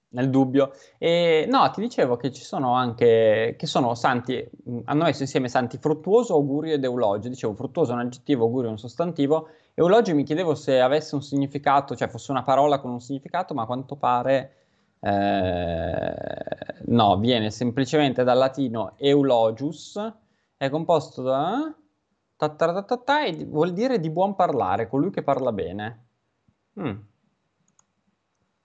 Nel 0.10 0.30
dubbio. 0.30 0.72
E, 0.98 1.46
no, 1.50 1.70
ti 1.72 1.82
dicevo 1.82 2.16
che 2.16 2.32
ci 2.32 2.42
sono 2.42 2.74
anche, 2.74 3.56
che 3.58 3.68
sono 3.68 3.94
santi, 3.94 4.50
hanno 4.86 5.04
messo 5.04 5.24
insieme 5.24 5.50
santi 5.50 5.78
fruttuoso, 5.78 6.36
augurio 6.36 6.76
ed 6.76 6.86
eulogio. 6.86 7.28
Dicevo, 7.28 7.54
fruttuoso 7.54 7.92
è 7.92 7.96
un 7.96 8.00
aggettivo, 8.00 8.46
augurio 8.46 8.70
è 8.70 8.72
un 8.72 8.78
sostantivo. 8.78 9.50
Eulogio 9.74 10.16
mi 10.16 10.24
chiedevo 10.24 10.56
se 10.56 10.80
avesse 10.80 11.16
un 11.16 11.22
significato, 11.22 11.98
cioè 11.98 12.08
fosse 12.08 12.32
una 12.32 12.44
parola 12.44 12.80
con 12.80 12.92
un 12.92 13.02
significato, 13.02 13.54
ma 13.54 13.64
a 13.64 13.66
quanto 13.66 13.98
pare... 13.98 14.52
Eh, 15.02 16.14
no, 16.86 17.18
viene 17.20 17.52
semplicemente 17.52 18.24
dal 18.24 18.38
latino 18.38 18.94
eulogius, 18.98 20.02
è 20.56 20.70
composto 20.70 21.22
da 21.22 21.76
Ta 22.38 22.50
ta 22.50 22.84
ta 22.84 22.98
ta 22.98 23.26
e 23.26 23.46
vuol 23.46 23.74
dire 23.74 24.00
di 24.00 24.12
buon 24.12 24.36
parlare, 24.36 24.88
colui 24.88 25.10
che 25.10 25.24
parla 25.24 25.52
bene. 25.52 26.06
Mm. 26.80 26.96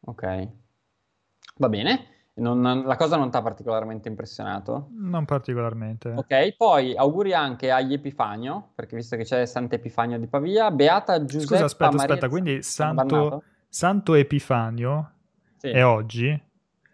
Ok. 0.01 0.49
Va 1.57 1.69
bene. 1.71 2.07
Non, 2.35 2.83
la 2.85 2.97
cosa 2.97 3.17
non 3.17 3.31
ti 3.31 3.37
ha 3.37 3.43
particolarmente 3.43 4.09
impressionato? 4.09 4.89
Non 4.93 5.25
particolarmente. 5.25 6.11
Ok, 6.11 6.57
poi 6.57 6.97
auguri 6.97 7.35
anche 7.35 7.71
agli 7.71 7.93
Epifanio, 7.93 8.71
perché 8.75 8.97
visto 8.97 9.17
che 9.17 9.25
c'è 9.25 9.45
Sant'Epifanio 9.45 10.19
di 10.19 10.27
Pavia, 10.27 10.71
Beata 10.71 11.25
Giuseppe 11.25 11.47
Scusa, 11.47 11.65
aspetta, 11.65 11.91
Maria 11.91 12.15
aspetta, 12.15 12.29
quindi 12.29 12.63
Santo, 12.63 13.43
Santo 13.69 14.15
Epifanio 14.15 15.13
sì. 15.57 15.69
è 15.69 15.85
oggi? 15.85 16.43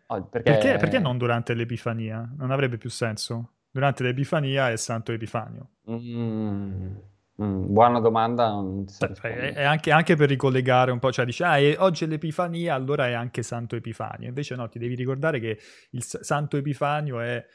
Oh, 0.07 0.23
perché... 0.25 0.53
Perché, 0.53 0.77
perché 0.77 0.99
non 0.99 1.19
durante 1.19 1.55
l'Epifania? 1.55 2.29
Non 2.37 2.51
avrebbe 2.51 2.77
più 2.77 2.91
senso 2.91 3.51
durante 3.79 4.03
l'Epifania 4.03 4.71
è 4.71 4.77
Santo 4.77 5.13
Epifanio? 5.13 5.69
Mm, 5.89 6.97
mm, 7.41 7.73
buona 7.73 8.01
domanda. 8.01 8.53
Beh, 9.23 9.53
è 9.53 9.63
anche, 9.63 9.93
anche, 9.93 10.17
per 10.17 10.29
ricollegare 10.29 10.91
un 10.91 10.99
po', 10.99 11.13
cioè 11.13 11.25
dice, 11.25 11.45
ah, 11.45 11.59
oggi 11.85 12.03
è 12.03 12.09
l'Epifania, 12.09 12.75
allora 12.75 13.07
è 13.07 13.13
anche 13.13 13.45
Santo 13.45 13.77
Epifanio. 13.77 14.27
Invece 14.27 14.57
no, 14.57 14.69
ti 14.69 14.81
devi 14.81 14.97
ricordare 14.97 15.39
che 15.39 15.61
il 15.91 16.03
Santo 16.03 16.57
Epifanio 16.57 17.21
è... 17.21 17.47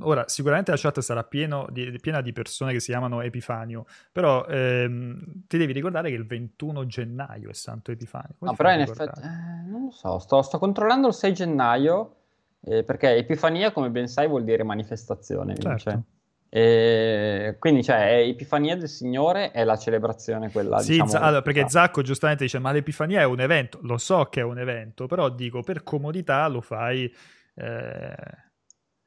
Ora, 0.00 0.26
sicuramente 0.26 0.70
la 0.70 0.78
chat 0.78 1.00
sarà 1.00 1.28
di, 1.28 1.98
piena 2.00 2.22
di 2.22 2.32
persone 2.32 2.72
che 2.72 2.80
si 2.80 2.90
chiamano 2.90 3.20
Epifanio, 3.20 3.84
però 4.10 4.46
ehm, 4.46 5.44
ti 5.46 5.58
devi 5.58 5.74
ricordare 5.74 6.08
che 6.08 6.16
il 6.16 6.24
21 6.26 6.86
gennaio 6.86 7.50
è 7.50 7.52
Santo 7.52 7.92
Epifanio. 7.92 8.36
no, 8.38 8.54
però 8.54 8.72
in 8.72 8.80
effetti, 8.80 9.20
eh, 9.20 9.68
non 9.68 9.84
lo 9.84 9.90
so, 9.90 10.18
sto, 10.18 10.40
sto 10.40 10.58
controllando 10.58 11.08
il 11.08 11.12
6 11.12 11.34
gennaio 11.34 12.19
eh, 12.62 12.84
perché 12.84 13.16
Epifania, 13.16 13.72
come 13.72 13.90
ben 13.90 14.06
sai, 14.06 14.28
vuol 14.28 14.44
dire 14.44 14.62
manifestazione. 14.62 15.56
Certo. 15.56 16.04
E 16.52 17.56
quindi, 17.60 17.84
cioè, 17.84 18.24
Epifania 18.26 18.76
del 18.76 18.88
Signore 18.88 19.52
è 19.52 19.62
la 19.62 19.76
celebrazione 19.76 20.50
quella, 20.50 20.80
sì, 20.80 21.00
diciamo, 21.00 21.24
allora, 21.24 21.42
perché 21.42 21.68
Zacco 21.68 22.02
giustamente 22.02 22.44
dice, 22.44 22.58
ma 22.58 22.72
l'Epifania 22.72 23.20
è 23.20 23.24
un 23.24 23.40
evento. 23.40 23.78
Lo 23.82 23.98
so 23.98 24.24
che 24.24 24.40
è 24.40 24.44
un 24.44 24.58
evento, 24.58 25.06
però 25.06 25.28
dico, 25.30 25.62
per 25.62 25.82
comodità 25.82 26.46
lo 26.48 26.60
fai... 26.60 27.12
Eh... 27.54 28.48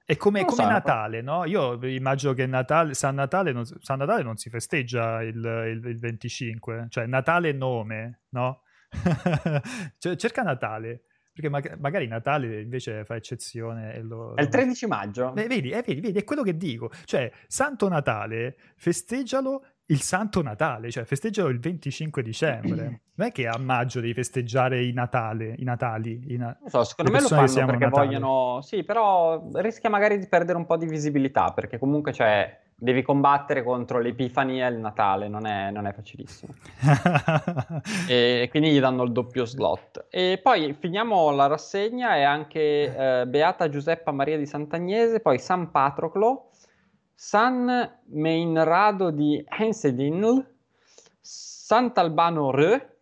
È 0.06 0.18
come, 0.18 0.44
come 0.44 0.64
so, 0.64 0.70
Natale, 0.70 1.22
no? 1.22 1.46
Io 1.46 1.82
immagino 1.86 2.34
che 2.34 2.46
Natale, 2.46 2.94
San, 2.94 3.16
Natale 3.16 3.54
non, 3.54 3.64
San 3.66 4.00
Natale 4.00 4.22
non 4.22 4.36
si 4.36 4.50
festeggia 4.50 5.22
il, 5.24 5.38
il, 5.38 5.82
il 5.86 6.00
25, 6.00 6.88
cioè 6.90 7.06
Natale 7.06 7.54
nome, 7.54 8.24
no? 8.30 8.64
cioè, 9.98 10.16
cerca 10.18 10.44
Natale. 10.44 11.04
Perché 11.34 11.50
mag- 11.50 11.78
magari 11.80 12.08
Natale 12.08 12.62
invece 12.62 13.04
fa 13.06 13.16
eccezione. 13.16 14.00
Lo, 14.04 14.36
è 14.36 14.42
il 14.42 14.50
13 14.50 14.86
maggio. 14.86 15.32
Beh, 15.32 15.48
vedi, 15.48 15.72
eh, 15.72 15.82
vedi, 15.86 16.00
vedi, 16.00 16.20
è 16.20 16.24
quello 16.24 16.44
che 16.44 16.56
dico. 16.56 16.92
Cioè, 17.06 17.32
Santo 17.48 17.88
Natale, 17.88 18.56
festeggialo 18.76 19.66
il 19.88 20.02
Santo 20.02 20.42
Natale, 20.42 20.92
cioè 20.92 21.04
festeggialo 21.04 21.50
il 21.50 21.60
25 21.60 22.22
dicembre. 22.22 23.02
non 23.16 23.28
è 23.28 23.32
che 23.32 23.48
a 23.48 23.58
maggio 23.58 24.00
devi 24.00 24.14
festeggiare 24.14 24.84
i 24.84 24.94
Natale, 24.94 25.56
i 25.58 25.64
Natali. 25.64 26.24
I 26.28 26.38
na- 26.38 26.56
non 26.60 26.70
so, 26.70 26.84
secondo 26.84 27.12
me 27.12 27.22
lo 27.22 27.28
fanno 27.28 27.66
perché 27.66 27.88
vogliono... 27.88 28.62
Sì, 28.62 28.84
però 28.84 29.50
rischia 29.54 29.90
magari 29.90 30.20
di 30.20 30.28
perdere 30.28 30.58
un 30.58 30.66
po' 30.66 30.78
di 30.78 30.86
visibilità, 30.86 31.52
perché 31.52 31.80
comunque 31.80 32.12
c'è 32.12 32.62
devi 32.76 33.02
combattere 33.02 33.64
contro 33.64 34.00
l'Epifania 34.00 34.68
e 34.68 34.72
il 34.72 34.78
Natale, 34.78 35.28
non 35.28 35.46
è, 35.46 35.72
non 35.72 35.86
è 35.88 35.94
facilissimo. 35.94 36.54
e 38.08 38.48
quindi 38.50 38.72
gli 38.72 38.80
danno 38.80 39.04
il 39.04 39.12
doppio 39.12 39.46
slot. 39.46 40.08
E 40.10 40.40
poi 40.42 40.74
finiamo 40.74 41.32
la 41.32 41.48
rassegna 41.48 42.16
e 42.16 42.24
anche 42.24 42.60
eh, 43.22 43.28
Beata 43.28 43.70
Giuseppa 43.70 44.12
Maria 44.12 44.38
di 44.38 44.46
Sant'Agnese, 44.46 45.20
poi 45.20 45.40
San 45.40 45.72
Patroclo, 45.72 46.50
San 47.14 48.00
Meinrado 48.06 49.12
di 49.12 49.44
Hensedinl, 49.48 50.46
Sant'Albano 51.22 52.52
Re 52.52 52.98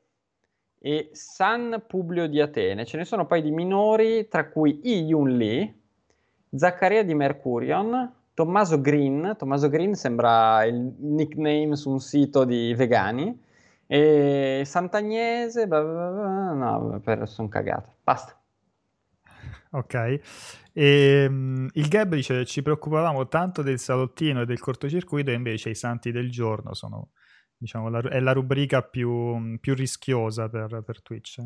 e 0.77 1.09
San 1.13 1.83
Publio 1.87 2.27
di 2.27 2.39
Atene. 2.39 2.85
Ce 2.85 2.97
ne 2.97 3.05
sono 3.05 3.25
poi 3.25 3.41
di 3.41 3.51
minori, 3.51 4.27
tra 4.27 4.49
cui 4.49 4.79
I 4.83 5.05
Yun 5.05 5.37
Lee, 5.37 5.75
Zaccaria 6.53 7.03
di 7.03 7.13
Mercurion, 7.13 8.20
Tommaso 8.41 8.81
Green. 8.81 9.35
Tommaso 9.37 9.69
Green 9.69 9.93
sembra 9.93 10.63
il 10.65 10.95
nickname 10.97 11.75
su 11.75 11.91
un 11.91 11.99
sito 11.99 12.43
di 12.43 12.73
vegani. 12.73 13.39
E 13.85 14.63
Sant'Agnese, 14.65 15.67
blah, 15.67 15.83
blah, 15.83 16.09
blah, 16.09 16.53
no, 16.53 16.99
per, 17.01 17.27
sono 17.27 17.47
cagato. 17.49 17.97
Basta. 18.01 18.35
Ok. 19.73 20.21
E, 20.73 21.25
um, 21.29 21.69
il 21.73 21.87
Gab 21.87 22.15
dice: 22.15 22.43
Ci 22.45 22.63
preoccupavamo 22.63 23.27
tanto 23.27 23.61
del 23.61 23.77
salottino 23.77 24.41
e 24.41 24.45
del 24.45 24.59
cortocircuito, 24.59 25.29
e 25.29 25.35
invece 25.35 25.69
i 25.69 25.75
santi 25.75 26.11
del 26.11 26.31
giorno 26.31 26.73
sono 26.73 27.09
diciamo, 27.55 27.89
la, 27.89 27.99
è 27.99 28.19
la 28.19 28.33
rubrica 28.33 28.81
più, 28.81 29.59
più 29.59 29.75
rischiosa 29.75 30.49
per, 30.49 30.81
per, 30.83 31.03
Twitch. 31.03 31.43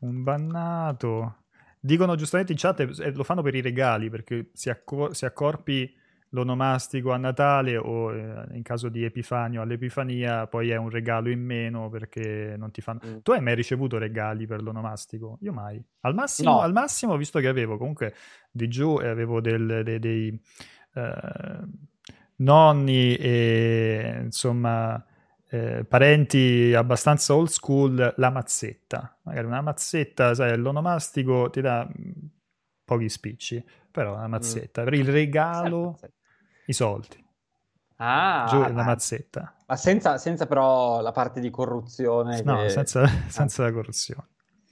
Un 0.00 0.22
bannato. 0.22 1.41
Dicono 1.84 2.14
giustamente 2.14 2.52
in 2.52 2.58
chat, 2.58 2.78
eh, 2.80 3.10
lo 3.10 3.24
fanno 3.24 3.42
per 3.42 3.56
i 3.56 3.60
regali, 3.60 4.08
perché 4.08 4.50
si, 4.52 4.70
accor- 4.70 5.10
si 5.14 5.24
accorpi 5.24 5.92
l'onomastico 6.28 7.10
a 7.10 7.16
Natale 7.16 7.76
o 7.76 8.14
eh, 8.14 8.46
in 8.52 8.62
caso 8.62 8.88
di 8.88 9.02
Epifanio 9.02 9.62
all'Epifania, 9.62 10.46
poi 10.46 10.70
è 10.70 10.76
un 10.76 10.90
regalo 10.90 11.28
in 11.28 11.44
meno 11.44 11.88
perché 11.88 12.54
non 12.56 12.70
ti 12.70 12.80
fanno... 12.80 13.00
Mm. 13.04 13.16
Tu 13.22 13.32
hai 13.32 13.40
mai 13.40 13.56
ricevuto 13.56 13.98
regali 13.98 14.46
per 14.46 14.62
l'onomastico? 14.62 15.38
Io 15.40 15.52
mai. 15.52 15.82
Al 16.02 16.14
massimo, 16.14 16.52
no. 16.52 16.60
al 16.60 16.72
massimo 16.72 17.16
visto 17.16 17.40
che 17.40 17.48
avevo 17.48 17.76
comunque 17.76 18.14
di 18.48 18.68
giù 18.68 19.00
e 19.00 19.08
avevo 19.08 19.40
del, 19.40 19.80
dei... 19.82 19.98
dei 19.98 20.40
uh, 20.94 21.68
nonni 22.36 23.14
e 23.16 24.20
insomma 24.22 25.04
eh, 25.52 25.84
parenti 25.84 26.72
abbastanza 26.74 27.34
old 27.34 27.48
school 27.48 28.14
la 28.16 28.30
mazzetta 28.30 29.18
magari 29.22 29.46
una 29.46 29.60
mazzetta 29.60 30.34
sai 30.34 30.56
l'onomastico 30.56 31.50
ti 31.50 31.60
dà 31.60 31.86
mm, 31.86 32.10
pochi 32.84 33.08
spicci 33.08 33.62
però 33.90 34.14
una 34.14 34.28
mm. 34.28 34.30
mazzetta 34.30 34.80
mm. 34.80 34.84
per 34.84 34.94
il 34.94 35.08
regalo 35.08 35.98
i 36.66 36.72
soldi 36.72 37.20
Ah, 38.04 38.46
giù 38.48 38.58
la 38.58 38.82
mazzetta. 38.82 39.54
Ma 39.64 39.76
senza, 39.76 40.18
senza, 40.18 40.46
però 40.46 41.00
la 41.00 41.12
parte 41.12 41.38
di 41.38 41.50
corruzione. 41.50 42.42
No, 42.42 42.62
che... 42.62 42.70
senza, 42.70 43.06
senza 43.28 43.62
ah. 43.62 43.66
la 43.66 43.72
corruzione. 43.72 44.26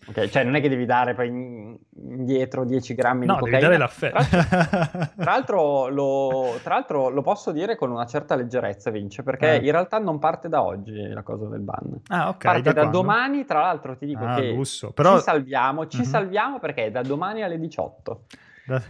Ok, 0.06 0.28
cioè 0.28 0.44
non 0.44 0.54
è 0.54 0.60
che 0.60 0.68
devi 0.70 0.86
dare 0.86 1.14
poi 1.14 1.28
indietro 1.28 2.64
10 2.64 2.94
grammi 2.94 3.26
no, 3.26 3.34
di 3.34 3.40
cocaina. 3.40 3.68
No, 3.68 3.76
devi 3.76 3.78
dare 3.78 4.10
l'affetto. 4.10 5.12
Tra, 5.20 5.30
l'altro 5.30 5.88
lo, 5.88 6.58
tra 6.62 6.74
l'altro 6.74 7.10
lo 7.10 7.22
posso 7.22 7.52
dire 7.52 7.76
con 7.76 7.90
una 7.90 8.06
certa 8.06 8.34
leggerezza, 8.34 8.90
Vince, 8.90 9.22
perché 9.22 9.54
eh. 9.54 9.64
in 9.64 9.70
realtà 9.70 9.98
non 9.98 10.18
parte 10.18 10.48
da 10.48 10.62
oggi 10.62 11.08
la 11.08 11.22
cosa 11.22 11.46
del 11.46 11.60
ban. 11.60 12.00
Ah, 12.08 12.30
ok. 12.30 12.44
Parte 12.44 12.72
da, 12.72 12.84
da 12.84 12.90
domani, 12.90 13.44
tra 13.44 13.60
l'altro 13.60 13.96
ti 13.96 14.06
dico 14.06 14.24
ah, 14.24 14.36
che 14.36 14.52
lusso. 14.52 14.92
Però... 14.92 15.16
ci 15.18 15.22
salviamo, 15.22 15.86
ci 15.86 15.98
uh-huh. 15.98 16.06
salviamo 16.06 16.58
perché 16.58 16.86
è 16.86 16.90
da 16.90 17.02
domani 17.02 17.42
alle 17.42 17.58
18. 17.58 18.20
Tra 18.64 18.82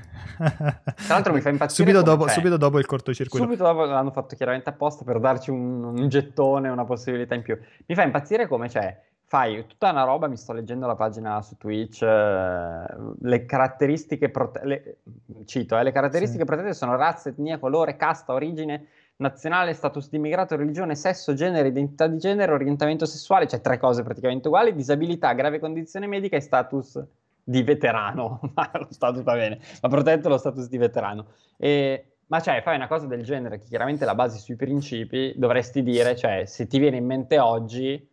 l'altro 1.08 1.32
mi 1.32 1.40
fa 1.40 1.48
impazzire. 1.48 1.88
Subito 1.88 2.02
dopo, 2.02 2.28
subito 2.28 2.56
dopo, 2.56 2.78
il 2.78 2.86
cortocircuito. 2.86 3.44
Subito 3.44 3.64
dopo 3.64 3.84
l'hanno 3.84 4.10
fatto 4.10 4.36
chiaramente 4.36 4.68
apposta 4.68 5.04
per 5.04 5.18
darci 5.18 5.50
un, 5.50 5.82
un 5.82 6.08
gettone, 6.08 6.68
una 6.68 6.84
possibilità 6.84 7.34
in 7.34 7.42
più. 7.42 7.58
Mi 7.86 7.94
fa 7.94 8.02
impazzire 8.02 8.46
come 8.46 8.68
c'è 8.68 8.96
fai 9.30 9.64
tutta 9.64 9.92
una 9.92 10.02
roba, 10.02 10.26
mi 10.26 10.36
sto 10.36 10.52
leggendo 10.52 10.88
la 10.88 10.96
pagina 10.96 11.40
su 11.40 11.56
Twitch, 11.56 12.02
eh, 12.02 12.84
le 13.20 13.44
caratteristiche, 13.44 14.28
prote- 14.28 14.64
le, 14.64 14.96
cito, 15.44 15.78
eh, 15.78 15.84
le 15.84 15.92
caratteristiche 15.92 16.40
sì. 16.40 16.46
protette 16.46 16.74
sono 16.74 16.96
razza, 16.96 17.28
etnia, 17.28 17.60
colore, 17.60 17.94
casta, 17.94 18.32
origine 18.32 18.88
nazionale, 19.18 19.72
status 19.72 20.10
di 20.10 20.16
immigrato, 20.16 20.56
religione, 20.56 20.96
sesso, 20.96 21.32
genere, 21.34 21.68
identità 21.68 22.08
di 22.08 22.18
genere, 22.18 22.50
orientamento 22.50 23.06
sessuale, 23.06 23.46
cioè 23.46 23.60
tre 23.60 23.78
cose 23.78 24.02
praticamente 24.02 24.48
uguali, 24.48 24.74
disabilità, 24.74 25.32
grave 25.32 25.60
condizione 25.60 26.08
medica 26.08 26.34
e 26.34 26.40
status 26.40 27.00
di 27.44 27.62
veterano, 27.62 28.40
lo 28.52 28.88
status 28.90 29.22
va 29.22 29.34
bene, 29.34 29.60
ma 29.80 29.88
protetto 29.88 30.28
lo 30.28 30.38
status 30.38 30.68
di 30.68 30.76
veterano. 30.76 31.26
E, 31.56 32.14
ma 32.26 32.40
cioè, 32.40 32.62
fai 32.62 32.74
una 32.74 32.88
cosa 32.88 33.06
del 33.06 33.22
genere 33.22 33.60
che 33.60 33.66
chiaramente 33.66 34.04
la 34.04 34.16
basi 34.16 34.40
sui 34.40 34.56
principi, 34.56 35.34
dovresti 35.36 35.84
dire, 35.84 36.16
cioè, 36.16 36.46
se 36.46 36.66
ti 36.66 36.80
viene 36.80 36.96
in 36.96 37.06
mente 37.06 37.38
oggi 37.38 38.09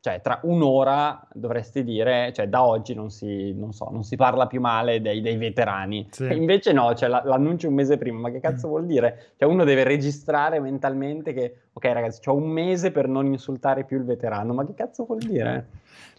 cioè 0.00 0.22
tra 0.22 0.40
un'ora 0.44 1.26
dovresti 1.34 1.84
dire, 1.84 2.32
cioè 2.32 2.48
da 2.48 2.64
oggi 2.64 2.94
non 2.94 3.10
si, 3.10 3.52
non 3.52 3.72
so, 3.72 3.90
non 3.90 4.02
si 4.02 4.16
parla 4.16 4.46
più 4.46 4.60
male 4.60 5.02
dei, 5.02 5.20
dei 5.20 5.36
veterani. 5.36 6.08
Sì. 6.10 6.24
Invece 6.32 6.72
no, 6.72 6.94
cioè, 6.94 7.08
la, 7.08 7.22
l'annuncio 7.24 7.68
un 7.68 7.74
mese 7.74 7.98
prima, 7.98 8.18
ma 8.18 8.30
che 8.30 8.40
cazzo 8.40 8.68
vuol 8.68 8.86
dire? 8.86 9.32
Cioè 9.36 9.46
uno 9.48 9.64
deve 9.64 9.84
registrare 9.84 10.58
mentalmente 10.58 11.34
che, 11.34 11.54
ok 11.72 11.84
ragazzi, 11.84 12.26
ho 12.28 12.34
un 12.34 12.48
mese 12.48 12.90
per 12.92 13.08
non 13.08 13.26
insultare 13.26 13.84
più 13.84 13.98
il 13.98 14.04
veterano, 14.04 14.54
ma 14.54 14.64
che 14.64 14.72
cazzo 14.72 15.04
vuol 15.04 15.18
dire? 15.18 15.66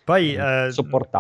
Poi, 0.04 0.34
eh, 0.34 0.70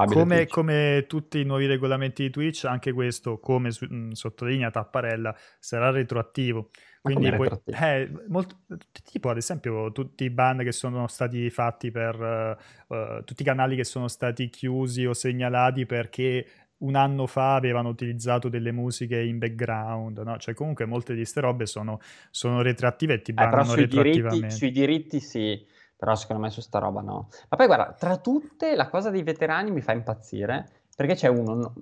come, 0.07 0.47
come, 0.47 1.05
tutti 1.07 1.39
i 1.39 1.43
nuovi 1.43 1.66
regolamenti 1.66 2.24
di 2.24 2.30
Twitch, 2.30 2.66
anche 2.66 2.91
questo, 2.91 3.39
come 3.39 3.72
su, 3.72 3.86
mh, 3.86 4.12
sottolinea 4.12 4.72
Tapparella, 4.72 5.36
sarà 5.59 5.91
retroattivo. 5.91 6.70
Quindi 7.02 7.32
poi, 7.32 7.49
eh, 7.66 8.12
molto, 8.28 8.58
tipo 9.04 9.30
ad 9.30 9.38
esempio 9.38 9.91
tutti 9.91 10.24
i 10.24 10.30
ban 10.30 10.60
che 10.60 10.72
sono 10.72 11.08
stati 11.08 11.49
fatti 11.49 11.89
per 11.89 12.58
uh, 12.88 13.24
tutti 13.24 13.41
i 13.41 13.45
canali 13.45 13.76
che 13.76 13.84
sono 13.84 14.08
stati 14.08 14.49
chiusi 14.49 15.06
o 15.08 15.14
segnalati 15.14 15.88
perché 15.88 16.45
un 16.78 16.95
anno 16.95 17.26
fa 17.26 17.56
avevano 17.56 17.89
utilizzato 17.89 18.49
delle 18.49 18.72
musiche 18.72 19.20
in 19.20 19.39
background, 19.39 20.20
no? 20.20 20.38
Cioè 20.38 20.54
comunque 20.54 20.86
molte 20.86 21.14
di 21.14 21.20
queste 21.20 21.39
robe 21.41 21.66
sono, 21.66 21.99
sono 22.30 22.62
retroattive 22.62 23.16
e 23.16 23.22
ti 23.24 23.34
bannano 23.34 23.62
eh, 23.62 23.66
sui 23.66 23.82
retroattivamente. 23.82 24.30
Diritti, 24.30 24.56
sui 24.56 24.72
diritti 24.72 25.20
sì, 25.20 25.66
però 25.95 26.14
secondo 26.16 26.43
me 26.43 26.49
su 26.52 26.62
sta 26.62 26.78
roba 26.78 27.02
no. 27.02 27.30
Ma 27.49 27.58
poi 27.58 27.66
guarda, 27.66 27.93
tra 27.93 28.18
tutte 28.18 28.76
la 28.76 28.89
cosa 28.89 29.10
dei 29.10 29.24
veterani 29.24 29.72
mi 29.72 29.82
fa 29.82 29.93
impazzire 29.93 30.70
perché 30.95 31.16
c'è 31.16 31.28
uno... 31.28 31.74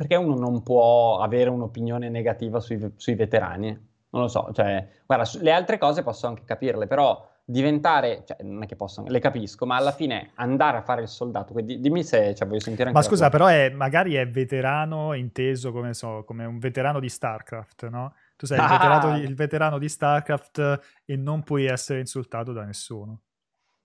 Perché 0.00 0.14
uno 0.16 0.34
non 0.34 0.62
può 0.62 1.18
avere 1.18 1.50
un'opinione 1.50 2.08
negativa 2.08 2.58
sui, 2.58 2.92
sui 2.96 3.14
veterani? 3.16 3.88
Non 4.10 4.22
lo 4.22 4.28
so, 4.28 4.50
cioè, 4.52 4.88
guarda, 5.06 5.28
le 5.40 5.52
altre 5.52 5.78
cose 5.78 6.02
posso 6.02 6.26
anche 6.26 6.44
capirle, 6.44 6.86
però 6.86 7.28
diventare, 7.44 8.22
cioè, 8.24 8.38
non 8.42 8.62
è 8.62 8.66
che 8.66 8.76
posso, 8.76 9.04
le 9.06 9.18
capisco, 9.18 9.66
ma 9.66 9.76
alla 9.76 9.92
fine 9.92 10.30
andare 10.36 10.78
a 10.78 10.82
fare 10.82 11.02
il 11.02 11.08
soldato, 11.08 11.52
quindi 11.52 11.80
dimmi 11.80 12.04
se 12.04 12.34
cioè, 12.34 12.46
voglio 12.46 12.60
sentire 12.60 12.88
anche 12.88 12.98
Ma 12.98 13.04
scusa, 13.04 13.28
però 13.28 13.46
è, 13.46 13.70
magari 13.70 14.14
è 14.14 14.26
veterano 14.28 15.14
inteso 15.14 15.72
come, 15.72 15.94
so, 15.94 16.24
come 16.24 16.44
un 16.44 16.58
veterano 16.58 17.00
di 17.00 17.08
StarCraft, 17.08 17.88
no? 17.88 18.14
Tu 18.36 18.46
sei 18.46 18.58
ah! 18.58 18.64
il, 18.64 18.68
veterano 18.70 19.14
di, 19.14 19.24
il 19.24 19.34
veterano 19.34 19.78
di 19.78 19.88
StarCraft 19.88 20.80
e 21.04 21.16
non 21.16 21.42
puoi 21.42 21.66
essere 21.66 21.98
insultato 21.98 22.52
da 22.52 22.64
nessuno. 22.64 23.22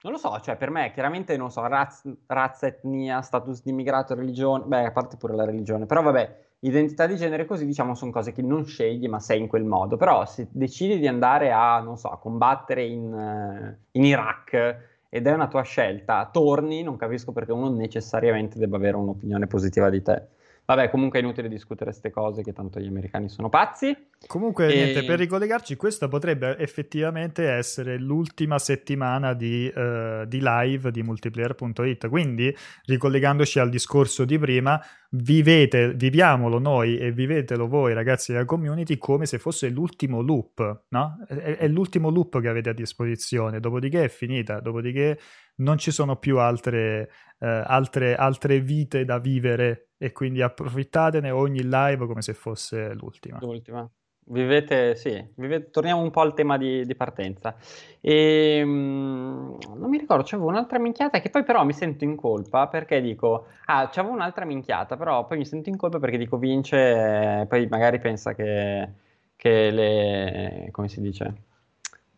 Non 0.01 0.13
lo 0.13 0.19
so, 0.19 0.39
cioè 0.39 0.55
per 0.55 0.69
me 0.69 0.91
chiaramente 0.91 1.35
non 1.35 1.49
so, 1.49 1.65
razza, 1.65 2.13
razza, 2.27 2.67
etnia, 2.67 3.21
status 3.21 3.63
di 3.63 3.71
immigrato, 3.71 4.13
religione, 4.13 4.63
beh, 4.65 4.85
a 4.85 4.91
parte 4.91 5.17
pure 5.17 5.33
la 5.33 5.45
religione, 5.45 5.87
però 5.87 6.03
vabbè, 6.03 6.44
identità 6.59 7.05
di 7.05 7.15
genere 7.15 7.45
così 7.45 7.65
diciamo 7.65 7.93
sono 7.95 8.11
cose 8.11 8.31
che 8.31 8.41
non 8.41 8.65
scegli 8.65 9.07
ma 9.07 9.19
sei 9.19 9.39
in 9.39 9.47
quel 9.47 9.63
modo, 9.63 9.97
però 9.97 10.25
se 10.25 10.47
decidi 10.51 10.97
di 10.97 11.07
andare 11.07 11.51
a, 11.51 11.79
non 11.79 11.97
so, 11.97 12.09
a 12.09 12.17
combattere 12.17 12.83
in, 12.83 13.13
uh, 13.13 13.75
in 13.91 14.05
Iraq 14.05 14.77
ed 15.09 15.27
è 15.27 15.31
una 15.31 15.47
tua 15.47 15.61
scelta, 15.61 16.27
torni, 16.31 16.83
non 16.83 16.97
capisco 16.97 17.31
perché 17.31 17.51
uno 17.51 17.69
necessariamente 17.69 18.59
debba 18.59 18.77
avere 18.77 18.97
un'opinione 18.97 19.47
positiva 19.47 19.89
di 19.89 20.01
te. 20.01 20.27
Vabbè, 20.65 20.89
comunque 20.89 21.19
è 21.19 21.21
inutile 21.21 21.47
discutere 21.47 21.91
queste 21.91 22.09
cose, 22.09 22.41
che 22.41 22.51
tanto 22.51 22.79
gli 22.79 22.87
americani 22.87 23.29
sono 23.29 23.49
pazzi. 23.49 23.95
Comunque, 24.25 24.67
e... 24.71 24.75
niente, 24.75 25.03
per 25.05 25.19
ricollegarci, 25.19 25.75
questa 25.75 26.07
potrebbe 26.07 26.57
effettivamente 26.57 27.47
essere 27.47 27.99
l'ultima 27.99 28.57
settimana 28.57 29.33
di, 29.33 29.71
uh, 29.73 30.25
di 30.25 30.39
live 30.41 30.89
di 30.89 31.03
multiplayer.it. 31.03 32.09
Quindi, 32.09 32.55
ricollegandoci 32.85 33.59
al 33.59 33.69
discorso 33.69 34.25
di 34.25 34.39
prima, 34.39 34.81
vivete, 35.11 35.93
viviamolo 35.93 36.57
noi 36.57 36.97
e 36.97 37.11
vivetelo 37.11 37.67
voi, 37.67 37.93
ragazzi 37.93 38.31
della 38.31 38.45
community, 38.45 38.97
come 38.97 39.27
se 39.27 39.37
fosse 39.37 39.69
l'ultimo 39.69 40.21
loop, 40.21 40.85
no? 40.89 41.23
È, 41.27 41.57
è 41.57 41.67
l'ultimo 41.67 42.09
loop 42.09 42.41
che 42.41 42.47
avete 42.47 42.69
a 42.69 42.73
disposizione, 42.73 43.59
dopodiché 43.59 44.05
è 44.05 44.09
finita, 44.09 44.59
dopodiché 44.59 45.19
non 45.57 45.77
ci 45.77 45.91
sono 45.91 46.17
più 46.17 46.39
altre, 46.39 47.09
uh, 47.39 47.45
altre, 47.45 48.15
altre 48.15 48.59
vite 48.59 49.05
da 49.05 49.19
vivere 49.19 49.89
e 49.97 50.11
quindi 50.11 50.41
approfittatene 50.41 51.31
ogni 51.31 51.63
live 51.63 52.05
come 52.05 52.21
se 52.21 52.33
fosse 52.33 52.93
l'ultima. 52.93 53.37
L'ultima. 53.41 53.89
Vivete, 54.27 54.95
sì, 54.95 55.23
vivete, 55.35 55.69
torniamo 55.69 56.01
un 56.01 56.09
po' 56.09 56.21
al 56.21 56.33
tema 56.33 56.57
di, 56.57 56.83
di 56.83 56.95
partenza. 56.95 57.55
E, 58.01 58.59
um, 58.63 59.55
non 59.75 59.87
mi 59.87 59.99
ricordo, 59.99 60.23
c'avevo 60.25 60.49
un'altra 60.49 60.79
minchiata 60.79 61.19
che 61.19 61.29
poi 61.29 61.43
però 61.43 61.63
mi 61.63 61.73
sento 61.73 62.05
in 62.05 62.15
colpa 62.15 62.67
perché 62.67 63.01
dico, 63.01 63.45
ah, 63.65 63.87
c'avevo 63.87 64.15
un'altra 64.15 64.45
minchiata, 64.45 64.97
però 64.97 65.27
poi 65.27 65.37
mi 65.37 65.45
sento 65.45 65.69
in 65.69 65.77
colpa 65.77 65.99
perché 65.99 66.17
dico 66.17 66.37
vince, 66.37 67.41
e 67.41 67.45
poi 67.47 67.67
magari 67.67 67.99
pensa 67.99 68.33
che, 68.33 68.89
che 69.35 69.69
le, 69.69 70.69
come 70.71 70.87
si 70.87 71.01
dice, 71.01 71.33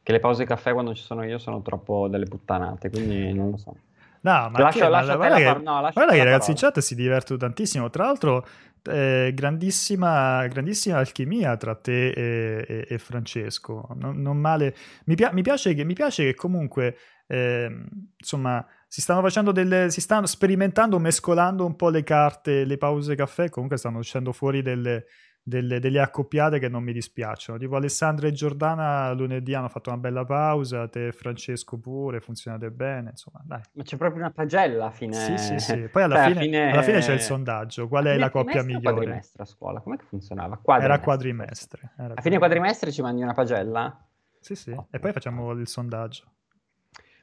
che 0.08 0.14
le 0.14 0.20
pause 0.22 0.46
caffè 0.46 0.72
quando 0.72 0.96
ci 0.96 1.04
sono 1.04 1.26
io 1.26 1.38
sono 1.38 1.62
troppo 1.62 2.08
delle 2.08 2.28
puttanate, 2.28 2.90
quindi 2.90 3.34
non 3.34 3.50
lo 3.50 3.58
so. 3.58 3.76
No, 4.22 4.50
ma, 4.50 4.52
lascia, 4.54 4.86
che, 4.86 4.90
lascia 4.90 5.16
guarda, 5.18 5.36
che, 5.36 5.44
par- 5.44 5.62
no, 5.62 5.80
guarda 5.82 6.12
che 6.14 6.18
i 6.18 6.24
ragazzi 6.24 6.52
in 6.52 6.56
chat 6.56 6.80
si 6.80 6.96
divertono 6.96 7.38
tantissimo. 7.38 7.90
Tra 7.90 8.06
l'altro, 8.06 8.48
eh, 8.84 9.32
grandissima, 9.34 10.48
grandissima 10.48 11.00
alchimia 11.00 11.58
tra 11.58 11.76
te 11.76 12.12
e, 12.12 12.66
e, 12.66 12.88
e 12.88 12.98
Francesco. 13.00 13.86
Non, 13.96 14.22
non 14.22 14.38
male. 14.38 14.74
Mi, 15.08 15.16
pia- 15.16 15.34
mi, 15.34 15.42
piace 15.42 15.74
che, 15.74 15.84
mi, 15.84 15.94
piace 15.94 16.24
che, 16.24 16.36
comunque, 16.36 16.96
eh, 17.28 17.70
insomma, 18.18 18.66
si 18.88 19.02
stanno 19.02 19.20
facendo 19.20 19.52
delle. 19.52 19.90
si 19.90 20.00
stanno 20.00 20.26
sperimentando, 20.26 21.00
mescolando 21.00 21.66
un 21.66 21.76
po' 21.76 21.90
le 21.90 22.06
carte, 22.06 22.64
le 22.64 22.78
pause 22.78 23.14
caffè. 23.16 23.50
Comunque 23.50 23.76
stanno 23.76 23.98
uscendo 23.98 24.32
fuori 24.32 24.62
delle 24.62 25.08
delle, 25.48 25.80
delle, 25.80 26.02
accoppiate 26.02 26.60
che 26.60 26.68
non 26.68 26.84
mi 26.84 26.92
dispiacciono. 26.92 27.58
Tipo 27.58 27.78
Alessandra 27.78 28.28
e 28.28 28.34
Giordana 28.34 29.14
lunedì 29.14 29.54
hanno 29.54 29.70
fatto 29.70 29.90
una 29.90 29.98
bella 29.98 30.26
pausa, 30.26 30.90
te 30.90 31.08
e 31.08 31.12
Francesco 31.14 31.78
pure, 31.78 32.20
funzionate 32.20 32.70
bene, 32.70 33.12
insomma, 33.12 33.42
dai. 33.46 33.62
Ma 33.72 33.84
c'è 33.84 33.96
proprio 33.96 34.20
una 34.20 34.32
pagella 34.32 34.88
a 34.88 34.92
fine... 34.92 35.14
Sì, 35.14 35.38
sì, 35.38 35.60
sì. 35.60 35.88
Poi 35.92 36.04
alla, 36.04 36.16
cioè, 36.16 36.28
fine, 36.32 36.42
fine... 36.42 36.72
alla 36.72 36.82
fine, 36.82 37.00
c'è 37.00 37.14
il 37.14 37.22
sondaggio, 37.22 37.88
qual 37.88 38.06
è 38.06 38.18
la 38.18 38.30
coppia 38.30 38.62
migliore? 38.62 38.92
quadrimestre 38.92 39.44
a 39.44 39.46
scuola, 39.46 39.80
com'è 39.80 39.96
che 39.96 40.04
funzionava? 40.04 40.58
Quadrimestre. 40.58 40.94
Era 40.94 41.04
quadrimestre. 41.04 41.92
Era 41.98 42.14
a 42.16 42.22
fine 42.22 42.38
quadrimestre 42.38 42.92
ci 42.92 43.02
mandi 43.02 43.22
una 43.22 43.34
pagella? 43.34 44.06
Sì, 44.42 44.56
sì, 44.56 44.72
oh. 44.72 44.88
e 44.92 45.00
poi 45.00 45.14
facciamo 45.14 45.52
il 45.52 45.68
sondaggio. 45.68 46.26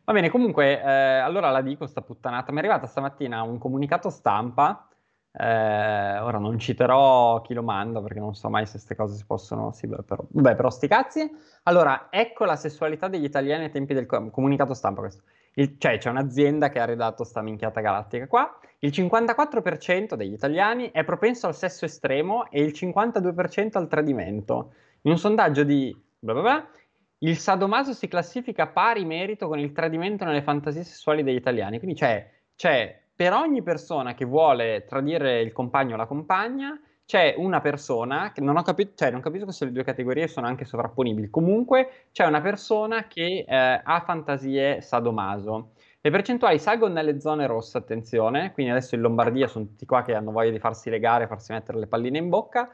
Va 0.05 0.13
bene, 0.15 0.31
comunque, 0.31 0.83
eh, 0.83 0.89
allora 1.19 1.51
la 1.51 1.61
dico 1.61 1.87
sta 1.87 2.01
puttanata. 2.01 2.53
Mi 2.53 2.59
è 2.59 2.61
arrivata 2.61 2.87
stamattina 2.87 3.43
un 3.43 3.59
comunicato 3.59 4.09
stampa 4.09 4.89
eh, 5.37 6.19
ora 6.19 6.39
non 6.39 6.61
citerò 6.61 7.41
chi 7.41 7.55
lo 7.55 7.63
manda 7.65 8.01
perché 8.01 8.21
non 8.21 8.37
so 8.37 8.49
mai 8.49 8.67
se 8.67 8.73
queste 8.73 8.95
cose 8.95 9.17
si 9.17 9.25
possono. 9.27 9.73
Sì, 9.73 9.89
beh, 9.89 10.03
però, 10.05 10.25
vabbè, 10.29 10.55
però 10.55 10.71
sti 10.71 10.87
cazzi. 10.87 11.31
Allora, 11.65 12.07
ecco 12.11 12.45
la 12.45 12.55
sessualità 12.55 13.09
degli 13.09 13.25
italiani 13.25 13.65
ai 13.65 13.71
tempi 13.71 13.95
del 13.95 14.07
comunicato 14.07 14.75
stampa. 14.75 15.01
Questo. 15.01 15.23
Il, 15.55 15.75
cioè, 15.79 15.99
c'è 15.99 16.11
un'azienda 16.11 16.69
che 16.69 16.79
ha 16.79 16.85
redatto 16.85 17.25
sta 17.25 17.43
minchiata 17.43 17.81
galattica 17.81 18.29
qua. 18.29 18.59
Il 18.79 18.91
54% 18.91 20.15
degli 20.15 20.33
italiani 20.33 20.91
è 20.93 21.03
propenso 21.05 21.49
al 21.49 21.57
sesso 21.57 21.85
estremo 21.85 22.49
e 22.51 22.63
il 22.63 22.73
52% 22.73 23.71
al 23.73 23.89
tradimento. 23.89 24.73
In 25.03 25.11
un 25.13 25.19
sondaggio 25.19 25.65
di 25.65 26.01
bla 26.19 26.33
bla 26.33 26.43
bla, 26.43 26.69
il 27.19 27.37
sadomaso 27.37 27.93
si 27.93 28.07
classifica 28.07 28.69
pari 28.69 29.05
merito 29.05 29.49
con 29.49 29.59
il 29.59 29.73
tradimento 29.73 30.25
nelle 30.25 30.43
fantasie 30.43 30.85
sessuali 30.85 31.25
degli 31.25 31.37
italiani. 31.37 31.79
Quindi 31.79 31.97
c'è, 31.97 32.31
c'è 32.55 33.03
per 33.17 33.33
ogni 33.33 33.63
persona 33.63 34.15
che 34.15 34.25
vuole 34.25 34.85
tradire 34.85 35.41
il 35.41 35.53
compagno 35.53 35.95
o 35.95 35.97
la 35.97 36.07
compagna, 36.07 36.79
c'è 37.07 37.35
una 37.37 37.61
persona, 37.61 38.33
che 38.33 38.41
non 38.41 38.57
ho 38.57 38.63
capito, 38.63 38.93
cioè 38.97 39.11
non 39.11 39.21
capisco 39.21 39.51
se 39.51 39.67
le 39.67 39.73
due 39.73 39.85
categorie 39.85 40.27
sono 40.27 40.47
anche 40.47 40.65
sovrapponibili, 40.65 41.29
comunque 41.29 42.07
c'è 42.13 42.25
una 42.25 42.41
persona 42.41 43.07
che 43.07 43.45
eh, 43.47 43.81
ha 43.83 44.03
fantasie 44.05 44.81
sadomaso. 44.81 45.73
Le 46.01 46.11
percentuali 46.11 46.59
salgono 46.59 46.95
nelle 46.95 47.21
zone 47.21 47.47
rosse, 47.47 47.79
attenzione, 47.79 48.53
quindi 48.53 48.73
adesso 48.73 48.95
in 48.95 49.01
Lombardia 49.01 49.47
sono 49.47 49.67
tutti 49.67 49.87
qua 49.87 50.03
che 50.03 50.15
hanno 50.15 50.33
voglia 50.33 50.51
di 50.51 50.59
farsi 50.59 50.91
legare, 50.91 51.27
farsi 51.27 51.53
mettere 51.53 51.79
le 51.79 51.87
palline 51.87 52.19
in 52.19 52.29
bocca, 52.29 52.71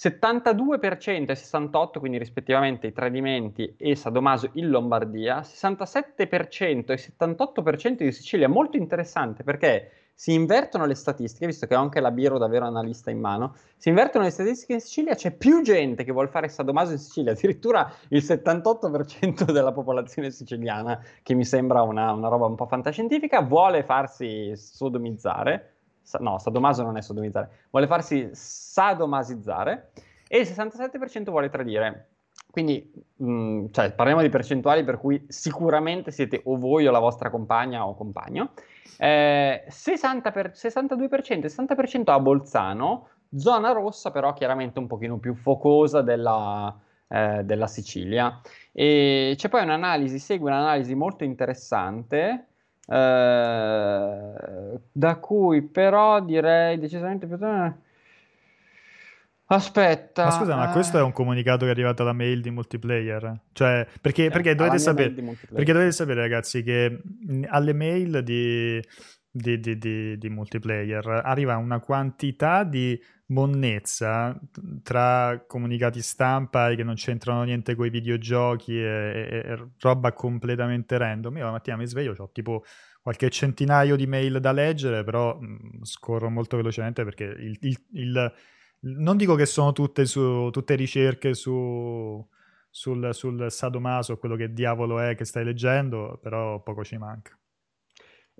72% 0.00 1.30
e 1.30 1.34
68%, 1.34 1.98
quindi 1.98 2.18
rispettivamente 2.18 2.86
i 2.86 2.92
tradimenti 2.92 3.74
e 3.76 3.96
Sadomaso 3.96 4.50
in 4.52 4.68
Lombardia, 4.68 5.40
67% 5.40 6.92
e 6.92 7.14
78% 7.18 8.04
in 8.04 8.12
Sicilia, 8.12 8.48
molto 8.48 8.76
interessante 8.76 9.42
perché 9.42 9.90
si 10.14 10.34
invertono 10.34 10.84
le 10.84 10.94
statistiche, 10.94 11.46
visto 11.46 11.66
che 11.66 11.74
ho 11.74 11.80
anche 11.80 11.98
la 11.98 12.12
Biro 12.12 12.38
davvero 12.38 12.66
analista 12.66 13.10
in 13.10 13.18
mano, 13.18 13.56
si 13.76 13.88
invertono 13.88 14.22
le 14.22 14.30
statistiche 14.30 14.74
in 14.74 14.80
Sicilia, 14.80 15.14
c'è 15.16 15.32
più 15.32 15.62
gente 15.62 16.04
che 16.04 16.12
vuole 16.12 16.28
fare 16.28 16.48
Sadomaso 16.48 16.92
in 16.92 16.98
Sicilia, 16.98 17.32
addirittura 17.32 17.92
il 18.10 18.22
78% 18.22 19.50
della 19.50 19.72
popolazione 19.72 20.30
siciliana, 20.30 21.00
che 21.24 21.34
mi 21.34 21.44
sembra 21.44 21.82
una, 21.82 22.12
una 22.12 22.28
roba 22.28 22.46
un 22.46 22.54
po' 22.54 22.66
fantascientifica, 22.66 23.40
vuole 23.42 23.82
farsi 23.82 24.56
sodomizzare, 24.56 25.77
no, 26.20 26.38
sadomaso 26.38 26.82
non 26.82 26.96
è 26.96 27.02
sodomizzare, 27.02 27.48
vuole 27.70 27.86
farsi 27.86 28.28
sadomasizzare 28.32 29.90
e 30.26 30.38
il 30.38 30.46
67% 30.46 31.30
vuole 31.30 31.48
tradire. 31.48 32.08
Quindi, 32.50 32.90
mh, 33.16 33.30
mm, 33.30 33.66
cioè, 33.70 33.92
parliamo 33.92 34.22
di 34.22 34.28
percentuali 34.28 34.84
per 34.84 34.98
cui 34.98 35.24
sicuramente 35.28 36.10
siete 36.10 36.40
o 36.44 36.56
voi 36.56 36.86
o 36.86 36.90
la 36.90 36.98
vostra 36.98 37.30
compagna 37.30 37.86
o 37.86 37.94
compagno. 37.94 38.52
Eh, 38.98 39.64
60 39.68 40.30
per, 40.30 40.52
62% 40.54 41.44
e 41.44 41.48
60% 41.48 42.10
a 42.10 42.20
Bolzano, 42.20 43.08
zona 43.36 43.72
rossa 43.72 44.10
però 44.10 44.32
chiaramente 44.32 44.78
un 44.78 44.86
pochino 44.86 45.18
più 45.18 45.34
focosa 45.34 46.02
della, 46.02 46.74
eh, 47.08 47.42
della 47.44 47.66
Sicilia. 47.66 48.40
E 48.72 49.34
c'è 49.36 49.48
poi 49.48 49.62
un'analisi, 49.62 50.18
segue 50.18 50.50
un'analisi 50.50 50.94
molto 50.94 51.24
interessante 51.24 52.46
eh, 52.88 54.80
da 54.92 55.16
cui 55.16 55.62
però 55.62 56.20
direi 56.20 56.78
decisamente 56.78 57.26
più... 57.26 57.36
Aspetta. 59.50 60.24
Ma 60.24 60.30
scusa, 60.30 60.56
ma 60.56 60.70
questo 60.72 60.98
è 60.98 61.02
un 61.02 61.12
comunicato 61.12 61.60
che 61.60 61.68
è 61.68 61.70
arrivato 61.70 62.02
alla 62.02 62.12
mail 62.12 62.42
di 62.42 62.50
multiplayer? 62.50 63.40
Cioè, 63.52 63.86
perché, 64.00 64.26
eh, 64.26 64.30
perché, 64.30 64.54
dovete, 64.54 64.78
sapere, 64.78 65.10
perché 65.10 65.72
dovete 65.72 65.92
sapere, 65.92 66.20
ragazzi, 66.20 66.62
che 66.62 67.00
alle 67.46 67.72
mail 67.72 68.22
di, 68.22 68.78
di, 69.38 69.78
di, 69.78 70.18
di, 70.18 70.28
multiplayer 70.28 71.06
arriva 71.24 71.56
una 71.56 71.80
quantità 71.80 72.64
di 72.64 73.00
monnezza 73.26 74.38
tra 74.82 75.44
comunicati 75.46 76.02
stampa 76.02 76.74
che 76.74 76.82
non 76.82 76.94
c'entrano 76.94 77.42
niente 77.44 77.74
con 77.74 77.86
i 77.86 77.90
videogiochi 77.90 78.78
e, 78.78 78.82
e, 78.84 79.42
e 79.44 79.68
roba 79.78 80.12
completamente 80.12 80.98
random. 80.98 81.36
Io 81.36 81.44
la 81.44 81.50
mattina 81.52 81.76
mi 81.76 81.86
sveglio, 81.86 82.14
ho 82.16 82.30
tipo 82.32 82.64
qualche 83.02 83.30
centinaio 83.30 83.96
di 83.96 84.06
mail 84.06 84.38
da 84.40 84.52
leggere, 84.52 85.04
però 85.04 85.38
mh, 85.38 85.84
scorro 85.84 86.28
molto 86.30 86.56
velocemente 86.56 87.04
perché 87.04 87.24
il, 87.24 87.56
il, 87.60 87.78
il, 87.92 88.32
non 88.80 89.16
dico 89.16 89.34
che 89.34 89.46
sono 89.46 89.72
tutte, 89.72 90.04
su, 90.04 90.50
tutte 90.50 90.74
ricerche 90.74 91.34
su, 91.34 92.26
sul, 92.70 93.14
sul 93.14 93.50
sadomaso, 93.50 94.18
quello 94.18 94.36
che 94.36 94.52
diavolo 94.52 95.00
è 95.00 95.14
che 95.14 95.24
stai 95.24 95.44
leggendo, 95.44 96.18
però 96.22 96.62
poco 96.62 96.84
ci 96.84 96.98
manca. 96.98 97.38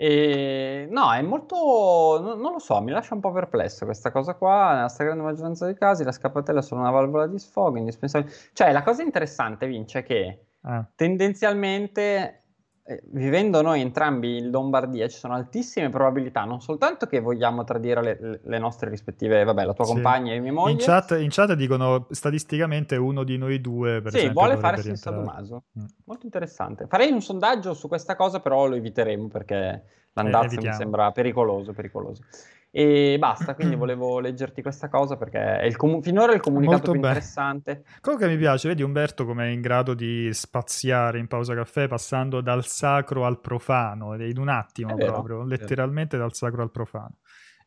E, 0.01 0.87
no, 0.93 1.13
è 1.13 1.21
molto. 1.23 2.21
Non, 2.23 2.39
non, 2.39 2.53
lo 2.53 2.61
so, 2.61 2.81
mi 2.81 2.93
lascia 2.93 3.15
un 3.15 3.21
po' 3.21 3.33
perplesso 3.33 3.85
questa 3.85 4.13
cosa 4.13 4.35
qua. 4.35 4.75
Nella 4.75 4.89
stragrande 4.89 5.25
maggioranza 5.25 5.65
dei 5.65 5.75
casi, 5.75 6.05
la 6.05 6.13
scappatella 6.13 6.61
è 6.61 6.63
solo 6.63 6.83
una 6.83 6.93
valvola 6.93 7.27
di 7.27 7.37
sfogo 7.37 7.79
indispensabile. 7.79 8.33
Cioè, 8.53 8.71
la 8.71 8.85
cosa 8.85 9.03
interessante, 9.03 9.67
Vince, 9.67 9.99
è 9.99 10.03
che 10.05 10.47
ah. 10.61 10.89
tendenzialmente 10.95 12.45
eh, 12.91 13.03
vivendo 13.11 13.61
noi 13.61 13.83
entrambi 13.83 14.39
in 14.39 14.49
Lombardia 14.49 15.07
ci 15.09 15.19
sono 15.19 15.35
altissime 15.35 15.91
probabilità, 15.91 16.45
non 16.45 16.63
soltanto 16.63 17.05
che 17.05 17.21
vogliamo 17.21 17.63
tradire 17.63 18.01
le, 18.01 18.41
le 18.43 18.59
nostre 18.59 18.89
rispettive, 18.89 19.45
vabbè, 19.45 19.65
la 19.67 19.75
tua 19.75 19.85
sì. 19.85 19.93
compagna 19.93 20.33
e 20.33 20.41
mia 20.41 20.55
moglie. 20.55 20.73
In 20.73 20.79
chat, 20.79 21.11
in 21.21 21.29
chat, 21.29 21.53
dicono 21.53 22.07
statisticamente 22.09 22.97
uno 22.97 23.25
di 23.25 23.37
noi 23.37 23.61
due, 23.61 24.01
per 24.01 24.13
sì, 24.13 24.19
esempio, 24.19 24.41
vuole 24.41 24.57
farsi 24.57 24.89
il 24.89 24.97
sadomaso. 24.97 25.65
Mm. 25.79 25.85
Molto 26.07 26.25
interessante. 26.25 26.87
Farei 26.89 27.13
un 27.13 27.21
sondaggio 27.21 27.75
su 27.75 27.89
questa 27.89 28.17
cosa, 28.17 28.41
però 28.41 28.67
lo 28.67 28.77
eviteremo 28.77 29.29
perché 29.29 29.83
l'andazzo 30.15 30.59
eh, 30.59 30.67
mi 30.67 30.73
sembra 30.73 31.13
pericoloso, 31.13 31.75
pericoloso. 31.75 32.23
E 32.71 33.17
basta, 33.19 33.55
quindi 33.55 33.75
volevo 33.77 34.21
leggerti 34.21 34.63
questa 34.63 34.89
cosa 34.89 35.17
perché 35.17 35.59
è 35.59 35.65
il 35.65 35.77
comu- 35.77 36.03
finora 36.03 36.33
è 36.33 36.35
il 36.35 36.41
comunicato 36.41 36.77
Molto 36.77 36.91
più 36.93 37.01
interessante. 37.01 37.85
Comunque 38.01 38.29
mi 38.29 38.37
piace, 38.37 38.69
vedi 38.69 38.83
Umberto 38.83 39.25
come 39.25 39.47
è 39.47 39.49
in 39.51 39.61
grado 39.61 39.95
di 39.95 40.29
spaziare 40.33 41.19
in 41.19 41.27
pausa 41.27 41.55
caffè 41.55 41.89
passando 41.89 42.41
dal 42.41 42.65
sacro 42.65 43.25
al 43.25 43.41
profano, 43.41 44.15
in 44.15 44.39
un 44.39 44.49
attimo 44.49 44.95
vero, 44.95 45.13
proprio, 45.13 45.45
letteralmente 45.45 46.17
dal 46.17 46.35
sacro 46.35 46.63
al 46.63 46.71
profano. 46.71 47.19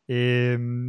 E, 0.04 0.50
ehm, 0.52 0.88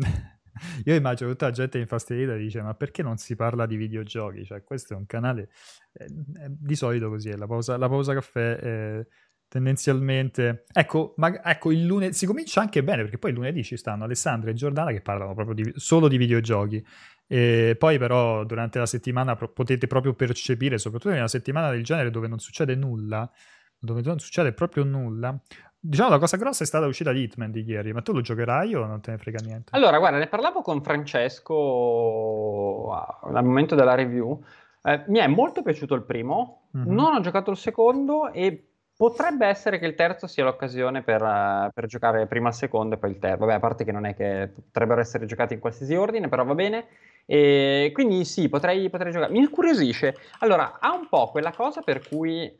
io 0.86 0.95
immagino 0.95 1.30
tutta 1.32 1.47
la 1.47 1.51
gente 1.51 1.80
infastidita 1.80 2.36
dice 2.36 2.61
ma 2.61 2.76
perché 2.76 3.01
non 3.01 3.18
si 3.18 3.36
parla 3.36 3.66
di 3.66 3.76
videogiochi? 3.76 4.45
Cioè 4.45 4.64
questo 4.64 4.93
è 4.93 4.97
un 4.97 5.07
canale, 5.07 5.49
eh, 5.93 6.05
di 6.47 6.76
solito 6.76 7.09
così 7.09 7.30
è, 7.30 7.36
la 7.36 7.47
pausa, 7.47 7.78
la 7.78 7.89
pausa 7.89 8.14
caffè... 8.14 8.55
È 8.55 9.05
tendenzialmente. 9.54 10.66
Ecco, 10.74 11.14
ma, 11.18 11.43
ecco, 11.43 11.72
il 11.72 11.86
lunedì 11.86 12.14
si 12.14 12.26
comincia 12.26 12.60
anche 12.60 12.84
bene 12.84 13.04
perché 13.04 13.20
poi 13.20 13.30
il 13.30 13.36
lunedì 13.36 13.64
ci 13.64 13.78
stanno 13.78 14.06
Alessandra 14.06 14.49
e 14.49 14.56
Giordana 14.56 14.91
che 14.91 15.01
parlano 15.01 15.36
proprio 15.36 15.54
di, 15.54 15.72
solo 15.76 16.08
di 16.08 16.18
videogiochi. 16.18 16.84
E 17.28 17.76
poi, 17.78 17.99
però, 17.99 18.45
durante 18.45 18.80
la 18.80 18.88
settimana 18.88 19.36
pro- 19.36 19.49
potete 19.49 19.86
proprio 19.86 20.16
percepire, 20.16 20.80
soprattutto 20.80 21.12
in 21.12 21.20
una 21.20 21.28
settimana 21.28 21.70
del 21.70 21.84
genere 21.84 22.10
dove 22.10 22.28
non 22.28 22.39
succede 22.39 22.74
nulla, 22.74 23.30
dove 23.78 24.01
non 24.01 24.18
succede 24.18 24.54
proprio 24.54 24.84
nulla. 24.86 25.39
Diciamo 25.80 26.10
la 26.10 26.18
cosa 26.18 26.38
grossa 26.38 26.64
è 26.64 26.66
stata 26.66 26.88
l'uscita 26.88 27.12
di 27.12 27.22
Hitman 27.22 27.51
di 27.51 27.62
ieri, 27.62 27.93
ma 27.93 28.01
tu 28.01 28.12
lo 28.12 28.22
giocherai 28.22 28.74
o 28.74 28.88
non 28.88 29.01
te 29.01 29.12
ne 29.12 29.20
frega 29.20 29.38
niente? 29.43 29.76
Allora, 29.76 29.99
guarda, 29.99 30.18
ne 30.18 30.26
parlavo 30.26 30.64
con 30.64 30.82
Francesco 30.82 32.91
al 32.91 33.45
momento 33.45 33.76
della 33.76 33.93
review. 33.93 34.43
Eh, 34.82 35.04
mi 35.10 35.20
è 35.20 35.28
molto 35.28 35.62
piaciuto 35.62 35.93
il 35.93 36.01
primo, 36.01 36.70
mm-hmm. 36.76 36.91
non 36.91 37.14
ho 37.14 37.20
giocato 37.20 37.51
il 37.51 37.58
secondo 37.58 38.32
e 38.32 38.70
Potrebbe 38.96 39.48
essere 39.48 39.80
che 39.80 39.86
il 39.86 39.96
terzo 39.96 40.28
sia 40.28 40.44
l'occasione 40.44 41.02
per, 41.02 41.22
uh, 41.22 41.72
per, 41.74 41.88
giocare 41.88 42.28
prima 42.28 42.50
il 42.50 42.54
secondo 42.54 42.96
e 42.96 42.98
poi 42.98 43.12
il 43.12 43.20
terzo. 43.20 43.39
Vabbè, 43.39 43.54
a 43.54 43.60
parte 43.60 43.84
che 43.84 43.91
non 43.91 44.06
è 44.06 44.14
che 44.14 44.52
potrebbero 44.54 45.02
essere 45.02 45.26
giocati 45.26 45.56
in 45.56 45.60
qualsiasi 45.60 45.96
ordine, 45.96 46.30
però 46.30 46.46
va 46.46 46.54
bene. 46.54 46.88
E 47.26 47.91
quindi 47.94 48.24
sì, 48.26 48.50
potrei, 48.50 48.89
potrei 48.89 49.12
giocare. 49.12 49.32
Mi 49.32 49.39
incuriosisce. 49.39 50.16
Allora, 50.39 50.80
ha 50.80 50.94
un 50.94 51.08
po' 51.10 51.30
quella 51.32 51.52
cosa 51.52 51.82
per 51.82 52.08
cui... 52.08 52.56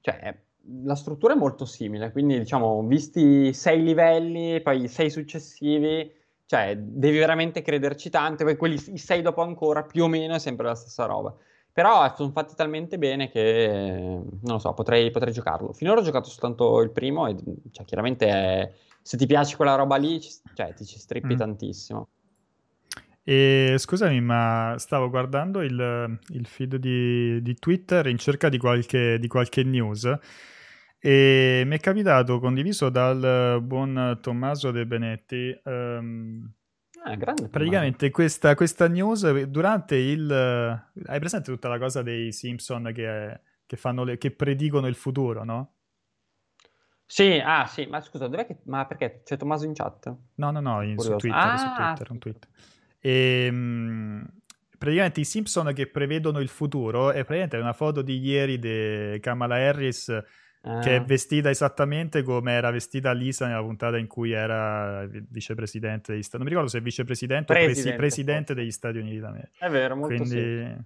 Cioè, 0.00 0.36
la 0.84 0.94
struttura 0.94 1.34
è 1.34 1.36
molto 1.36 1.64
simile, 1.64 2.10
quindi 2.10 2.38
diciamo, 2.38 2.82
visti 2.84 3.52
sei 3.52 3.82
livelli, 3.82 4.60
poi 4.60 4.88
sei 4.88 5.10
successivi, 5.10 6.12
cioè 6.46 6.76
devi 6.76 7.18
veramente 7.18 7.62
crederci 7.62 8.10
tanto, 8.10 8.44
poi 8.44 8.56
quelli 8.56 8.82
i 8.92 8.98
sei 8.98 9.22
dopo 9.22 9.42
ancora, 9.42 9.82
più 9.84 10.04
o 10.04 10.08
meno 10.08 10.34
è 10.34 10.38
sempre 10.38 10.66
la 10.66 10.74
stessa 10.74 11.04
roba. 11.04 11.34
Però 11.76 12.10
sono 12.16 12.30
fatti 12.30 12.54
talmente 12.54 12.96
bene 12.96 13.28
che, 13.28 13.68
non 13.68 14.40
lo 14.42 14.58
so, 14.58 14.72
potrei, 14.72 15.10
potrei 15.10 15.30
giocarlo. 15.30 15.74
Finora 15.74 16.00
ho 16.00 16.02
giocato 16.02 16.30
soltanto 16.30 16.80
il 16.80 16.90
primo 16.90 17.26
e 17.26 17.36
cioè, 17.70 17.84
chiaramente 17.84 18.26
è, 18.26 18.72
se 19.02 19.18
ti 19.18 19.26
piace 19.26 19.56
quella 19.56 19.74
roba 19.74 19.96
lì, 19.96 20.18
cioè, 20.54 20.72
ti 20.72 20.86
ci 20.86 20.98
strippi 20.98 21.34
mm. 21.34 21.36
tantissimo. 21.36 22.08
E 23.22 23.74
scusami, 23.76 24.22
ma 24.22 24.76
stavo 24.78 25.10
guardando 25.10 25.60
il, 25.60 26.18
il 26.28 26.46
feed 26.46 26.76
di, 26.76 27.42
di, 27.42 27.54
Twitter 27.56 28.06
in 28.06 28.16
cerca 28.16 28.48
di 28.48 28.56
qualche, 28.56 29.18
di 29.18 29.28
qualche, 29.28 29.62
news 29.62 30.10
e 30.98 31.62
mi 31.66 31.76
è 31.76 31.78
capitato, 31.78 32.40
condiviso 32.40 32.88
dal 32.88 33.60
buon 33.62 34.18
Tommaso 34.22 34.70
De 34.70 34.86
Benetti, 34.86 35.60
um, 35.64 36.50
ah, 37.12 37.34
praticamente 37.50 38.10
questa, 38.10 38.54
questa, 38.54 38.88
news 38.88 39.44
durante 39.44 39.96
il... 39.96 40.30
Hai 40.30 41.18
presente 41.18 41.50
tutta 41.50 41.68
la 41.68 41.78
cosa 41.78 42.02
dei 42.02 42.32
Simpson 42.32 42.90
che, 42.94 43.40
che, 43.66 43.78
le, 43.92 44.18
che 44.18 44.30
predicono 44.30 44.86
il 44.86 44.94
futuro, 44.94 45.44
no? 45.44 45.72
Sì, 47.04 47.40
ah 47.42 47.66
sì, 47.66 47.86
ma 47.86 48.00
scusa, 48.00 48.26
dov'è 48.26 48.46
che... 48.46 48.58
Ma 48.64 48.84
perché? 48.84 49.22
C'è 49.24 49.36
Tommaso 49.36 49.64
in 49.64 49.74
chat? 49.74 50.12
No, 50.34 50.50
no, 50.50 50.60
no, 50.60 50.82
in, 50.82 50.98
su 50.98 51.14
Twitter, 51.16 51.38
ah, 51.38 51.56
su 51.56 51.72
Twitter, 51.74 52.10
un 52.10 52.18
tweet. 52.18 52.48
E, 52.98 53.44
ehm, 53.46 54.28
praticamente 54.76 55.20
i 55.20 55.24
Simpson 55.24 55.72
che 55.72 55.86
prevedono 55.86 56.40
il 56.40 56.48
futuro 56.48 57.10
è 57.10 57.24
praticamente 57.24 57.56
una 57.58 57.72
foto 57.72 58.02
di 58.02 58.18
ieri 58.18 58.58
di 58.58 59.20
Kamala 59.20 59.54
Harris 59.54 60.12
ah. 60.66 60.80
che 60.80 60.96
è 60.96 60.98
ah. 60.98 61.04
vestita 61.04 61.50
esattamente 61.50 62.22
come 62.22 62.52
era 62.52 62.70
vestita 62.70 63.12
Lisa 63.12 63.46
nella 63.46 63.62
puntata 63.62 63.96
in 63.96 64.06
cui 64.06 64.32
era 64.32 65.06
vicepresidente 65.06 66.12
degli 66.12 66.22
Stati 66.22 66.36
Uniti. 66.36 66.36
Non 66.36 66.44
mi 66.44 66.50
ricordo 66.50 66.68
se 66.68 66.78
è 66.78 66.82
vicepresidente 66.82 67.52
presidente, 67.52 67.80
o 67.80 67.92
presi- 67.92 67.96
presidente 67.96 68.54
degli 68.54 68.70
Stati 68.70 68.98
Uniti 68.98 69.18
d'America. 69.18 69.66
È 69.66 69.70
vero, 69.70 69.96
molto 69.96 70.14
quindi, 70.14 70.76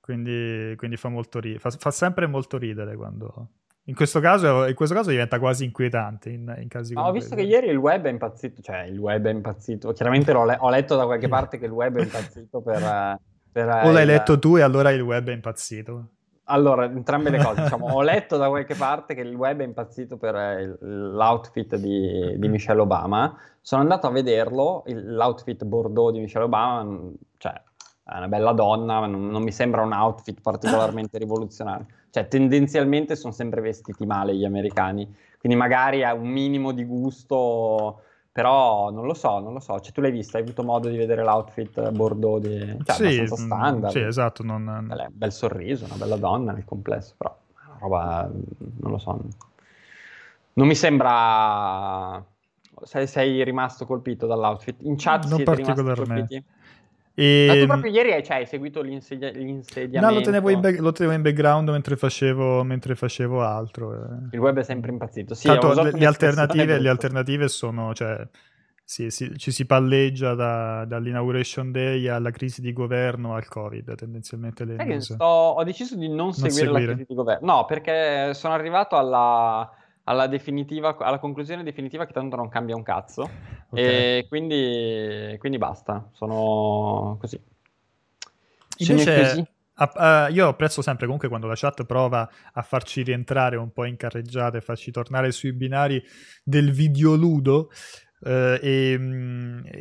quindi, 0.00 0.74
quindi, 0.76 0.96
fa, 0.96 1.08
molto 1.08 1.40
ri- 1.40 1.58
fa, 1.58 1.70
fa 1.70 1.90
sempre 1.90 2.26
molto 2.26 2.56
ridere 2.56 2.96
quando 2.96 3.50
in 3.86 3.94
questo, 3.94 4.18
caso, 4.20 4.66
in 4.66 4.74
questo 4.74 4.94
caso 4.94 5.10
diventa 5.10 5.38
quasi 5.38 5.64
inquietante 5.64 6.30
in, 6.30 6.54
in 6.58 6.68
casi 6.68 6.94
Ho 6.96 7.12
visto 7.12 7.34
quelli. 7.34 7.50
che 7.50 7.54
ieri 7.54 7.68
il 7.68 7.76
web 7.76 8.06
è 8.06 8.08
impazzito, 8.08 8.62
cioè 8.62 8.84
il 8.84 8.98
web 8.98 9.26
è 9.26 9.30
impazzito, 9.30 9.92
chiaramente 9.92 10.32
le- 10.32 10.56
ho 10.58 10.70
letto 10.70 10.96
da 10.96 11.04
qualche 11.04 11.28
parte 11.28 11.58
che 11.58 11.66
il 11.66 11.70
web 11.70 11.98
è 11.98 12.02
impazzito 12.02 12.62
per... 12.62 13.18
per 13.52 13.68
o 13.68 13.92
l'hai 13.92 14.02
il... 14.02 14.08
letto 14.08 14.38
tu 14.38 14.56
e 14.56 14.62
allora 14.62 14.90
il 14.90 15.02
web 15.02 15.28
è 15.28 15.32
impazzito. 15.32 16.13
Allora, 16.44 16.84
entrambe 16.84 17.30
le 17.30 17.42
cose, 17.42 17.62
diciamo, 17.62 17.86
ho 17.86 18.02
letto 18.02 18.36
da 18.36 18.48
qualche 18.48 18.74
parte 18.74 19.14
che 19.14 19.22
il 19.22 19.34
web 19.34 19.60
è 19.60 19.64
impazzito 19.64 20.16
per 20.18 20.34
il, 20.60 20.78
l'outfit 20.80 21.76
di, 21.76 22.38
di, 22.38 22.48
Michelle 22.48 22.80
Obama, 22.80 23.34
sono 23.60 23.80
andato 23.80 24.06
a 24.06 24.10
vederlo, 24.10 24.82
il, 24.86 25.14
l'outfit 25.14 25.64
Bordeaux 25.64 26.12
di 26.12 26.20
Michelle 26.20 26.44
Obama, 26.44 26.86
cioè 27.38 27.52
è 28.04 28.16
una 28.18 28.28
bella 28.28 28.52
donna, 28.52 29.06
non, 29.06 29.28
non 29.28 29.42
mi 29.42 29.52
sembra 29.52 29.80
un 29.82 29.92
outfit 29.92 30.38
particolarmente 30.42 31.16
rivoluzionario. 31.18 31.86
Cioè, 32.10 32.28
tendenzialmente 32.28 33.16
sono 33.16 33.32
sempre 33.32 33.62
vestiti 33.62 34.04
male 34.04 34.36
gli 34.36 34.44
americani, 34.44 35.12
quindi 35.38 35.58
magari 35.58 36.04
ha 36.04 36.12
un 36.12 36.28
minimo 36.28 36.72
di 36.72 36.84
gusto, 36.84 38.02
però 38.34 38.90
non 38.90 39.06
lo 39.06 39.14
so, 39.14 39.38
non 39.38 39.52
lo 39.52 39.60
so. 39.60 39.78
Cioè, 39.78 39.92
tu 39.92 40.00
l'hai 40.00 40.10
visto, 40.10 40.36
hai 40.36 40.42
avuto 40.42 40.64
modo 40.64 40.88
di 40.88 40.96
vedere 40.96 41.22
l'outfit 41.22 41.92
Bordeaux 41.92 42.40
di... 42.40 42.78
Cioè, 42.84 42.96
sì, 42.96 43.18
abbastanza 43.18 43.36
mm, 43.36 43.46
standard. 43.46 43.92
Sì, 43.92 44.00
esatto. 44.00 44.42
Non... 44.42 44.66
Un 44.66 45.08
bel 45.12 45.30
sorriso, 45.30 45.84
una 45.84 45.94
bella 45.94 46.16
donna 46.16 46.50
nel 46.50 46.64
complesso, 46.64 47.14
però 47.16 47.38
una 47.52 47.76
roba, 47.78 48.28
non 48.80 48.90
lo 48.90 48.98
so. 48.98 49.20
Non 50.54 50.66
mi 50.66 50.74
sembra... 50.74 52.24
Sei, 52.82 53.06
sei 53.06 53.44
rimasto 53.44 53.86
colpito 53.86 54.26
dall'outfit? 54.26 54.82
In 54.82 54.96
chat 54.98 55.26
non 55.26 55.36
siete 55.36 55.54
rimasti 55.54 55.82
colpiti? 55.84 56.44
E... 57.14 57.46
Ma 57.46 57.54
tu 57.54 57.66
proprio 57.66 57.92
ieri 57.92 58.24
cioè, 58.24 58.38
hai 58.38 58.46
seguito 58.46 58.82
l'insedia- 58.82 59.30
l'insediamento? 59.30 60.12
No, 60.12 60.18
lo 60.18 60.24
tenevo, 60.24 60.50
in 60.50 60.60
back- 60.60 60.80
lo 60.80 60.92
tenevo 60.92 61.14
in 61.14 61.22
background 61.22 61.68
mentre 61.68 61.96
facevo, 61.96 62.64
mentre 62.64 62.94
facevo 62.96 63.42
altro. 63.42 63.94
Eh. 63.94 64.28
Il 64.32 64.40
web 64.40 64.58
è 64.58 64.64
sempre 64.64 64.90
impazzito. 64.90 65.34
Sì, 65.34 65.46
Tanto 65.46 65.80
le, 65.80 65.92
le, 65.92 66.06
alternative, 66.06 66.78
le, 66.78 66.88
alternative, 66.88 67.48
sono... 67.48 67.94
Cioè, 67.94 68.26
sì, 68.86 69.10
sì, 69.10 69.38
ci 69.38 69.50
si 69.50 69.64
palleggia 69.64 70.34
da, 70.34 70.84
dall'inauguration 70.84 71.72
day 71.72 72.06
alla 72.06 72.30
crisi 72.30 72.60
di 72.60 72.70
governo 72.74 73.34
al 73.34 73.48
covid 73.48 73.94
tendenzialmente 73.94 74.66
le 74.66 75.00
sto, 75.00 75.24
ho 75.24 75.64
deciso 75.64 75.96
di 75.96 76.06
non, 76.06 76.16
non 76.16 76.32
seguire, 76.34 76.66
seguire, 76.66 76.80
la 76.80 76.92
crisi 76.92 77.06
di 77.08 77.14
governo 77.14 77.46
no 77.46 77.64
perché 77.64 78.34
sono 78.34 78.52
arrivato 78.52 78.98
alla 78.98 79.72
alla, 80.04 80.28
alla, 80.98 81.18
conclusione 81.18 81.62
definitiva 81.62 82.04
che 82.06 82.12
tanto 82.12 82.36
non 82.36 82.48
cambia 82.48 82.76
un 82.76 82.82
cazzo. 82.82 83.28
Okay. 83.74 84.18
E 84.18 84.26
quindi, 84.28 85.36
quindi, 85.38 85.58
basta, 85.58 86.08
sono 86.12 87.16
così. 87.20 87.40
Invece, 88.78 89.48
uh, 89.76 90.32
io 90.32 90.48
apprezzo 90.48 90.80
sempre 90.80 91.06
comunque 91.06 91.28
quando 91.28 91.46
la 91.46 91.54
chat 91.56 91.84
prova 91.84 92.28
a 92.52 92.62
farci 92.62 93.02
rientrare 93.02 93.56
un 93.56 93.72
po' 93.72 93.84
in 93.84 93.96
carreggiata 93.96 94.56
e 94.56 94.60
farci 94.60 94.90
tornare 94.90 95.32
sui 95.32 95.52
binari 95.52 96.02
del 96.42 96.72
videoludo. 96.72 97.70
Uh, 98.20 98.56
e, 98.62 98.98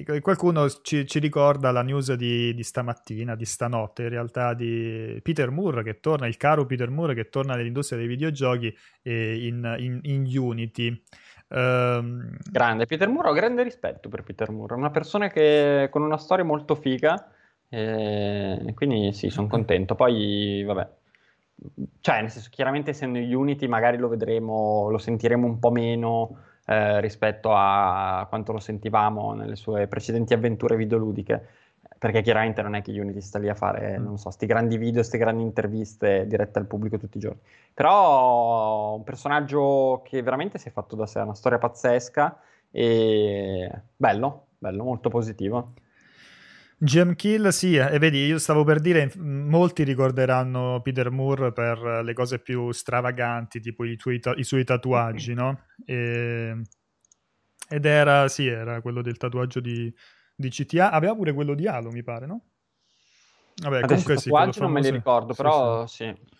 e, 0.05 0.19
qualcuno 0.19 0.69
ci, 0.81 1.07
ci, 1.07 1.19
ricorda 1.19 1.71
la 1.71 1.81
news 1.81 2.11
di, 2.13 2.53
di, 2.53 2.63
stamattina, 2.63 3.35
di 3.35 3.45
stanotte, 3.45 4.03
in 4.03 4.09
realtà 4.09 4.53
di 4.53 5.17
Peter 5.23 5.49
Moore 5.49 5.81
che 5.81 6.01
torna, 6.01 6.27
il 6.27 6.35
caro 6.35 6.65
Peter 6.65 6.89
Moore 6.89 7.13
che 7.13 7.29
torna 7.29 7.55
nell'industria 7.55 7.99
dei 7.99 8.07
videogiochi 8.07 8.75
eh, 9.01 9.47
in, 9.47 9.75
in, 9.79 9.99
in, 10.01 10.37
Unity. 10.37 11.03
Um, 11.55 12.35
grande, 12.49 12.87
Peter 12.87 13.07
Moore, 13.07 13.29
ho 13.29 13.33
grande 13.33 13.61
rispetto 13.61 14.09
per 14.09 14.23
Peter 14.23 14.49
Moore, 14.49 14.73
è 14.73 14.77
una 14.77 14.89
persona 14.89 15.27
che 15.27 15.87
con 15.91 16.01
una 16.01 16.17
storia 16.17 16.43
molto 16.43 16.73
figa, 16.73 17.29
eh, 17.69 18.71
quindi 18.73 19.13
sì, 19.13 19.29
sono 19.29 19.47
contento. 19.47 19.93
Poi, 19.93 20.63
vabbè, 20.63 20.89
cioè, 21.99 22.21
nel 22.21 22.31
senso, 22.31 22.49
chiaramente 22.51 22.89
essendo 22.89 23.19
Unity 23.19 23.67
magari 23.67 23.97
lo 23.97 24.07
vedremo, 24.07 24.89
lo 24.89 24.97
sentiremo 24.97 25.45
un 25.45 25.59
po' 25.59 25.69
meno 25.69 26.37
eh, 26.65 26.99
rispetto 27.01 27.51
a 27.53 28.25
quanto 28.27 28.51
lo 28.51 28.59
sentivamo 28.59 29.33
nelle 29.33 29.55
sue 29.55 29.87
precedenti 29.87 30.33
avventure 30.33 30.75
videoludiche. 30.75 31.47
Perché 32.03 32.21
chiaramente 32.21 32.61
non 32.61 32.75
è 32.75 32.81
che 32.81 32.91
Unity 32.91 33.21
sta 33.21 33.39
lì 33.39 33.47
a 33.47 33.55
fare, 33.55 33.97
mm. 33.97 34.03
non 34.03 34.17
so, 34.17 34.29
sti 34.29 34.45
grandi 34.45 34.75
video, 34.75 35.03
ste 35.03 35.17
grandi 35.17 35.41
interviste 35.41 36.27
dirette 36.27 36.59
al 36.59 36.67
pubblico 36.67 36.97
tutti 36.97 37.15
i 37.15 37.21
giorni. 37.21 37.39
Però 37.73 38.95
un 38.95 39.05
personaggio 39.05 40.01
che 40.03 40.21
veramente 40.21 40.57
si 40.57 40.67
è 40.67 40.71
fatto 40.71 40.97
da 40.97 41.05
sé, 41.05 41.19
una 41.19 41.33
storia 41.33 41.59
pazzesca 41.59 42.37
e 42.71 43.71
bello, 43.95 44.47
bello, 44.57 44.83
molto 44.83 45.07
positivo. 45.07 45.75
Gem 46.77 47.15
Kill, 47.15 47.47
sì, 47.47 47.77
e 47.77 47.97
vedi, 47.99 48.25
io 48.25 48.37
stavo 48.37 48.65
per 48.65 48.81
dire, 48.81 49.09
molti 49.15 49.83
ricorderanno 49.83 50.81
Peter 50.81 51.09
Moore 51.09 51.53
per 51.53 52.01
le 52.03 52.13
cose 52.13 52.39
più 52.39 52.69
stravaganti, 52.73 53.61
tipo 53.61 53.85
i, 53.85 53.95
tuoi, 53.95 54.19
i 54.35 54.43
suoi 54.43 54.65
tatuaggi, 54.65 55.33
no? 55.33 55.67
E, 55.85 56.63
ed 57.69 57.85
era, 57.85 58.27
sì, 58.27 58.45
era 58.45 58.81
quello 58.81 59.01
del 59.01 59.15
tatuaggio 59.15 59.61
di, 59.61 59.89
di, 60.35 60.49
CTA, 60.49 60.91
aveva 60.91 61.15
pure 61.15 61.33
quello 61.33 61.53
di 61.53 61.67
Halo, 61.67 61.91
mi 61.91 62.03
pare, 62.03 62.25
no? 62.25 62.41
Vabbè, 63.55 63.83
Adesso 63.83 63.87
comunque 63.87 64.17
sì, 64.17 64.29
famoso... 64.29 64.61
non 64.61 64.71
me 64.71 64.81
li 64.81 64.89
ricordo, 64.89 65.33
però 65.33 65.85
sì. 65.85 66.05
sì. 66.05 66.31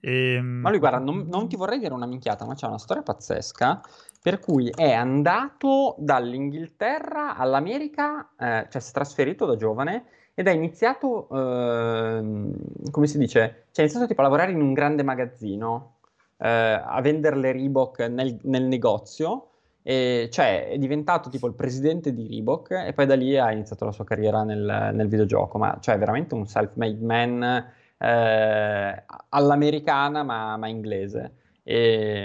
E... 0.00 0.34
Ehm, 0.34 0.46
ma 0.60 0.70
lui, 0.70 0.78
guarda, 0.78 0.98
non, 0.98 1.26
non, 1.28 1.48
ti 1.48 1.56
vorrei 1.56 1.78
dire 1.78 1.94
una 1.94 2.06
minchiata, 2.06 2.44
ma 2.44 2.54
c'è 2.54 2.66
una 2.66 2.78
storia 2.78 3.02
pazzesca 3.02 3.80
per 4.20 4.38
cui 4.38 4.70
è 4.74 4.92
andato 4.92 5.96
dall'Inghilterra 5.98 7.36
all'America, 7.36 8.30
eh, 8.38 8.66
cioè 8.70 8.80
si 8.80 8.90
è 8.90 8.92
trasferito 8.94 9.44
da 9.44 9.56
giovane 9.56 10.06
ed 10.34 10.48
ha 10.48 10.50
iniziato, 10.50 11.28
eh, 11.28 12.50
come 12.90 13.06
si 13.06 13.18
dice, 13.18 13.66
cioè 13.70 13.76
ha 13.76 13.82
iniziato 13.82 14.06
tipo 14.06 14.20
a 14.20 14.24
lavorare 14.24 14.52
in 14.52 14.62
un 14.62 14.72
grande 14.72 15.02
magazzino, 15.02 15.96
eh, 16.38 16.48
a 16.48 17.00
vendere 17.02 17.36
le 17.36 17.52
Reebok 17.52 18.00
nel, 18.00 18.38
nel 18.44 18.62
negozio, 18.64 19.50
e, 19.86 20.30
cioè 20.32 20.70
è 20.70 20.78
diventato 20.78 21.28
tipo 21.28 21.46
il 21.46 21.52
presidente 21.52 22.14
di 22.14 22.26
Reebok 22.26 22.70
e 22.70 22.94
poi 22.94 23.04
da 23.04 23.14
lì 23.14 23.36
ha 23.36 23.52
iniziato 23.52 23.84
la 23.84 23.92
sua 23.92 24.04
carriera 24.04 24.42
nel, 24.42 24.92
nel 24.94 25.08
videogioco, 25.08 25.58
ma 25.58 25.76
cioè 25.78 25.98
veramente 25.98 26.34
un 26.34 26.46
self-made 26.46 27.04
man 27.04 27.72
eh, 27.98 29.04
all'americana 29.28 30.22
ma, 30.22 30.56
ma 30.56 30.68
inglese. 30.68 31.34
E, 31.62 32.24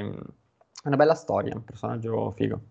è 0.82 0.88
una 0.88 0.96
bella 0.96 1.16
storia, 1.16 1.54
un 1.54 1.66
personaggio 1.66 2.32
figo. 2.32 2.62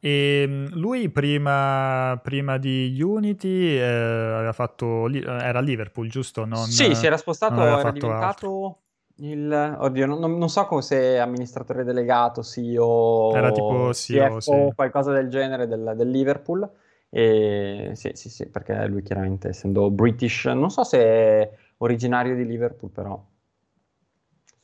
E 0.00 0.42
ehm, 0.42 0.70
lui 0.74 1.08
prima, 1.08 2.18
prima 2.24 2.58
di 2.58 3.00
Unity 3.00 3.76
eh, 3.76 3.84
aveva 3.84 4.52
fatto, 4.52 5.08
era 5.08 5.60
a 5.60 5.62
Liverpool, 5.62 6.08
giusto? 6.08 6.44
Non, 6.44 6.66
sì, 6.66 6.92
si 6.96 7.06
era 7.06 7.16
spostato, 7.16 7.62
era 7.62 7.92
diventato 7.92 8.80
il, 9.18 9.76
oddio, 9.78 10.06
non, 10.06 10.36
non, 10.36 10.48
so 10.48 10.66
come 10.66 10.82
se 10.82 11.18
amministratore 11.18 11.84
delegato, 11.84 12.42
CEO, 12.42 13.34
era 13.34 13.50
tipo 13.50 13.92
CEO, 13.94 14.36
CFO, 14.36 14.40
sì. 14.40 14.72
qualcosa 14.74 15.12
del 15.12 15.28
genere 15.28 15.66
del, 15.66 15.94
del 15.96 16.10
Liverpool. 16.10 16.68
E, 17.08 17.92
sì, 17.94 18.10
sì, 18.14 18.28
sì, 18.28 18.48
perché 18.50 18.86
lui 18.88 19.02
chiaramente 19.02 19.48
essendo 19.48 19.90
British, 19.90 20.46
non 20.46 20.70
so 20.70 20.84
se 20.84 20.98
è 20.98 21.50
originario 21.78 22.34
di 22.34 22.44
Liverpool, 22.44 22.90
però 22.90 23.24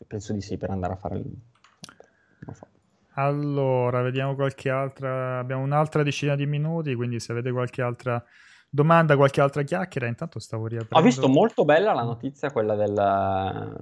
penso 0.06 0.32
di 0.34 0.42
sì 0.42 0.58
per 0.58 0.70
andare 0.70 0.92
a 0.92 0.96
fare 0.96 1.16
il... 1.16 1.24
So. 2.52 2.66
Allora, 3.14 4.02
vediamo 4.02 4.34
qualche 4.34 4.68
altra. 4.68 5.38
Abbiamo 5.38 5.62
un'altra 5.62 6.02
decina 6.02 6.34
di 6.34 6.44
minuti, 6.44 6.94
quindi 6.94 7.20
se 7.20 7.32
avete 7.32 7.52
qualche 7.52 7.80
altra 7.80 8.22
domanda, 8.68 9.16
qualche 9.16 9.40
altra 9.40 9.62
chiacchiera, 9.62 10.06
intanto 10.06 10.38
stavo 10.38 10.66
riaprendo. 10.66 10.98
Ho 10.98 11.02
visto 11.02 11.28
molto 11.28 11.64
bella 11.64 11.92
la 11.92 12.02
notizia, 12.02 12.50
quella 12.50 12.74
del, 12.74 13.78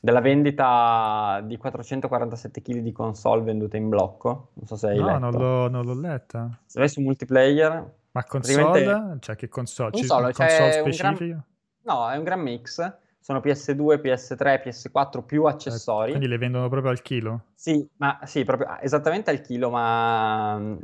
della 0.00 0.20
vendita 0.20 1.40
di 1.44 1.56
447 1.56 2.62
kg 2.62 2.78
di 2.78 2.92
console 2.92 3.42
vendute 3.42 3.76
in 3.76 3.88
blocco. 3.88 4.48
Non 4.54 4.66
so 4.66 4.76
se 4.76 4.88
hai 4.88 4.98
no, 4.98 5.06
letto. 5.06 5.18
No, 5.18 5.30
non, 5.30 5.70
non 5.70 5.84
l'ho 5.84 6.00
letta. 6.00 6.58
Se 6.64 6.78
vai 6.78 6.88
su 6.88 7.00
multiplayer... 7.00 7.98
Ma 8.12 8.24
console? 8.24 9.18
Cioè 9.20 9.36
che 9.36 9.48
console? 9.48 9.90
console, 9.92 10.32
console 10.32 10.72
specifica? 10.72 11.14
Gran... 11.24 11.44
No, 11.82 12.10
è 12.10 12.16
un 12.16 12.24
gran 12.24 12.40
mix 12.40 12.98
sono 13.30 13.40
PS2, 13.40 14.00
PS3, 14.00 14.62
PS4 14.64 15.24
più 15.24 15.44
accessori. 15.44 16.10
Quindi 16.10 16.26
le 16.26 16.38
vendono 16.38 16.68
proprio 16.68 16.90
al 16.90 17.02
chilo? 17.02 17.42
Sì, 17.54 17.86
ma 17.98 18.18
sì, 18.24 18.44
proprio 18.44 18.78
esattamente 18.80 19.30
al 19.30 19.40
chilo, 19.40 19.70
ma 19.70 20.76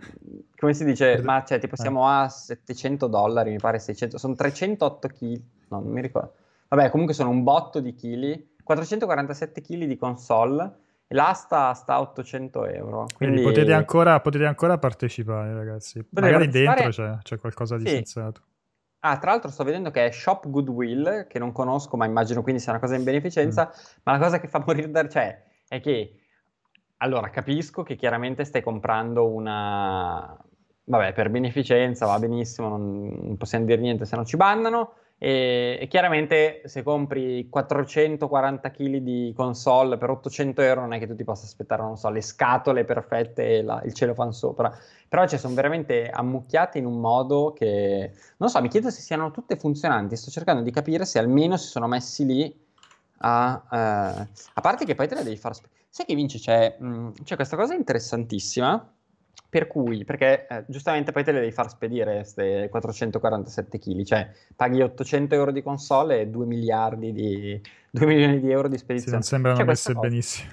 come 0.57 0.75
si 0.75 0.85
dice? 0.85 1.21
Ma 1.23 1.43
cioè, 1.45 1.59
tipo 1.59 1.77
siamo 1.77 2.07
a 2.07 2.29
700 2.29 3.07
dollari, 3.09 3.51
mi 3.51 3.59
pare 3.59 3.79
600, 3.79 4.19
sono 4.19 4.35
308 4.35 5.09
kg, 5.09 5.41
no, 5.69 5.81
non 5.81 5.91
mi 5.91 6.01
ricordo. 6.01 6.35
Vabbè, 6.69 6.91
comunque 6.91 7.15
sono 7.15 7.31
un 7.31 7.43
botto 7.43 7.81
di 7.81 7.95
chili, 7.95 8.55
447 8.67 9.61
kg 9.61 9.85
di 9.85 9.97
console 9.97 10.85
l'asta 11.09 11.73
sta 11.75 11.95
a 11.95 12.01
800 12.01 12.67
euro. 12.67 13.07
Quindi, 13.17 13.37
quindi 13.37 13.43
potete, 13.43 13.73
ancora, 13.73 14.21
potete, 14.21 14.45
ancora, 14.45 14.77
partecipare, 14.79 15.55
ragazzi. 15.55 16.05
Magari 16.11 16.45
partecipare... 16.45 16.81
dentro 16.83 17.05
c'è, 17.05 17.19
c'è, 17.23 17.39
qualcosa 17.39 17.77
di 17.77 17.87
sì. 17.87 17.95
sensato. 17.95 18.43
Ah, 19.01 19.19
tra 19.19 19.31
l'altro 19.31 19.51
sto 19.51 19.63
vedendo 19.63 19.91
che 19.93 20.07
è 20.07 20.11
Shop 20.11 20.51
Goodwill, 20.51 21.29
che 21.29 21.39
non 21.39 21.53
conosco, 21.53 21.97
ma 21.97 22.07
immagino 22.07 22.43
quindi 22.43 22.61
sia 22.61 22.73
una 22.73 22.81
cosa 22.81 22.97
in 22.97 23.05
beneficenza, 23.05 23.67
mm. 23.67 24.01
ma 24.03 24.13
la 24.13 24.19
cosa 24.19 24.41
che 24.41 24.49
fa 24.49 24.63
morire 24.67 24.91
da... 24.91 25.09
cioè, 25.09 25.45
è 25.69 25.81
che... 25.81 26.21
Allora, 26.99 27.29
capisco 27.29 27.83
che 27.83 27.95
chiaramente 27.95 28.45
stai 28.45 28.63
comprando 28.63 29.29
una... 29.29 30.37
Vabbè, 30.89 31.13
per 31.13 31.31
beneficenza 31.31 32.07
va 32.07 32.19
benissimo, 32.19 32.69
non, 32.69 33.07
non 33.07 33.37
possiamo 33.37 33.65
dire 33.65 33.81
niente 33.81 34.07
se 34.07 34.17
non 34.17 34.25
ci 34.25 34.37
bannano, 34.37 34.95
e, 35.19 35.79
e, 35.81 35.89
chiaramente 35.89 36.61
se 36.67 36.83
compri 36.83 37.49
440 37.49 38.71
kg 38.71 38.97
di 38.99 39.33
console 39.35 39.97
per 39.97 40.11
800 40.11 40.61
euro 40.61 40.81
non 40.83 40.93
è 40.93 40.99
che 40.99 41.07
tu 41.07 41.15
ti 41.15 41.25
possa 41.25 41.47
aspettare, 41.47 41.83
non 41.83 41.97
so, 41.97 42.11
le 42.11 42.21
scatole 42.21 42.85
perfette 42.85 43.59
e 43.59 43.63
la, 43.63 43.81
il 43.85 43.95
cellophane 43.95 44.33
sopra. 44.33 44.77
Però 45.09 45.27
cioè, 45.27 45.39
sono 45.39 45.55
veramente 45.55 46.11
ammucchiate 46.11 46.79
in 46.79 46.85
un 46.85 47.01
modo 47.01 47.53
che... 47.55 48.13
Non 48.37 48.51
so, 48.51 48.61
mi 48.61 48.69
chiedo 48.69 48.91
se 48.91 49.01
siano 49.01 49.31
tutte 49.31 49.57
funzionanti. 49.57 50.17
Sto 50.17 50.31
cercando 50.31 50.63
di 50.63 50.71
capire 50.71 51.07
se 51.07 51.19
almeno 51.19 51.57
si 51.57 51.69
sono 51.69 51.87
messi 51.87 52.27
lì 52.27 52.67
a... 53.19 53.63
Eh, 53.71 54.29
a 54.55 54.61
parte 54.61 54.85
che 54.85 54.95
poi 54.95 55.09
te 55.09 55.15
le 55.15 55.23
devi 55.23 55.37
far... 55.37 55.55
Sai 55.89 56.05
che 56.05 56.15
Vinci 56.15 56.39
c'è, 56.39 56.77
mh, 56.79 56.87
mm, 56.87 57.11
c'è 57.25 57.37
questa 57.37 57.57
cosa 57.57 57.75
interessantissima 57.75 58.96
per 59.49 59.67
cui, 59.67 60.05
perché 60.05 60.47
eh, 60.47 60.65
giustamente 60.69 61.13
poi 61.13 61.25
te 61.25 61.33
le 61.33 61.41
devi 61.41 61.53
far 61.53 61.69
spedire 61.69 62.15
queste 62.17 62.69
447 62.69 63.79
kg, 63.79 64.03
cioè 64.03 64.31
paghi 64.55 64.83
800 64.83 65.35
euro 65.35 65.53
di 65.53 65.63
console 65.63 66.21
e 66.21 66.27
2 66.29 66.47
miliardi 66.47 67.13
di 67.13 67.61
2 67.91 68.07
milioni 68.07 68.41
di 68.41 68.51
euro 68.51 68.69
di 68.69 68.77
spedizione. 68.77 69.23
Sì, 69.23 69.31
non 69.31 69.43
sembrano 69.43 69.57
cioè, 69.57 69.67
messe 69.67 69.95
benissimo. 69.95 70.51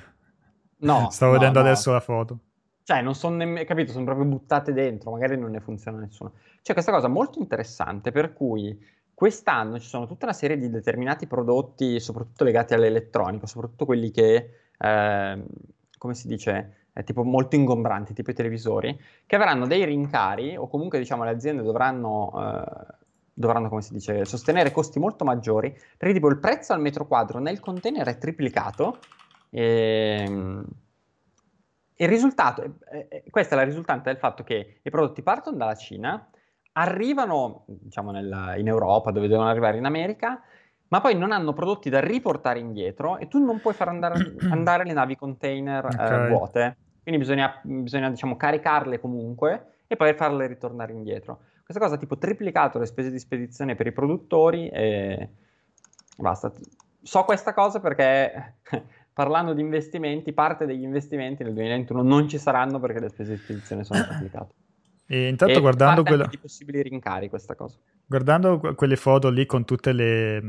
No. 0.77 1.09
Stavo 1.11 1.33
no, 1.33 1.39
vedendo 1.39 1.59
no. 1.59 1.65
adesso 1.65 1.91
la 1.91 1.99
foto. 1.99 2.39
Cioè, 2.83 3.01
non 3.01 3.15
sono 3.15 3.35
nemmeno, 3.35 3.65
capito, 3.65 3.91
sono 3.91 4.05
proprio 4.05 4.25
buttate 4.25 4.73
dentro, 4.73 5.11
magari 5.11 5.37
non 5.37 5.51
ne 5.51 5.59
funziona 5.59 5.99
nessuno. 5.99 6.33
C'è 6.61 6.73
questa 6.73 6.91
cosa 6.91 7.07
molto 7.07 7.39
interessante 7.39 8.11
per 8.11 8.33
cui 8.33 8.77
quest'anno 9.13 9.79
ci 9.79 9.87
sono 9.87 10.05
tutta 10.05 10.25
una 10.25 10.33
serie 10.33 10.57
di 10.57 10.69
determinati 10.69 11.27
prodotti, 11.27 11.99
soprattutto 11.99 12.43
legati 12.43 12.73
all'elettronica, 12.73 13.47
soprattutto 13.47 13.85
quelli 13.85 14.11
che, 14.11 14.49
eh, 14.77 15.43
come 15.97 16.13
si 16.13 16.27
dice, 16.27 16.82
eh, 16.93 17.03
tipo 17.03 17.23
molto 17.23 17.55
ingombranti, 17.55 18.13
tipo 18.13 18.31
i 18.31 18.33
televisori, 18.33 18.97
che 19.25 19.35
avranno 19.35 19.67
dei 19.67 19.83
rincari 19.85 20.55
o 20.55 20.67
comunque 20.67 20.99
diciamo 20.99 21.23
le 21.23 21.31
aziende 21.31 21.63
dovranno, 21.63 22.31
eh, 22.35 22.95
dovranno 23.33 23.69
come 23.69 23.81
si 23.81 23.93
dice, 23.93 24.25
sostenere 24.25 24.71
costi 24.71 24.99
molto 24.99 25.25
maggiori, 25.25 25.75
perché 25.97 26.13
tipo 26.13 26.29
il 26.29 26.39
prezzo 26.39 26.73
al 26.73 26.81
metro 26.81 27.07
quadro 27.07 27.39
nel 27.39 27.59
container 27.59 28.07
è 28.07 28.17
triplicato 28.17 28.99
e 29.49 30.25
ehm, 30.25 30.65
il 31.95 32.07
risultato, 32.07 32.63
eh, 32.91 33.07
eh, 33.09 33.23
questa 33.29 33.55
è 33.55 33.57
la 33.57 33.63
risultante 33.63 34.09
del 34.09 34.17
fatto 34.17 34.43
che 34.43 34.79
i 34.81 34.89
prodotti 34.89 35.21
partono 35.21 35.57
dalla 35.57 35.75
Cina, 35.75 36.27
arrivano 36.73 37.65
diciamo 37.67 38.11
nella, 38.11 38.55
in 38.57 38.67
Europa 38.67 39.11
dove 39.11 39.27
devono 39.27 39.47
arrivare 39.47 39.77
in 39.77 39.85
America, 39.85 40.41
ma 40.87 41.01
poi 41.01 41.15
non 41.15 41.31
hanno 41.31 41.53
prodotti 41.53 41.89
da 41.89 41.99
riportare 41.99 42.59
indietro 42.59 43.17
e 43.17 43.27
tu 43.27 43.43
non 43.43 43.59
puoi 43.59 43.73
far 43.73 43.89
andare, 43.89 44.35
andare 44.49 44.85
le 44.85 44.93
navi 44.93 45.15
container 45.15 45.85
eh, 45.85 45.87
okay. 45.87 46.25
eh, 46.25 46.29
vuote. 46.29 46.77
Quindi 47.03 47.19
bisogna, 47.21 47.59
bisogna 47.61 48.09
diciamo, 48.09 48.37
caricarle 48.37 48.99
comunque 48.99 49.81
e 49.87 49.95
poi 49.95 50.13
farle 50.13 50.47
ritornare 50.47 50.93
indietro. 50.93 51.41
Questa 51.63 51.81
cosa 51.81 51.95
ha 51.95 51.97
tipo 51.97 52.17
triplicato 52.17 52.79
le 52.79 52.85
spese 52.85 53.11
di 53.11 53.19
spedizione 53.19 53.75
per 53.75 53.87
i 53.87 53.91
produttori 53.91 54.69
e 54.69 55.29
basta. 56.17 56.51
So 57.01 57.23
questa 57.23 57.53
cosa 57.53 57.79
perché 57.79 58.55
parlando 59.13 59.53
di 59.53 59.61
investimenti, 59.61 60.33
parte 60.33 60.65
degli 60.65 60.83
investimenti 60.83 61.43
nel 61.43 61.53
2021 61.53 62.01
non 62.01 62.27
ci 62.27 62.37
saranno 62.37 62.79
perché 62.79 62.99
le 62.99 63.09
spese 63.09 63.33
di 63.33 63.37
spedizione 63.37 63.83
sono 63.83 64.03
triplicate. 64.03 64.53
E 65.05 65.27
intanto 65.27 65.57
e 65.57 65.59
guardando 65.59 66.03
quella... 66.03 66.25
di 66.25 66.37
possibili 66.37 66.81
rincari 66.81 67.29
questa 67.29 67.55
cosa. 67.55 67.77
Guardando 68.05 68.59
quelle 68.75 68.95
foto 68.95 69.29
lì 69.29 69.45
con 69.45 69.65
tutte 69.65 69.91
le, 69.91 70.39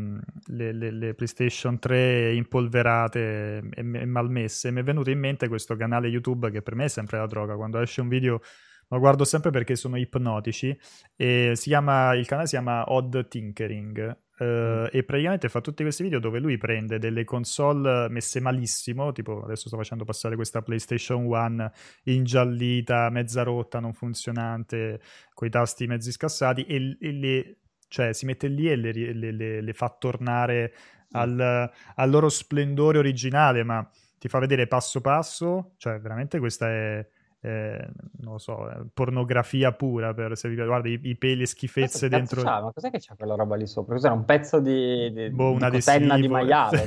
le, 0.46 0.72
le, 0.72 0.90
le 0.90 1.14
PlayStation 1.14 1.78
3 1.78 2.34
impolverate 2.34 3.62
e, 3.72 3.78
e, 3.78 4.05
malmesse, 4.07 4.70
mi 4.70 4.80
è 4.80 4.82
venuto 4.82 5.11
in 5.11 5.18
mente 5.18 5.48
questo 5.48 5.76
canale 5.76 6.09
YouTube 6.09 6.50
che 6.50 6.62
per 6.62 6.74
me 6.74 6.84
è 6.84 6.88
sempre 6.88 7.18
la 7.18 7.26
droga. 7.26 7.57
Quando 7.57 7.78
esce 7.80 8.00
un 8.00 8.09
video 8.09 8.40
lo 8.89 8.99
guardo 8.99 9.24
sempre 9.24 9.51
perché 9.51 9.76
sono 9.76 9.97
ipnotici 9.97 10.76
e 11.16 11.53
si 11.55 11.68
chiama, 11.68 12.14
il 12.14 12.26
canale 12.26 12.47
si 12.47 12.55
chiama 12.55 12.93
Odd 12.93 13.28
Tinkering 13.28 14.22
Uh, 14.37 14.89
e 14.91 15.05
praticamente 15.05 15.49
fa 15.49 15.61
tutti 15.61 15.85
questi 15.85 16.03
video 16.03 16.18
dove 16.18 16.41
lui 16.41 16.57
prende 16.57 16.99
delle 16.99 17.22
console 17.22 18.09
messe 18.09 18.41
malissimo, 18.41 19.12
tipo 19.12 19.45
adesso 19.45 19.68
sto 19.68 19.76
facendo 19.76 20.03
passare 20.03 20.35
questa 20.35 20.61
PlayStation 20.61 21.24
1 21.24 21.70
ingiallita, 22.05 23.11
mezza 23.11 23.45
rotta, 23.45 23.78
non 23.78 23.93
funzionante, 23.93 25.01
con 25.35 25.47
i 25.47 25.51
tasti 25.51 25.87
mezzi 25.87 26.11
scassati, 26.11 26.64
e, 26.64 26.97
e 27.01 27.12
le, 27.12 27.57
cioè 27.87 28.12
si 28.12 28.26
mette 28.26 28.49
lì 28.49 28.68
e 28.68 28.74
le, 28.74 28.93
le, 28.93 29.30
le, 29.30 29.61
le 29.61 29.72
fa 29.72 29.89
tornare 29.97 30.74
al, 31.12 31.70
al, 31.95 32.11
loro 32.11 32.28
splendore 32.28 32.99
originale, 32.99 33.62
ma 33.62 33.89
ti 34.18 34.26
fa 34.26 34.41
vedere 34.41 34.66
passo 34.66 35.01
passo, 35.01 35.74
cioè 35.76 36.01
veramente 36.01 36.41
questa 36.41 36.68
è 36.68 37.07
eh, 37.45 37.90
non 38.22 38.32
lo 38.32 38.38
so, 38.38 38.70
eh, 38.70 38.86
pornografia 38.92 39.70
pura 39.72 40.14
per 40.14 40.34
se 40.34 40.49
vi 40.49 40.55
guarda 40.55 40.88
i, 40.88 40.99
i 41.03 41.16
peli 41.16 41.42
e 41.42 41.47
schifezze 41.47 42.09
dentro. 42.09 42.40
C'ha? 42.40 42.62
Ma 42.62 42.72
cos'è 42.72 42.90
che 42.90 42.99
c'ha 42.99 43.14
quella 43.16 43.34
roba 43.34 43.55
lì 43.55 43.66
sopra? 43.66 43.95
Cos'era 43.95 44.14
un 44.14 44.24
pezzo 44.24 44.61
di, 44.61 45.12
di, 45.12 45.28
boh, 45.28 45.53
una 45.53 45.68
di 45.68 45.78
di 46.20 46.28
maiale? 46.28 46.86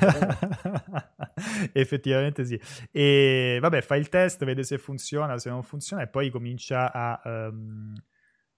Effettivamente 1.73 2.43
sì. 2.43 2.59
E 2.91 3.59
vabbè, 3.61 3.81
fa 3.81 3.97
il 3.97 4.09
test, 4.09 4.43
vede 4.45 4.63
se 4.63 4.79
funziona, 4.79 5.37
se 5.37 5.51
non 5.51 5.61
funziona, 5.61 6.01
e 6.01 6.07
poi 6.07 6.31
comincia 6.31 6.91
a, 6.91 7.21
um, 7.23 7.93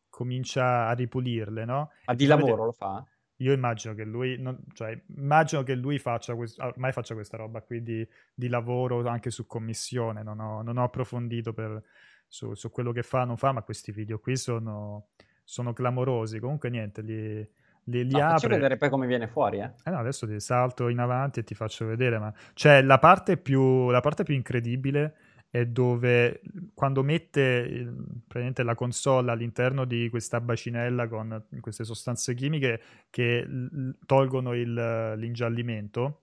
comincia 0.10 0.88
a 0.88 0.94
ripulirle, 0.94 1.66
no? 1.66 1.92
Ma 2.06 2.14
di 2.14 2.26
lavoro 2.28 2.64
lo 2.64 2.72
fa? 2.72 3.04
Io 3.42 3.54
immagino 3.54 3.94
che 3.94 4.04
lui, 4.04 4.38
non, 4.40 4.58
cioè, 4.74 5.00
immagino 5.16 5.64
che 5.64 5.76
lui 5.76 5.98
faccia 6.00 6.36
quest- 6.36 6.60
ormai 6.60 6.92
faccia 6.92 7.14
questa 7.14 7.38
roba 7.38 7.62
qui 7.62 7.82
di, 7.82 8.08
di 8.34 8.48
lavoro 8.48 9.08
anche 9.08 9.30
su 9.30 9.46
commissione, 9.46 10.24
non 10.24 10.40
ho, 10.40 10.62
non 10.62 10.78
ho 10.78 10.84
approfondito 10.84 11.54
per, 11.54 11.82
su, 12.28 12.54
su, 12.54 12.70
quello 12.70 12.92
che 12.92 13.04
fa 13.04 13.22
o 13.22 13.26
non 13.26 13.38
fa, 13.38 13.52
ma 13.52 13.62
questi 13.62 13.92
video 13.92 14.20
qui 14.20 14.36
sono, 14.36 15.08
sono 15.44 15.72
clamorosi, 15.72 16.40
comunque 16.40 16.70
niente, 16.70 17.02
li, 17.02 17.48
li, 17.84 18.04
li 18.06 18.12
no, 18.12 18.18
apre. 18.20 18.32
Facci 18.34 18.48
vedere 18.48 18.78
poi 18.78 18.90
come 18.90 19.08
viene 19.08 19.28
fuori, 19.28 19.60
eh? 19.60 19.72
eh 19.86 19.90
no, 19.90 20.00
adesso 20.00 20.28
ti 20.28 20.40
salto 20.40 20.90
in 20.90 21.00
avanti 21.00 21.40
e 21.40 21.44
ti 21.44 21.56
faccio 21.56 21.86
vedere, 21.86 22.20
ma... 22.20 22.34
Cioè, 22.54 22.82
la 22.82 23.00
parte 23.00 23.38
più, 23.38 23.90
la 23.90 24.02
parte 24.02 24.24
più 24.24 24.34
incredibile 24.34 25.16
è 25.52 25.66
dove 25.66 26.42
quando 26.76 27.02
mette 27.02 27.92
praticamente 28.28 28.62
la 28.62 28.76
console 28.76 29.32
all'interno 29.32 29.86
di 29.86 30.08
questa 30.10 30.40
bacinella 30.40 31.08
con 31.08 31.44
queste 31.60 31.84
sostanze 31.84 32.36
chimiche 32.36 32.82
che 33.10 33.48
tolgono 34.06 34.54
il, 34.54 35.14
l'ingiallimento. 35.18 36.22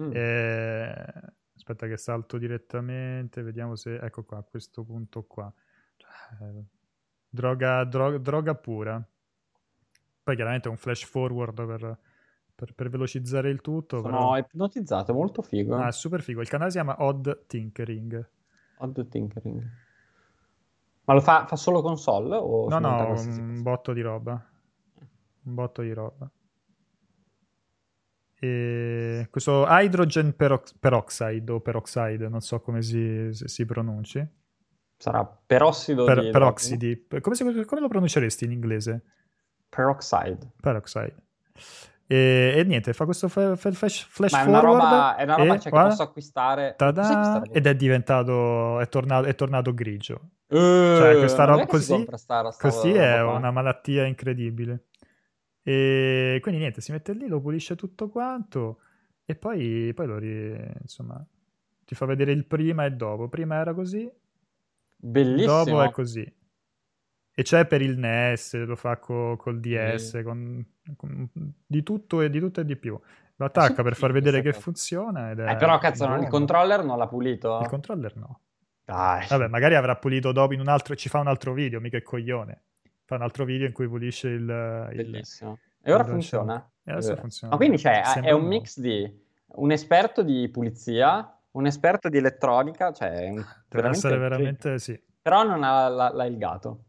Mm. 0.00 0.10
Eh, 0.14 1.12
aspetta 1.54 1.86
che 1.86 1.98
salto 1.98 2.38
direttamente, 2.38 3.42
vediamo 3.42 3.76
se... 3.76 3.96
Ecco 3.96 4.24
qua, 4.24 4.38
a 4.38 4.42
questo 4.42 4.82
punto 4.84 5.24
qua. 5.24 5.52
Eh, 6.40 6.64
droga, 7.28 7.84
droga, 7.84 8.16
droga 8.16 8.54
pura. 8.54 9.06
Poi 10.22 10.34
chiaramente 10.34 10.68
è 10.68 10.70
un 10.70 10.78
flash 10.78 11.04
forward 11.04 11.66
per, 11.66 11.98
per, 12.54 12.72
per 12.72 12.88
velocizzare 12.88 13.50
il 13.50 13.60
tutto. 13.60 14.00
Sono 14.00 14.10
però... 14.10 14.36
ipnotizzato, 14.38 15.12
molto 15.12 15.42
figo. 15.42 15.76
Ah, 15.76 15.88
è 15.88 15.92
super 15.92 16.22
figo. 16.22 16.40
Il 16.40 16.48
canale 16.48 16.70
si 16.70 16.76
chiama 16.76 17.02
Odd 17.02 17.28
Tinkering. 17.46 18.30
Odd 18.82 19.08
Tinkering. 19.08 19.62
Ma 21.04 21.14
lo 21.14 21.20
fa, 21.20 21.46
fa 21.46 21.56
solo 21.56 21.82
console? 21.82 22.36
O 22.36 22.68
no, 22.68 22.78
no, 22.78 23.12
un 23.12 23.62
botto 23.62 23.92
di 23.92 24.00
roba. 24.00 24.32
Un 25.44 25.54
botto 25.54 25.82
di 25.82 25.92
roba. 25.92 26.30
E... 28.38 29.28
Questo 29.30 29.64
hydrogen 29.68 30.34
perox- 30.34 30.76
peroxide 30.78 31.50
o 31.50 31.60
peroxide, 31.60 32.28
non 32.28 32.40
so 32.40 32.60
come 32.60 32.82
si, 32.82 33.30
si 33.32 33.64
pronunci. 33.64 34.26
Sarà 34.96 35.24
perossido 35.24 36.04
per, 36.04 36.20
di 36.20 36.30
peroxidi. 36.30 37.06
Come, 37.20 37.34
si, 37.34 37.64
come, 37.64 37.80
lo 37.80 37.88
pronunceresti 37.88 38.44
in 38.44 38.52
inglese? 38.52 39.04
Peroxide. 39.68 40.52
Peroxide. 40.60 41.16
E, 42.12 42.52
e, 42.58 42.64
niente, 42.64 42.92
fa 42.92 43.06
questo 43.06 43.26
flash, 43.28 44.02
flash 44.02 44.32
Ma 44.32 44.42
è 44.42 44.46
una 44.46 44.60
roba, 44.60 45.16
è 45.16 45.22
una 45.22 45.36
roba 45.36 45.54
e, 45.54 45.60
cioè, 45.60 45.72
che 45.72 45.78
posso 45.82 46.02
acquistare. 46.02 46.74
acquistare 46.76 47.48
ed 47.50 47.66
è 47.66 47.74
diventato, 47.74 48.80
è 48.80 48.88
tornato, 48.90 49.26
è 49.26 49.34
tornato 49.34 49.72
grigio. 49.72 50.20
Uh, 50.48 50.56
cioè, 50.98 51.16
questa 51.16 51.44
roba 51.44 51.64
così, 51.64 52.06
sta, 52.12 52.54
così 52.58 52.92
è 52.92 53.20
roba. 53.20 53.38
una 53.38 53.50
malattia 53.50 54.04
incredibile. 54.04 54.88
E 55.62 56.38
quindi 56.42 56.60
niente, 56.60 56.82
si 56.82 56.92
mette 56.92 57.14
lì, 57.14 57.28
lo 57.28 57.40
pulisce 57.40 57.76
tutto 57.76 58.10
quanto 58.10 58.80
e 59.24 59.34
poi, 59.34 59.92
poi 59.94 60.06
lo 60.06 60.18
ri, 60.18 60.54
insomma, 60.82 61.24
ti 61.86 61.94
fa 61.94 62.04
vedere 62.04 62.32
il 62.32 62.44
prima 62.44 62.84
e 62.84 62.90
dopo. 62.90 63.28
Prima 63.28 63.54
era 63.54 63.72
così, 63.72 64.06
Bellissimo. 64.96 65.64
dopo 65.64 65.80
è 65.80 65.90
così. 65.90 66.30
E 67.34 67.42
c'è 67.42 67.66
per 67.66 67.80
il 67.80 67.98
NES, 67.98 68.62
lo 68.64 68.76
fa 68.76 68.98
co, 68.98 69.36
col 69.36 69.58
DS, 69.60 70.18
mm. 70.18 70.22
con, 70.22 70.66
con, 70.96 71.28
di 71.66 71.82
tutto 71.82 72.20
e 72.20 72.28
di 72.28 72.38
tutto 72.38 72.60
e 72.60 72.64
di 72.64 72.76
più. 72.76 72.98
Lo 73.36 73.46
attacca 73.46 73.82
per 73.82 73.96
far 73.96 74.12
vedere 74.12 74.42
che 74.42 74.52
funziona. 74.52 75.30
Ed 75.30 75.40
è 75.40 75.52
eh, 75.52 75.56
però 75.56 75.78
cazzo, 75.78 76.06
non, 76.06 76.22
il 76.22 76.28
controller 76.28 76.84
non 76.84 76.98
l'ha 76.98 77.08
pulito? 77.08 77.60
Il 77.60 77.68
controller 77.68 78.16
no. 78.16 78.40
Dai. 78.84 79.26
Vabbè, 79.28 79.48
magari 79.48 79.74
avrà 79.74 79.96
pulito 79.96 80.32
dopo 80.32 80.52
in 80.52 80.60
un 80.60 80.68
altro, 80.68 80.94
ci 80.94 81.08
fa 81.08 81.20
un 81.20 81.28
altro 81.28 81.52
video, 81.54 81.80
mica 81.80 81.96
è 81.96 82.02
coglione. 82.02 82.62
Fa 83.04 83.14
un 83.14 83.22
altro 83.22 83.44
video 83.44 83.66
in 83.66 83.72
cui 83.72 83.88
pulisce 83.88 84.28
il... 84.28 84.44
Bellissimo. 84.44 85.52
Il, 85.52 85.88
e 85.88 85.92
ora 85.92 86.04
funziona? 86.04 86.70
E 86.84 86.92
adesso 86.92 87.16
funziona. 87.16 87.52
Ma 87.52 87.58
quindi 87.58 87.78
c'è, 87.78 88.02
è 88.20 88.32
un 88.32 88.44
mix 88.44 88.78
di 88.78 89.20
un 89.54 89.70
esperto 89.70 90.22
di 90.22 90.48
pulizia, 90.48 91.38
un 91.52 91.66
esperto 91.66 92.08
di 92.08 92.18
elettronica, 92.18 92.92
cioè... 92.92 93.32
Deve 93.68 93.82
veramente 93.82 93.96
essere 93.96 94.18
veramente, 94.18 94.78
sì. 94.78 95.02
Però 95.20 95.42
non 95.42 95.62
ha 95.62 95.88
la, 95.88 96.10
la, 96.12 96.24
il 96.26 96.36
gato. 96.36 96.84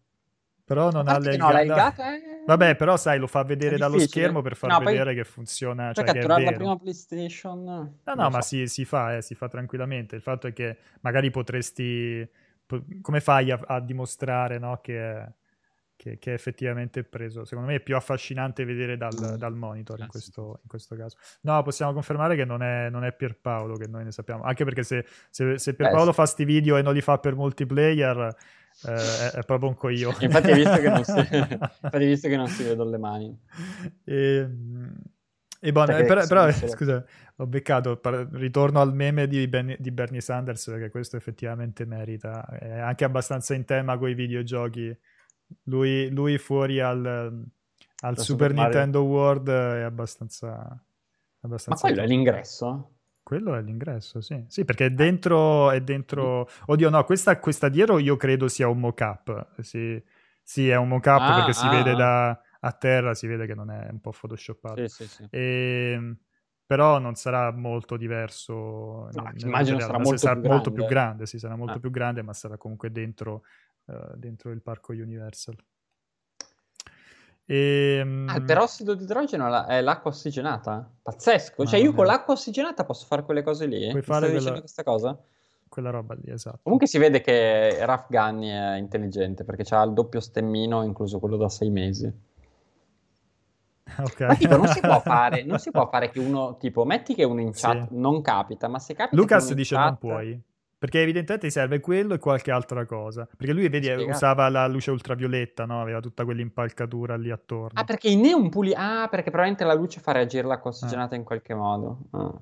Però 0.65 0.91
non 0.91 1.07
ha 1.07 1.17
le... 1.17 1.35
No, 1.35 1.51
l'ha 1.51 1.61
il 1.61 1.67
gatto 1.67 2.01
è... 2.01 2.21
Vabbè, 2.45 2.75
però 2.75 2.95
sai, 2.95 3.19
lo 3.19 3.27
fa 3.27 3.43
vedere 3.43 3.77
dallo 3.77 3.99
schermo 3.99 4.41
per 4.41 4.55
far 4.55 4.71
no, 4.71 4.79
vedere 4.79 5.13
poi... 5.13 5.15
che 5.15 5.23
funziona. 5.23 5.93
Cioè, 5.93 6.05
catturare 6.05 6.43
la 6.43 6.51
prima 6.53 6.77
PlayStation. 6.77 7.63
No, 7.63 8.13
no, 8.15 8.29
ma 8.29 8.41
si, 8.41 8.67
si, 8.67 8.85
fa, 8.85 9.17
eh, 9.17 9.21
si 9.21 9.35
fa 9.35 9.49
tranquillamente. 9.49 10.15
Il 10.15 10.21
fatto 10.21 10.47
è 10.47 10.53
che 10.53 10.77
magari 11.01 11.29
potresti. 11.31 12.27
Come 13.01 13.19
fai 13.19 13.51
a, 13.51 13.59
a 13.65 13.79
dimostrare 13.81 14.57
no, 14.57 14.79
che, 14.81 15.33
che, 15.95 16.17
che, 16.17 16.31
è 16.31 16.33
effettivamente 16.33 17.03
preso? 17.03 17.43
Secondo 17.43 17.69
me 17.69 17.75
è 17.75 17.81
più 17.81 17.95
affascinante 17.95 18.63
vedere 18.63 18.97
dal, 18.97 19.13
mm. 19.13 19.35
dal 19.35 19.55
monitor 19.55 19.99
in 19.99 20.07
questo, 20.07 20.59
in 20.63 20.67
questo, 20.69 20.95
caso. 20.95 21.17
No, 21.41 21.61
possiamo 21.61 21.91
confermare 21.93 22.35
che 22.35 22.45
non 22.45 22.63
è, 22.63 22.89
non 22.89 23.03
è 23.03 23.13
Pierpaolo 23.13 23.75
che 23.75 23.87
noi 23.87 24.05
ne 24.05 24.11
sappiamo. 24.11 24.43
Anche 24.43 24.63
perché 24.63 24.83
se, 24.83 25.05
se, 25.29 25.57
se 25.57 25.75
Pierpaolo 25.75 26.11
eh, 26.11 26.13
fa 26.13 26.25
sti 26.25 26.45
video 26.45 26.77
e 26.77 26.81
non 26.81 26.93
li 26.93 27.01
fa 27.01 27.19
per 27.19 27.35
multiplayer 27.35 28.35
eh, 28.85 29.31
è, 29.31 29.43
proprio 29.45 29.69
un 29.69 29.75
coglione. 29.75 30.17
Infatti 30.21 30.51
hai 30.51 30.55
visto 30.55 30.77
che 30.77 30.89
non 30.89 31.03
si, 31.03 31.11
infatti 31.81 32.05
visto 32.05 32.27
che 32.27 32.35
non 32.35 32.47
si 32.47 32.63
vedono 32.63 32.89
le 32.89 32.97
mani. 32.97 33.39
E, 34.03 34.49
e 35.59 35.71
bon, 35.71 35.89
eh, 35.89 36.03
però, 36.03 36.27
però 36.27 36.51
scusa, 36.51 37.05
ho 37.37 37.47
beccato, 37.47 37.99
ritorno 38.33 38.81
al 38.81 38.93
meme 38.93 39.27
di, 39.27 39.47
ben, 39.47 39.75
di, 39.79 39.91
Bernie 39.91 40.21
Sanders 40.21 40.65
perché 40.65 40.89
questo 40.89 41.15
effettivamente 41.15 41.85
merita, 41.85 42.45
è 42.45 42.79
anche 42.79 43.05
abbastanza 43.05 43.53
in 43.53 43.65
tema 43.65 43.97
con 43.97 44.09
i 44.09 44.13
videogiochi. 44.13 44.95
Lui, 45.63 46.09
lui 46.09 46.37
fuori 46.37 46.79
al, 46.79 47.05
al 47.05 48.17
Super, 48.17 48.49
Super 48.49 48.53
Nintendo 48.53 49.03
World 49.03 49.49
è 49.49 49.81
abbastanza... 49.81 50.83
abbastanza 51.41 51.87
Ma 51.87 51.93
quello 51.93 52.05
è 52.05 52.07
l'ingresso? 52.07 52.89
Quello 53.23 53.55
è 53.55 53.61
l'ingresso, 53.61 54.19
sì. 54.19 54.43
Sì, 54.47 54.65
perché 54.65 54.87
è 54.87 54.89
dentro... 54.91 55.71
È 55.71 55.81
dentro... 55.81 56.49
Oddio, 56.65 56.89
no, 56.89 57.03
questa, 57.05 57.39
questa 57.39 57.69
dietro 57.69 57.97
io 57.97 58.17
credo 58.17 58.47
sia 58.49 58.67
un 58.67 58.79
mock-up. 58.79 59.61
Sì, 59.61 60.01
sì 60.41 60.69
è 60.69 60.75
un 60.75 60.89
mock-up 60.89 61.21
ah, 61.21 61.35
perché 61.35 61.53
si 61.53 61.65
ah, 61.65 61.69
vede 61.69 61.95
da 61.95 62.41
a 62.65 62.71
terra, 62.71 63.13
si 63.13 63.27
vede 63.27 63.45
che 63.45 63.55
non 63.55 63.71
è 63.71 63.87
un 63.89 63.99
po' 63.99 64.11
photoshoppato. 64.11 64.87
Sì, 64.87 65.05
sì, 65.05 65.07
sì. 65.07 65.27
E, 65.29 65.91
ehm, 65.95 66.17
però 66.65 66.97
non 66.99 67.15
sarà 67.15 67.51
molto 67.51 67.97
diverso. 67.97 69.09
No, 69.11 69.31
immagino 69.35 69.79
sarà, 69.79 69.99
molto, 69.99 70.17
sarà 70.17 70.39
più 70.39 70.49
molto, 70.49 70.71
più 70.71 70.85
grande. 70.85 71.25
Sì, 71.25 71.39
sarà 71.39 71.55
molto 71.55 71.77
ah. 71.77 71.79
più 71.79 71.91
grande, 71.91 72.21
ma 72.23 72.33
sarà 72.33 72.57
comunque 72.57 72.91
dentro, 72.91 73.43
uh, 73.85 74.15
dentro 74.15 74.51
il 74.51 74.61
parco 74.61 74.93
Universal. 74.93 75.55
E, 77.45 77.97
ehm, 77.99 78.27
ah, 78.29 78.37
il 78.37 78.43
perossido 78.43 78.95
di 78.95 79.03
idrogeno 79.03 79.65
è 79.65 79.81
l'acqua 79.81 80.11
ossigenata? 80.11 80.89
Pazzesco. 81.01 81.65
Cioè, 81.65 81.79
io 81.79 81.93
con 81.93 82.05
l'acqua 82.05 82.33
ossigenata 82.33 82.85
posso 82.85 83.05
fare 83.05 83.23
quelle 83.23 83.43
cose 83.43 83.65
lì? 83.65 83.89
Puoi 83.89 84.01
fare 84.01 84.31
quella... 84.31 84.59
questa 84.59 84.83
cosa? 84.83 85.17
Quella 85.67 85.89
roba 85.89 86.13
lì, 86.13 86.31
esatto. 86.31 86.59
Comunque 86.61 86.87
si 86.87 86.97
vede 86.99 87.21
che 87.21 87.83
Raf 87.85 88.05
Gunny 88.07 88.47
è 88.49 88.75
intelligente 88.75 89.43
perché 89.43 89.63
ha 89.73 89.83
il 89.83 89.93
doppio 89.93 90.19
stemmino, 90.19 90.83
incluso 90.83 91.19
quello 91.19 91.37
da 91.37 91.49
sei 91.49 91.69
mesi. 91.69 92.11
Okay. 93.95 94.27
Ma 94.27 94.35
tipo, 94.35 94.57
non 94.57 94.67
si 94.67 94.79
può 94.79 94.99
fare, 95.01 95.43
non 95.43 95.59
si 95.59 95.69
può 95.69 95.87
fare 95.87 96.09
che 96.09 96.19
uno, 96.19 96.57
tipo, 96.57 96.83
metti 96.83 97.13
che 97.13 97.25
uno 97.25 97.41
in 97.41 97.51
chat 97.53 97.89
sì. 97.89 97.99
non 97.99 98.21
capita, 98.23 98.67
ma 98.67 98.79
se 98.79 98.95
capita 98.95 99.15
Lucas 99.15 99.53
dice 99.53 99.75
chat... 99.75 99.85
non 99.85 99.97
puoi. 99.97 100.41
Perché 100.83 100.99
evidentemente 100.99 101.49
serve 101.49 101.79
quello 101.79 102.13
e 102.13 102.19
qualche 102.19 102.51
altra 102.51 102.85
cosa. 102.85 103.25
Perché 103.37 103.53
lui, 103.53 103.69
vedi, 103.69 103.85
Spiegate. 103.85 104.11
usava 104.11 104.49
la 104.49 104.67
luce 104.67 104.91
ultravioletta, 104.91 105.63
no? 105.63 105.79
Aveva 105.79 106.01
tutta 106.01 106.25
quell'impalcatura 106.25 107.15
lì 107.15 107.31
attorno. 107.31 107.79
Ah, 107.79 107.85
perché 107.85 108.09
i 108.09 108.17
neon 108.17 108.49
puli... 108.49 108.73
Ah, 108.75 109.07
perché 109.09 109.29
probabilmente 109.29 109.63
la 109.63 109.75
luce 109.75 110.01
fa 110.01 110.11
reagire 110.11 110.45
l'acqua 110.45 110.71
ossigenata 110.71 111.15
ah. 111.15 111.17
in 111.17 111.23
qualche 111.23 111.53
modo. 111.53 111.99
Ah. 112.09 112.33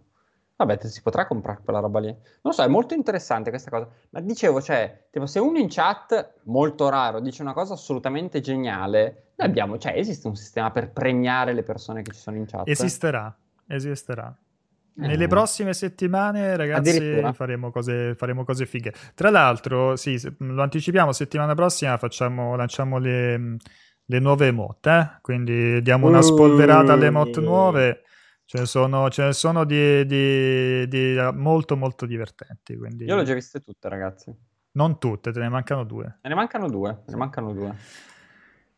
Vabbè, 0.55 0.87
si 0.87 1.03
potrà 1.03 1.27
comprare 1.27 1.59
quella 1.63 1.77
roba 1.77 1.99
lì. 1.99 2.07
Non 2.07 2.17
lo 2.41 2.51
so, 2.51 2.63
è 2.63 2.67
molto 2.67 2.95
interessante 2.95 3.51
questa 3.51 3.69
cosa. 3.69 3.87
Ma 4.09 4.21
dicevo, 4.21 4.59
cioè, 4.59 5.05
tipo, 5.11 5.27
se 5.27 5.37
uno 5.37 5.59
in 5.59 5.67
chat, 5.69 6.37
molto 6.45 6.89
raro, 6.89 7.19
dice 7.19 7.43
una 7.43 7.53
cosa 7.53 7.75
assolutamente 7.75 8.39
geniale, 8.39 9.33
noi 9.35 9.47
abbiamo, 9.47 9.77
cioè, 9.77 9.95
esiste 9.95 10.25
un 10.25 10.35
sistema 10.35 10.71
per 10.71 10.89
premiare 10.89 11.53
le 11.53 11.61
persone 11.61 12.01
che 12.01 12.11
ci 12.11 12.19
sono 12.19 12.37
in 12.37 12.47
chat? 12.47 12.67
Esisterà, 12.67 13.37
esisterà. 13.67 14.35
Nelle 14.93 15.27
prossime 15.27 15.73
settimane, 15.73 16.55
ragazzi, 16.57 17.21
faremo 17.33 17.71
cose, 17.71 18.13
faremo 18.15 18.43
cose, 18.43 18.65
fighe. 18.65 18.93
Tra 19.15 19.29
l'altro, 19.29 19.95
sì, 19.95 20.19
lo 20.39 20.61
anticipiamo, 20.61 21.11
settimana 21.11 21.55
prossima 21.55 21.97
facciamo, 21.97 22.55
lanciamo 22.55 22.97
le, 22.97 23.57
le 24.05 24.19
nuove 24.19 24.47
emote, 24.47 24.89
eh? 24.89 25.19
quindi 25.21 25.81
diamo 25.81 26.07
una 26.07 26.21
spolverata 26.21 26.93
alle 26.93 27.07
emote 27.07 27.39
nuove. 27.39 28.03
Ce 28.43 28.59
ne 28.59 28.65
sono, 28.65 29.09
ce 29.09 29.23
ne 29.23 29.31
sono 29.33 29.63
di, 29.63 30.05
di, 30.05 30.85
di, 30.89 31.29
molto 31.35 31.77
molto 31.77 32.05
divertenti. 32.05 32.75
Quindi... 32.75 33.05
Io 33.05 33.15
le 33.15 33.21
ho 33.21 33.23
già 33.23 33.33
viste 33.33 33.61
tutte, 33.61 33.87
ragazzi. 33.87 34.35
Non 34.73 34.99
tutte, 34.99 35.31
te 35.31 35.39
ne 35.39 35.47
mancano 35.47 35.85
due. 35.85 36.19
Ne 36.21 36.35
mancano 36.35 36.69
due, 36.69 37.03
ne 37.05 37.15
mancano 37.15 37.53
due. 37.53 37.73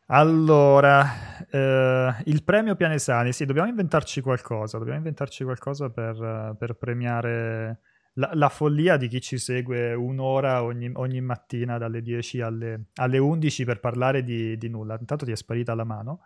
Allora, 0.06 1.46
eh, 1.48 2.14
il 2.26 2.42
premio 2.44 2.76
Pianesani, 2.76 3.32
sì, 3.32 3.46
dobbiamo 3.46 3.68
inventarci 3.68 4.20
qualcosa, 4.20 4.76
dobbiamo 4.76 4.98
inventarci 4.98 5.44
qualcosa 5.44 5.88
per, 5.88 6.56
per 6.58 6.74
premiare 6.74 7.80
la, 8.14 8.30
la, 8.34 8.48
follia 8.50 8.98
di 8.98 9.08
chi 9.08 9.22
ci 9.22 9.38
segue 9.38 9.94
un'ora 9.94 10.62
ogni, 10.62 10.90
ogni 10.94 11.22
mattina 11.22 11.78
dalle 11.78 12.02
10 12.02 12.40
alle, 12.42 12.84
alle, 12.96 13.16
11 13.18 13.64
per 13.64 13.80
parlare 13.80 14.22
di, 14.22 14.58
di, 14.58 14.68
nulla. 14.68 14.96
Intanto 15.00 15.24
ti 15.24 15.32
è 15.32 15.36
sparita 15.36 15.74
la 15.74 15.84
mano, 15.84 16.20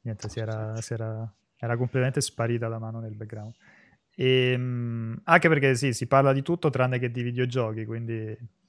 niente, 0.00 0.30
si 0.30 0.40
era, 0.40 0.80
si 0.80 0.94
era, 0.94 1.30
era 1.58 1.76
completamente 1.76 2.22
sparita 2.22 2.66
la 2.66 2.78
mano 2.78 3.00
nel 3.00 3.14
background. 3.14 3.52
E, 4.14 4.52
ehm, 4.52 5.20
anche 5.24 5.48
perché 5.48 5.74
sì, 5.74 5.92
si 5.92 6.06
parla 6.06 6.32
di 6.32 6.40
tutto 6.40 6.70
tranne 6.70 6.98
che 6.98 7.10
di 7.10 7.22
videogiochi, 7.22 7.84
quindi... 7.84 8.64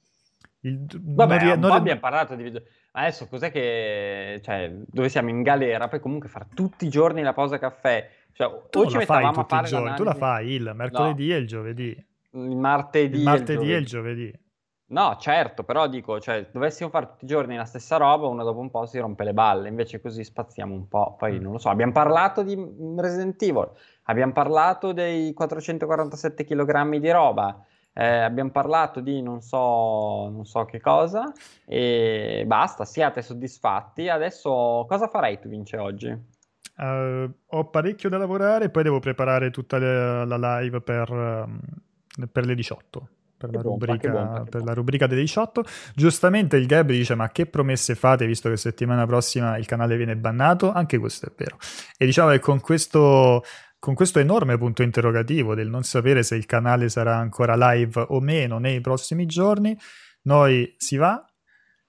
Il, 0.60 0.86
Vabbè, 0.90 1.44
non, 1.44 1.60
non... 1.60 1.70
abbiamo 1.70 2.00
parlato 2.00 2.34
di 2.34 2.42
videogiochi 2.42 2.76
adesso 2.92 3.28
cos'è 3.28 3.50
che, 3.50 4.40
cioè, 4.42 4.72
dove 4.86 5.08
siamo 5.08 5.28
in 5.28 5.42
galera, 5.42 5.88
poi 5.88 6.00
comunque 6.00 6.28
fare 6.28 6.46
tutti 6.54 6.86
i 6.86 6.88
giorni 6.88 7.22
la 7.22 7.32
pausa 7.32 7.58
caffè, 7.58 8.08
cioè, 8.32 8.68
tu 8.70 8.88
ci 8.88 8.96
a 8.96 9.00
fare 9.00 9.28
i 9.28 9.64
giorni, 9.64 9.94
tu 9.94 10.04
la 10.04 10.14
fai 10.14 10.52
il 10.52 10.72
mercoledì 10.74 11.28
no. 11.28 11.34
e 11.34 11.38
il 11.38 11.46
giovedì. 11.46 12.06
Il 12.32 12.56
martedì, 12.56 13.18
il 13.18 13.24
martedì 13.24 13.72
e 13.72 13.76
il 13.76 13.86
giovedì. 13.86 14.22
E 14.22 14.24
il 14.24 14.30
giovedì. 14.30 14.46
No, 14.90 15.16
certo, 15.20 15.64
però 15.64 15.86
dico, 15.86 16.18
cioè, 16.18 16.48
dovessimo 16.50 16.88
fare 16.88 17.08
tutti 17.08 17.24
i 17.24 17.28
giorni 17.28 17.56
la 17.56 17.66
stessa 17.66 17.98
roba, 17.98 18.26
uno 18.26 18.42
dopo 18.42 18.58
un 18.60 18.70
po' 18.70 18.86
si 18.86 18.98
rompe 18.98 19.22
le 19.22 19.34
balle, 19.34 19.68
invece 19.68 20.00
così 20.00 20.24
spaziamo 20.24 20.72
un 20.74 20.88
po'. 20.88 21.14
Poi 21.18 21.38
mm. 21.38 21.42
non 21.42 21.52
lo 21.52 21.58
so, 21.58 21.68
abbiamo 21.68 21.92
parlato 21.92 22.42
di 22.42 22.54
Resident 22.96 23.40
Evil, 23.42 23.68
abbiamo 24.04 24.32
parlato 24.32 24.92
dei 24.92 25.34
447 25.34 26.44
kg 26.44 26.96
di 26.96 27.10
roba, 27.10 27.62
eh, 27.98 28.20
abbiamo 28.20 28.50
parlato 28.50 29.00
di 29.00 29.20
non 29.20 29.40
so, 29.40 30.28
non 30.30 30.44
so 30.44 30.64
che 30.66 30.80
cosa 30.80 31.32
e 31.66 32.44
basta, 32.46 32.84
siate 32.84 33.22
soddisfatti. 33.22 34.08
Adesso 34.08 34.86
cosa 34.88 35.08
farai 35.08 35.40
tu, 35.40 35.48
Vince, 35.48 35.78
oggi? 35.78 36.16
Uh, 36.76 37.28
ho 37.44 37.64
parecchio 37.70 38.08
da 38.08 38.18
lavorare, 38.18 38.70
poi 38.70 38.84
devo 38.84 39.00
preparare 39.00 39.50
tutta 39.50 39.78
le, 39.78 40.24
la 40.24 40.60
live 40.60 40.80
per, 40.80 41.10
um, 41.10 41.58
per 42.30 42.46
le 42.46 42.54
18 42.54 43.08
per, 43.38 43.52
la, 43.52 43.62
bomba, 43.62 43.86
rubrica, 43.86 44.10
bomba, 44.10 44.44
per 44.48 44.62
la, 44.64 44.74
rubrica, 44.74 45.06
delle 45.06 45.20
18. 45.22 45.64
Giustamente 45.94 46.56
il 46.56 46.66
Gab 46.66 46.88
dice: 46.90 47.14
Ma 47.14 47.30
che 47.30 47.46
promesse 47.46 47.94
fate 47.94 48.26
visto 48.26 48.48
che 48.48 48.56
settimana 48.56 49.06
prossima 49.06 49.56
il 49.56 49.66
canale 49.66 49.96
viene 49.96 50.16
bannato? 50.16 50.72
Anche 50.72 50.98
questo 50.98 51.26
è 51.26 51.32
vero. 51.36 51.56
E 51.96 52.04
diciamo 52.04 52.30
che 52.30 52.40
con 52.40 52.60
questo 52.60 53.42
con 53.78 53.94
questo 53.94 54.18
enorme 54.18 54.58
punto 54.58 54.82
interrogativo 54.82 55.54
del 55.54 55.68
non 55.68 55.84
sapere 55.84 56.22
se 56.22 56.34
il 56.34 56.46
canale 56.46 56.88
sarà 56.88 57.16
ancora 57.16 57.54
live 57.56 58.06
o 58.08 58.20
meno 58.20 58.58
nei 58.58 58.80
prossimi 58.80 59.26
giorni, 59.26 59.76
noi 60.22 60.74
si 60.76 60.96
va. 60.96 61.22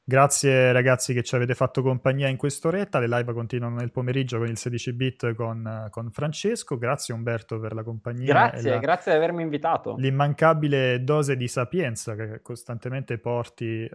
Grazie 0.03 0.71
ragazzi 0.71 1.13
che 1.13 1.21
ci 1.21 1.35
avete 1.35 1.53
fatto 1.53 1.83
compagnia 1.83 2.27
in 2.27 2.35
quest'oretta, 2.35 2.97
le 2.97 3.07
live 3.07 3.31
continuano 3.31 3.75
nel 3.75 3.91
pomeriggio 3.91 4.39
con 4.39 4.47
il 4.47 4.57
16 4.57 4.93
bit 4.93 5.35
con, 5.35 5.87
con 5.91 6.09
Francesco, 6.11 6.79
grazie 6.79 7.13
Umberto 7.13 7.59
per 7.59 7.73
la 7.73 7.83
compagnia. 7.83 8.25
Grazie, 8.25 8.71
la, 8.71 8.77
grazie 8.79 9.11
di 9.11 9.17
avermi 9.19 9.43
invitato. 9.43 9.95
L'immancabile 9.97 11.03
dose 11.03 11.37
di 11.37 11.47
sapienza 11.47 12.15
che 12.15 12.41
costantemente 12.41 13.19
porti 13.19 13.87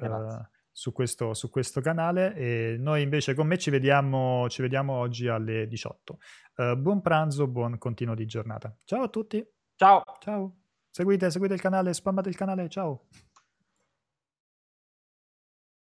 su, 0.76 0.92
questo, 0.92 1.34
su, 1.34 1.50
questo, 1.50 1.80
canale 1.80 2.34
e 2.34 2.76
noi 2.80 3.02
invece 3.02 3.32
con 3.32 3.46
me 3.46 3.56
ci 3.58 3.70
vediamo, 3.70 4.48
ci 4.48 4.60
vediamo 4.60 4.94
oggi 4.94 5.28
alle 5.28 5.68
18. 5.68 6.18
Uh, 6.56 6.62
eh, 6.62 6.76
buon 6.76 7.00
pranzo, 7.00 7.46
buon 7.46 7.78
continuo 7.78 8.16
di 8.16 8.26
giornata. 8.26 8.76
Ciao 8.84 9.04
a 9.04 9.08
tutti. 9.08 9.42
Ciao. 9.76 10.02
Ciao. 10.18 10.56
Seguite, 10.90 11.30
seguite 11.30 11.54
il 11.54 11.60
canale, 11.60 11.94
spammate 11.94 12.28
il 12.28 12.36
canale, 12.36 12.68
ciao. 12.68 13.06